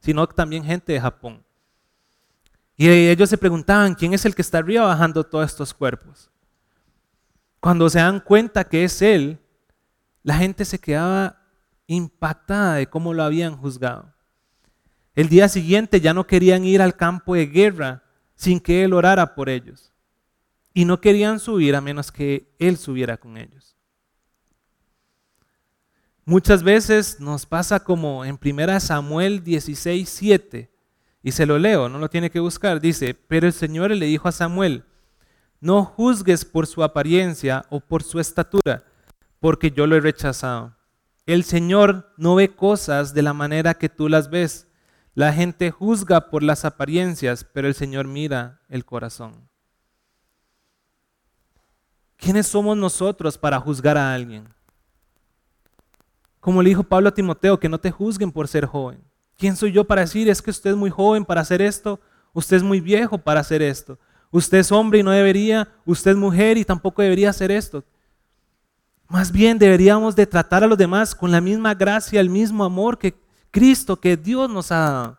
sino 0.00 0.26
también 0.28 0.64
gente 0.64 0.94
de 0.94 1.00
Japón. 1.02 1.44
Y 2.76 2.88
ellos 2.88 3.28
se 3.28 3.36
preguntaban, 3.36 3.94
¿quién 3.94 4.14
es 4.14 4.24
el 4.24 4.34
que 4.34 4.40
está 4.40 4.58
arriba 4.58 4.86
bajando 4.86 5.22
todos 5.22 5.44
estos 5.44 5.74
cuerpos? 5.74 6.30
Cuando 7.64 7.88
se 7.88 7.98
dan 7.98 8.20
cuenta 8.20 8.64
que 8.64 8.84
es 8.84 9.00
él, 9.00 9.38
la 10.22 10.36
gente 10.36 10.66
se 10.66 10.78
quedaba 10.78 11.40
impactada 11.86 12.74
de 12.74 12.88
cómo 12.88 13.14
lo 13.14 13.22
habían 13.22 13.56
juzgado. 13.56 14.12
El 15.14 15.30
día 15.30 15.48
siguiente 15.48 15.98
ya 15.98 16.12
no 16.12 16.26
querían 16.26 16.66
ir 16.66 16.82
al 16.82 16.94
campo 16.94 17.34
de 17.34 17.46
guerra 17.46 18.02
sin 18.34 18.60
que 18.60 18.84
él 18.84 18.92
orara 18.92 19.34
por 19.34 19.48
ellos 19.48 19.94
y 20.74 20.84
no 20.84 21.00
querían 21.00 21.40
subir 21.40 21.74
a 21.74 21.80
menos 21.80 22.12
que 22.12 22.54
Él 22.58 22.76
subiera 22.76 23.16
con 23.16 23.38
ellos. 23.38 23.74
Muchas 26.26 26.62
veces 26.62 27.18
nos 27.18 27.46
pasa 27.46 27.80
como 27.80 28.26
en 28.26 28.38
1 28.44 28.80
Samuel 28.80 29.42
16, 29.42 30.06
7, 30.06 30.70
y 31.22 31.32
se 31.32 31.46
lo 31.46 31.58
leo, 31.58 31.88
no 31.88 31.98
lo 31.98 32.10
tiene 32.10 32.28
que 32.28 32.40
buscar, 32.40 32.78
dice, 32.78 33.14
pero 33.14 33.46
el 33.46 33.54
Señor 33.54 33.90
le 33.92 34.04
dijo 34.04 34.28
a 34.28 34.32
Samuel, 34.32 34.84
no 35.64 35.82
juzgues 35.82 36.44
por 36.44 36.66
su 36.66 36.84
apariencia 36.84 37.64
o 37.70 37.80
por 37.80 38.02
su 38.02 38.20
estatura, 38.20 38.84
porque 39.40 39.70
yo 39.70 39.86
lo 39.86 39.96
he 39.96 40.00
rechazado. 40.00 40.76
El 41.24 41.42
Señor 41.42 42.12
no 42.18 42.34
ve 42.34 42.54
cosas 42.54 43.14
de 43.14 43.22
la 43.22 43.32
manera 43.32 43.72
que 43.72 43.88
tú 43.88 44.10
las 44.10 44.28
ves. 44.28 44.68
La 45.14 45.32
gente 45.32 45.70
juzga 45.70 46.28
por 46.28 46.42
las 46.42 46.66
apariencias, 46.66 47.44
pero 47.44 47.66
el 47.66 47.74
Señor 47.74 48.06
mira 48.06 48.60
el 48.68 48.84
corazón. 48.84 49.48
¿Quiénes 52.18 52.46
somos 52.46 52.76
nosotros 52.76 53.38
para 53.38 53.58
juzgar 53.58 53.96
a 53.96 54.12
alguien? 54.12 54.46
Como 56.40 56.62
le 56.62 56.68
dijo 56.68 56.82
Pablo 56.84 57.08
a 57.08 57.14
Timoteo, 57.14 57.58
que 57.58 57.70
no 57.70 57.78
te 57.78 57.90
juzguen 57.90 58.30
por 58.30 58.48
ser 58.48 58.66
joven. 58.66 59.02
¿Quién 59.38 59.56
soy 59.56 59.72
yo 59.72 59.84
para 59.84 60.02
decir, 60.02 60.28
es 60.28 60.42
que 60.42 60.50
usted 60.50 60.72
es 60.72 60.76
muy 60.76 60.90
joven 60.90 61.24
para 61.24 61.40
hacer 61.40 61.62
esto? 61.62 62.00
Usted 62.34 62.58
es 62.58 62.62
muy 62.62 62.82
viejo 62.82 63.16
para 63.16 63.40
hacer 63.40 63.62
esto. 63.62 63.98
Usted 64.34 64.58
es 64.58 64.72
hombre 64.72 64.98
y 64.98 65.02
no 65.04 65.12
debería, 65.12 65.68
usted 65.86 66.10
es 66.10 66.16
mujer 66.16 66.58
y 66.58 66.64
tampoco 66.64 67.00
debería 67.00 67.30
hacer 67.30 67.52
esto. 67.52 67.84
Más 69.06 69.30
bien 69.30 69.60
deberíamos 69.60 70.16
de 70.16 70.26
tratar 70.26 70.64
a 70.64 70.66
los 70.66 70.76
demás 70.76 71.14
con 71.14 71.30
la 71.30 71.40
misma 71.40 71.72
gracia, 71.72 72.20
el 72.20 72.28
mismo 72.28 72.64
amor 72.64 72.98
que 72.98 73.14
Cristo, 73.52 73.94
que 74.00 74.16
Dios 74.16 74.50
nos 74.50 74.72
ha 74.72 74.78
dado. 74.90 75.18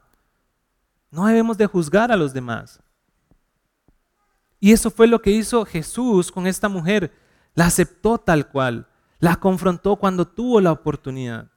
No 1.11 1.27
debemos 1.27 1.57
de 1.57 1.65
juzgar 1.65 2.11
a 2.11 2.17
los 2.17 2.33
demás. 2.33 2.81
Y 4.59 4.73
eso 4.73 4.91
fue 4.91 5.07
lo 5.07 5.21
que 5.21 5.31
hizo 5.31 5.63
Jesús 5.63 6.29
con 6.29 6.45
esta 6.45 6.67
mujer. 6.67 7.13
La 7.53 7.67
aceptó 7.67 8.17
tal 8.17 8.49
cual. 8.49 8.85
La 9.19 9.37
confrontó 9.37 9.95
cuando 9.95 10.27
tuvo 10.27 10.59
la 10.59 10.73
oportunidad. 10.73 11.49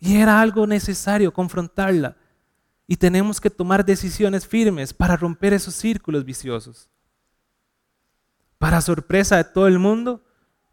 Y 0.00 0.16
era 0.16 0.40
algo 0.40 0.66
necesario 0.66 1.32
confrontarla. 1.32 2.16
Y 2.90 2.96
tenemos 2.96 3.40
que 3.40 3.50
tomar 3.50 3.84
decisiones 3.84 4.44
firmes 4.44 4.92
para 4.92 5.16
romper 5.16 5.52
esos 5.52 5.76
círculos 5.76 6.24
viciosos. 6.24 6.90
Para 8.58 8.80
sorpresa 8.80 9.36
de 9.36 9.44
todo 9.44 9.68
el 9.68 9.78
mundo, 9.78 10.24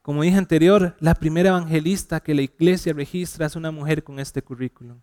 como 0.01 0.23
dije 0.23 0.35
anterior, 0.35 0.97
la 0.99 1.13
primera 1.13 1.49
evangelista 1.49 2.19
que 2.19 2.33
la 2.33 2.41
iglesia 2.41 2.91
registra 2.91 3.45
es 3.45 3.55
una 3.55 3.69
mujer 3.69 4.03
con 4.03 4.19
este 4.19 4.41
currículum. 4.41 4.99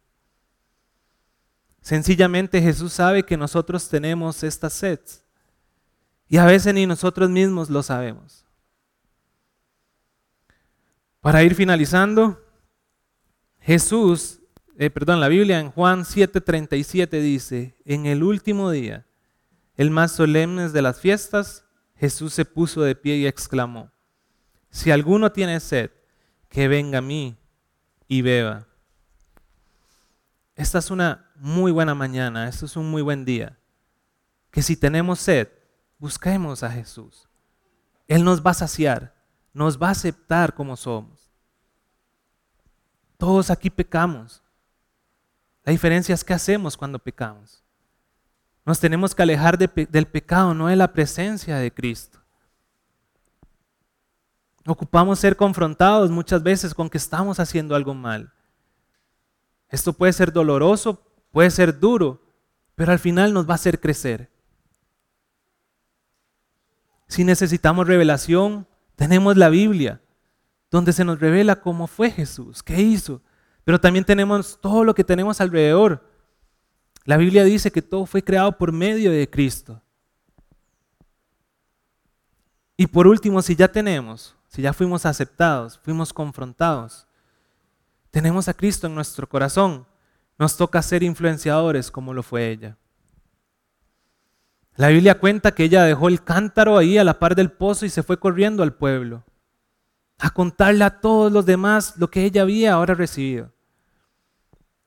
Sencillamente 1.80 2.60
Jesús 2.60 2.92
sabe 2.92 3.24
que 3.24 3.36
nosotros 3.36 3.88
tenemos 3.88 4.42
estas 4.42 4.72
sets 4.72 5.24
y 6.28 6.38
a 6.38 6.46
veces 6.46 6.74
ni 6.74 6.84
nosotros 6.84 7.30
mismos 7.30 7.70
lo 7.70 7.84
sabemos. 7.84 8.44
Para 11.20 11.44
ir 11.44 11.54
finalizando, 11.54 12.42
Jesús, 13.60 14.40
eh, 14.78 14.90
perdón, 14.90 15.20
la 15.20 15.28
Biblia 15.28 15.60
en 15.60 15.70
Juan 15.70 16.04
7:37 16.04 17.20
dice, 17.20 17.76
en 17.84 18.06
el 18.06 18.22
último 18.22 18.70
día, 18.70 19.06
el 19.76 19.90
más 19.90 20.12
solemne 20.12 20.68
de 20.68 20.82
las 20.82 21.00
fiestas, 21.00 21.64
Jesús 21.96 22.32
se 22.34 22.44
puso 22.44 22.82
de 22.82 22.94
pie 22.94 23.16
y 23.16 23.26
exclamó, 23.26 23.90
si 24.70 24.90
alguno 24.90 25.32
tiene 25.32 25.60
sed, 25.60 25.90
que 26.48 26.68
venga 26.68 26.98
a 26.98 27.02
mí 27.02 27.36
y 28.08 28.22
beba. 28.22 28.66
Esta 30.56 30.78
es 30.78 30.90
una 30.90 31.30
muy 31.36 31.72
buena 31.72 31.94
mañana, 31.94 32.48
esto 32.48 32.66
es 32.66 32.76
un 32.76 32.90
muy 32.90 33.02
buen 33.02 33.24
día. 33.24 33.58
Que 34.50 34.62
si 34.62 34.76
tenemos 34.76 35.18
sed, 35.18 35.48
Busquemos 36.04 36.62
a 36.62 36.70
Jesús. 36.70 37.26
Él 38.06 38.24
nos 38.24 38.44
va 38.44 38.50
a 38.50 38.54
saciar, 38.54 39.14
nos 39.54 39.80
va 39.80 39.88
a 39.88 39.92
aceptar 39.92 40.54
como 40.54 40.76
somos. 40.76 41.30
Todos 43.16 43.48
aquí 43.48 43.70
pecamos. 43.70 44.42
La 45.64 45.72
diferencia 45.72 46.14
es 46.14 46.24
qué 46.24 46.34
hacemos 46.34 46.76
cuando 46.76 46.98
pecamos. 46.98 47.62
Nos 48.66 48.80
tenemos 48.80 49.14
que 49.14 49.22
alejar 49.22 49.58
del 49.58 50.06
pecado, 50.06 50.54
no 50.54 50.68
de 50.68 50.76
la 50.76 50.92
presencia 50.92 51.56
de 51.56 51.72
Cristo. 51.72 52.18
Ocupamos 54.66 55.18
ser 55.18 55.36
confrontados 55.36 56.10
muchas 56.10 56.42
veces 56.42 56.74
con 56.74 56.88
que 56.88 56.98
estamos 56.98 57.38
haciendo 57.38 57.74
algo 57.74 57.94
mal. 57.94 58.32
Esto 59.68 59.92
puede 59.92 60.12
ser 60.12 60.32
doloroso, 60.32 61.02
puede 61.30 61.50
ser 61.50 61.78
duro, 61.78 62.22
pero 62.74 62.92
al 62.92 62.98
final 62.98 63.34
nos 63.34 63.46
va 63.46 63.52
a 63.52 63.56
hacer 63.56 63.80
crecer. 63.80 64.30
Si 67.08 67.24
necesitamos 67.24 67.86
revelación, 67.86 68.66
tenemos 68.96 69.36
la 69.36 69.50
Biblia, 69.50 70.00
donde 70.70 70.92
se 70.92 71.04
nos 71.04 71.20
revela 71.20 71.60
cómo 71.60 71.86
fue 71.86 72.10
Jesús, 72.10 72.62
qué 72.62 72.80
hizo. 72.80 73.22
Pero 73.64 73.80
también 73.80 74.04
tenemos 74.04 74.58
todo 74.60 74.84
lo 74.84 74.94
que 74.94 75.04
tenemos 75.04 75.40
alrededor. 75.40 76.06
La 77.04 77.16
Biblia 77.16 77.44
dice 77.44 77.70
que 77.70 77.82
todo 77.82 78.06
fue 78.06 78.22
creado 78.22 78.56
por 78.56 78.72
medio 78.72 79.10
de 79.10 79.28
Cristo. 79.28 79.80
Y 82.76 82.86
por 82.86 83.06
último, 83.06 83.40
si 83.40 83.56
ya 83.56 83.68
tenemos, 83.68 84.36
si 84.48 84.62
ya 84.62 84.72
fuimos 84.72 85.06
aceptados, 85.06 85.78
fuimos 85.78 86.12
confrontados, 86.12 87.06
tenemos 88.10 88.48
a 88.48 88.54
Cristo 88.54 88.86
en 88.86 88.94
nuestro 88.94 89.28
corazón, 89.28 89.86
nos 90.38 90.56
toca 90.56 90.82
ser 90.82 91.02
influenciadores 91.02 91.90
como 91.90 92.12
lo 92.12 92.22
fue 92.22 92.50
ella. 92.50 92.76
La 94.76 94.88
Biblia 94.88 95.18
cuenta 95.18 95.52
que 95.52 95.64
ella 95.64 95.84
dejó 95.84 96.08
el 96.08 96.24
cántaro 96.24 96.76
ahí 96.76 96.98
a 96.98 97.04
la 97.04 97.18
par 97.18 97.36
del 97.36 97.52
pozo 97.52 97.86
y 97.86 97.90
se 97.90 98.02
fue 98.02 98.18
corriendo 98.18 98.62
al 98.62 98.74
pueblo 98.74 99.22
a 100.18 100.30
contarle 100.30 100.84
a 100.84 101.00
todos 101.00 101.30
los 101.30 101.44
demás 101.46 101.94
lo 101.96 102.10
que 102.10 102.24
ella 102.24 102.42
había 102.42 102.72
ahora 102.72 102.94
recibido. 102.94 103.53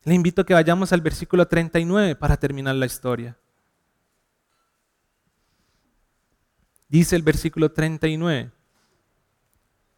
Le 0.08 0.16
invito 0.16 0.42
a 0.42 0.46
que 0.46 0.54
vayamos 0.54 0.94
al 0.94 1.02
versículo 1.02 1.46
39 1.50 2.16
para 2.16 2.38
terminar 2.38 2.74
la 2.76 2.86
historia. 2.86 3.38
Dice 6.88 7.18
el 7.18 7.24
versículo 7.24 7.74
39, 7.74 8.50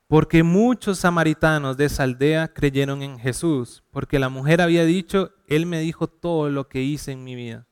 porque 0.07 0.41
muchos 0.41 0.97
samaritanos 0.97 1.77
de 1.77 1.85
esa 1.85 2.01
aldea 2.01 2.51
creyeron 2.51 3.03
en 3.03 3.19
Jesús, 3.19 3.83
porque 3.91 4.17
la 4.17 4.29
mujer 4.29 4.61
había 4.61 4.83
dicho, 4.83 5.29
Él 5.45 5.67
me 5.67 5.79
dijo 5.79 6.07
todo 6.07 6.49
lo 6.49 6.67
que 6.67 6.81
hice 6.81 7.11
en 7.11 7.23
mi 7.23 7.35
vida. 7.35 7.67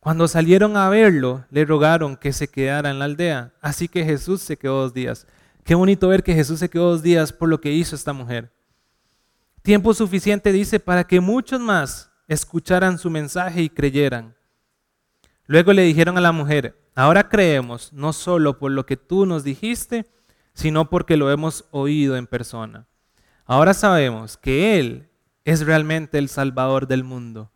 Cuando 0.00 0.26
salieron 0.26 0.76
a 0.76 0.88
verlo, 0.88 1.44
le 1.50 1.64
rogaron 1.64 2.16
que 2.16 2.32
se 2.32 2.48
quedara 2.48 2.90
en 2.90 2.98
la 2.98 3.04
aldea, 3.04 3.52
así 3.60 3.86
que 3.86 4.04
Jesús 4.04 4.40
se 4.40 4.56
quedó 4.56 4.82
dos 4.82 4.94
días. 4.94 5.28
Qué 5.62 5.76
bonito 5.76 6.08
ver 6.08 6.24
que 6.24 6.34
Jesús 6.34 6.58
se 6.58 6.68
quedó 6.68 6.90
dos 6.90 7.04
días 7.04 7.32
por 7.32 7.48
lo 7.48 7.60
que 7.60 7.70
hizo 7.70 7.94
esta 7.94 8.12
mujer. 8.12 8.50
Tiempo 9.62 9.92
suficiente, 9.94 10.52
dice, 10.52 10.80
para 10.80 11.04
que 11.04 11.20
muchos 11.20 11.60
más 11.60 12.10
escucharan 12.28 12.98
su 12.98 13.10
mensaje 13.10 13.62
y 13.62 13.68
creyeran. 13.68 14.34
Luego 15.46 15.72
le 15.72 15.82
dijeron 15.82 16.16
a 16.16 16.20
la 16.20 16.32
mujer, 16.32 16.80
ahora 16.94 17.28
creemos 17.28 17.92
no 17.92 18.12
solo 18.12 18.58
por 18.58 18.70
lo 18.70 18.86
que 18.86 18.96
tú 18.96 19.26
nos 19.26 19.44
dijiste, 19.44 20.06
sino 20.54 20.88
porque 20.88 21.16
lo 21.16 21.30
hemos 21.30 21.64
oído 21.72 22.16
en 22.16 22.26
persona. 22.26 22.86
Ahora 23.44 23.74
sabemos 23.74 24.36
que 24.36 24.78
Él 24.78 25.10
es 25.44 25.66
realmente 25.66 26.18
el 26.18 26.28
Salvador 26.28 26.86
del 26.86 27.02
mundo. 27.04 27.50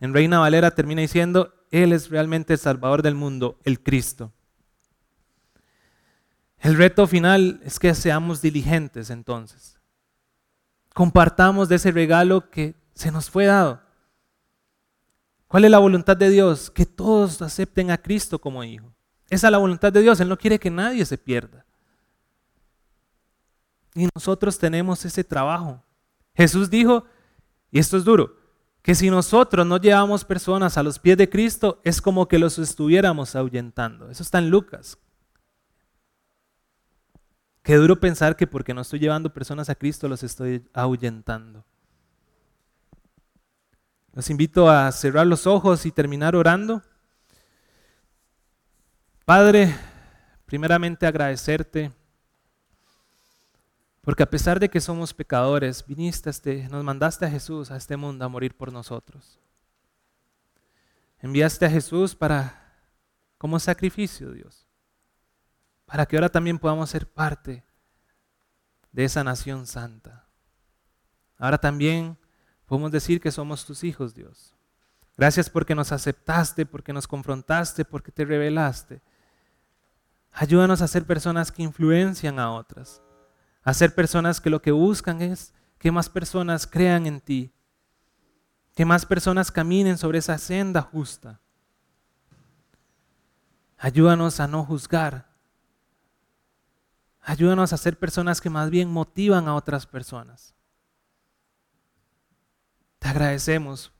En 0.00 0.12
Reina 0.12 0.40
Valera 0.40 0.72
termina 0.72 1.02
diciendo, 1.02 1.54
Él 1.70 1.92
es 1.92 2.10
realmente 2.10 2.54
el 2.54 2.58
Salvador 2.58 3.02
del 3.02 3.14
mundo, 3.14 3.60
el 3.64 3.80
Cristo. 3.82 4.32
El 6.58 6.76
reto 6.76 7.06
final 7.06 7.60
es 7.64 7.78
que 7.78 7.94
seamos 7.94 8.42
diligentes 8.42 9.10
entonces. 9.10 9.75
Compartamos 10.96 11.68
de 11.68 11.76
ese 11.76 11.92
regalo 11.92 12.48
que 12.48 12.74
se 12.94 13.12
nos 13.12 13.28
fue 13.28 13.44
dado. 13.44 13.82
¿Cuál 15.46 15.66
es 15.66 15.70
la 15.70 15.78
voluntad 15.78 16.16
de 16.16 16.30
Dios? 16.30 16.70
Que 16.70 16.86
todos 16.86 17.42
acepten 17.42 17.90
a 17.90 17.98
Cristo 17.98 18.38
como 18.38 18.64
hijo. 18.64 18.94
Esa 19.28 19.48
es 19.48 19.50
la 19.50 19.58
voluntad 19.58 19.92
de 19.92 20.00
Dios. 20.00 20.20
Él 20.20 20.30
no 20.30 20.38
quiere 20.38 20.58
que 20.58 20.70
nadie 20.70 21.04
se 21.04 21.18
pierda. 21.18 21.66
Y 23.94 24.08
nosotros 24.14 24.58
tenemos 24.58 25.04
ese 25.04 25.22
trabajo. 25.22 25.84
Jesús 26.34 26.70
dijo, 26.70 27.04
y 27.70 27.78
esto 27.78 27.98
es 27.98 28.04
duro, 28.04 28.34
que 28.80 28.94
si 28.94 29.10
nosotros 29.10 29.66
no 29.66 29.76
llevamos 29.76 30.24
personas 30.24 30.78
a 30.78 30.82
los 30.82 30.98
pies 30.98 31.18
de 31.18 31.28
Cristo, 31.28 31.78
es 31.84 32.00
como 32.00 32.26
que 32.26 32.38
los 32.38 32.58
estuviéramos 32.58 33.36
ahuyentando. 33.36 34.08
Eso 34.08 34.22
está 34.22 34.38
en 34.38 34.48
Lucas 34.48 34.96
Qué 37.66 37.74
duro 37.74 37.98
pensar 37.98 38.36
que 38.36 38.46
porque 38.46 38.72
no 38.72 38.82
estoy 38.82 39.00
llevando 39.00 39.32
personas 39.32 39.68
a 39.68 39.74
Cristo 39.74 40.06
los 40.06 40.22
estoy 40.22 40.64
ahuyentando. 40.72 41.64
Los 44.12 44.30
invito 44.30 44.70
a 44.70 44.92
cerrar 44.92 45.26
los 45.26 45.48
ojos 45.48 45.84
y 45.84 45.90
terminar 45.90 46.36
orando. 46.36 46.80
Padre, 49.24 49.74
primeramente 50.44 51.08
agradecerte, 51.08 51.90
porque 54.00 54.22
a 54.22 54.30
pesar 54.30 54.60
de 54.60 54.68
que 54.68 54.80
somos 54.80 55.12
pecadores, 55.12 55.84
viniste, 55.84 56.30
este, 56.30 56.68
nos 56.68 56.84
mandaste 56.84 57.24
a 57.26 57.30
Jesús 57.30 57.72
a 57.72 57.76
este 57.78 57.96
mundo 57.96 58.24
a 58.24 58.28
morir 58.28 58.56
por 58.56 58.72
nosotros. 58.72 59.40
Enviaste 61.18 61.66
a 61.66 61.70
Jesús 61.70 62.14
para 62.14 62.76
como 63.38 63.58
sacrificio, 63.58 64.30
Dios 64.30 64.65
para 65.86 66.04
que 66.06 66.16
ahora 66.16 66.28
también 66.28 66.58
podamos 66.58 66.90
ser 66.90 67.08
parte 67.08 67.64
de 68.92 69.04
esa 69.04 69.24
nación 69.24 69.66
santa. 69.66 70.26
Ahora 71.38 71.58
también 71.58 72.18
podemos 72.66 72.90
decir 72.90 73.20
que 73.20 73.30
somos 73.30 73.64
tus 73.64 73.84
hijos, 73.84 74.14
Dios. 74.14 74.54
Gracias 75.16 75.48
porque 75.48 75.74
nos 75.74 75.92
aceptaste, 75.92 76.66
porque 76.66 76.92
nos 76.92 77.06
confrontaste, 77.06 77.84
porque 77.84 78.12
te 78.12 78.24
revelaste. 78.24 79.00
Ayúdanos 80.32 80.82
a 80.82 80.88
ser 80.88 81.06
personas 81.06 81.50
que 81.50 81.62
influencian 81.62 82.38
a 82.38 82.52
otras, 82.52 83.00
a 83.62 83.72
ser 83.72 83.94
personas 83.94 84.40
que 84.40 84.50
lo 84.50 84.60
que 84.60 84.72
buscan 84.72 85.22
es 85.22 85.54
que 85.78 85.90
más 85.90 86.10
personas 86.10 86.66
crean 86.66 87.06
en 87.06 87.20
ti, 87.20 87.54
que 88.74 88.84
más 88.84 89.06
personas 89.06 89.50
caminen 89.50 89.96
sobre 89.96 90.18
esa 90.18 90.36
senda 90.36 90.82
justa. 90.82 91.40
Ayúdanos 93.78 94.40
a 94.40 94.46
no 94.46 94.64
juzgar, 94.64 95.35
Ayúdanos 97.28 97.72
a 97.72 97.76
ser 97.76 97.98
personas 97.98 98.40
que 98.40 98.48
más 98.48 98.70
bien 98.70 98.88
motivan 98.88 99.48
a 99.48 99.56
otras 99.56 99.84
personas. 99.84 100.54
Te 103.00 103.08
agradecemos 103.08 103.92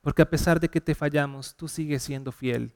porque 0.00 0.22
a 0.22 0.28
pesar 0.28 0.58
de 0.58 0.68
que 0.68 0.80
te 0.80 0.96
fallamos, 0.96 1.54
tú 1.54 1.68
sigues 1.68 2.02
siendo 2.02 2.32
fiel. 2.32 2.74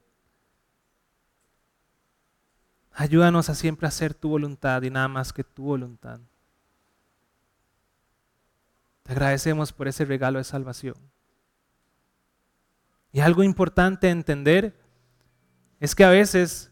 Ayúdanos 2.93 3.49
a 3.49 3.55
siempre 3.55 3.85
hacer 3.85 4.13
tu 4.13 4.29
voluntad 4.29 4.81
y 4.81 4.89
nada 4.89 5.09
más 5.09 5.33
que 5.33 5.43
tu 5.43 5.63
voluntad. 5.63 6.21
Te 9.03 9.11
agradecemos 9.11 9.73
por 9.73 9.89
ese 9.89 10.05
regalo 10.05 10.37
de 10.37 10.45
salvación. 10.45 10.95
Y 13.11 13.19
algo 13.19 13.43
importante 13.43 14.09
entender 14.09 14.73
es 15.81 15.95
que 15.95 16.05
a 16.05 16.09
veces 16.09 16.71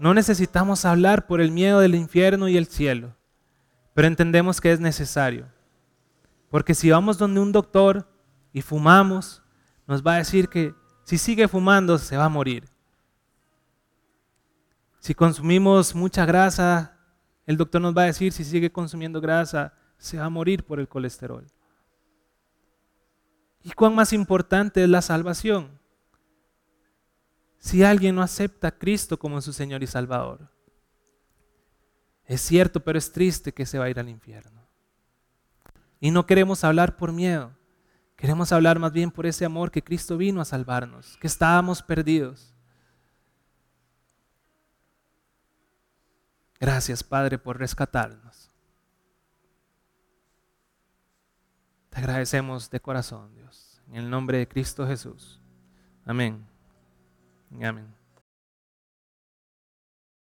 no 0.00 0.14
necesitamos 0.14 0.86
hablar 0.86 1.26
por 1.26 1.42
el 1.42 1.50
miedo 1.50 1.78
del 1.78 1.94
infierno 1.94 2.48
y 2.48 2.56
el 2.56 2.66
cielo, 2.66 3.14
pero 3.92 4.08
entendemos 4.08 4.58
que 4.58 4.72
es 4.72 4.80
necesario. 4.80 5.46
Porque 6.48 6.74
si 6.74 6.90
vamos 6.90 7.18
donde 7.18 7.38
un 7.38 7.52
doctor 7.52 8.08
y 8.52 8.62
fumamos, 8.62 9.42
nos 9.86 10.04
va 10.04 10.14
a 10.14 10.18
decir 10.18 10.48
que 10.48 10.74
si 11.04 11.18
sigue 11.18 11.48
fumando 11.48 11.98
se 11.98 12.16
va 12.16 12.24
a 12.24 12.28
morir. 12.30 12.64
Si 15.00 15.14
consumimos 15.14 15.94
mucha 15.94 16.24
grasa, 16.24 16.96
el 17.46 17.58
doctor 17.58 17.82
nos 17.82 17.96
va 17.96 18.02
a 18.02 18.06
decir 18.06 18.32
si 18.32 18.42
sigue 18.42 18.72
consumiendo 18.72 19.20
grasa, 19.20 19.74
se 19.98 20.18
va 20.18 20.24
a 20.24 20.30
morir 20.30 20.64
por 20.64 20.80
el 20.80 20.88
colesterol. 20.88 21.46
¿Y 23.62 23.72
cuán 23.72 23.94
más 23.94 24.14
importante 24.14 24.82
es 24.82 24.88
la 24.88 25.02
salvación? 25.02 25.79
Si 27.60 27.84
alguien 27.84 28.16
no 28.16 28.22
acepta 28.22 28.68
a 28.68 28.78
Cristo 28.78 29.18
como 29.18 29.40
su 29.40 29.52
Señor 29.52 29.82
y 29.82 29.86
Salvador. 29.86 30.50
Es 32.24 32.40
cierto, 32.40 32.80
pero 32.80 32.98
es 32.98 33.12
triste 33.12 33.52
que 33.52 33.66
se 33.66 33.78
va 33.78 33.84
a 33.84 33.90
ir 33.90 34.00
al 34.00 34.08
infierno. 34.08 34.66
Y 36.00 36.10
no 36.10 36.26
queremos 36.26 36.64
hablar 36.64 36.96
por 36.96 37.12
miedo. 37.12 37.52
Queremos 38.16 38.50
hablar 38.52 38.78
más 38.78 38.92
bien 38.92 39.10
por 39.10 39.26
ese 39.26 39.44
amor 39.44 39.70
que 39.70 39.84
Cristo 39.84 40.16
vino 40.16 40.40
a 40.40 40.44
salvarnos, 40.44 41.16
que 41.18 41.26
estábamos 41.26 41.82
perdidos. 41.82 42.54
Gracias, 46.58 47.02
Padre, 47.02 47.38
por 47.38 47.58
rescatarnos. 47.58 48.50
Te 51.90 51.98
agradecemos 51.98 52.70
de 52.70 52.80
corazón, 52.80 53.34
Dios. 53.34 53.82
En 53.88 53.96
el 53.96 54.10
nombre 54.10 54.38
de 54.38 54.48
Cristo 54.48 54.86
Jesús. 54.86 55.40
Amén. 56.04 56.49
Amén. 57.54 57.99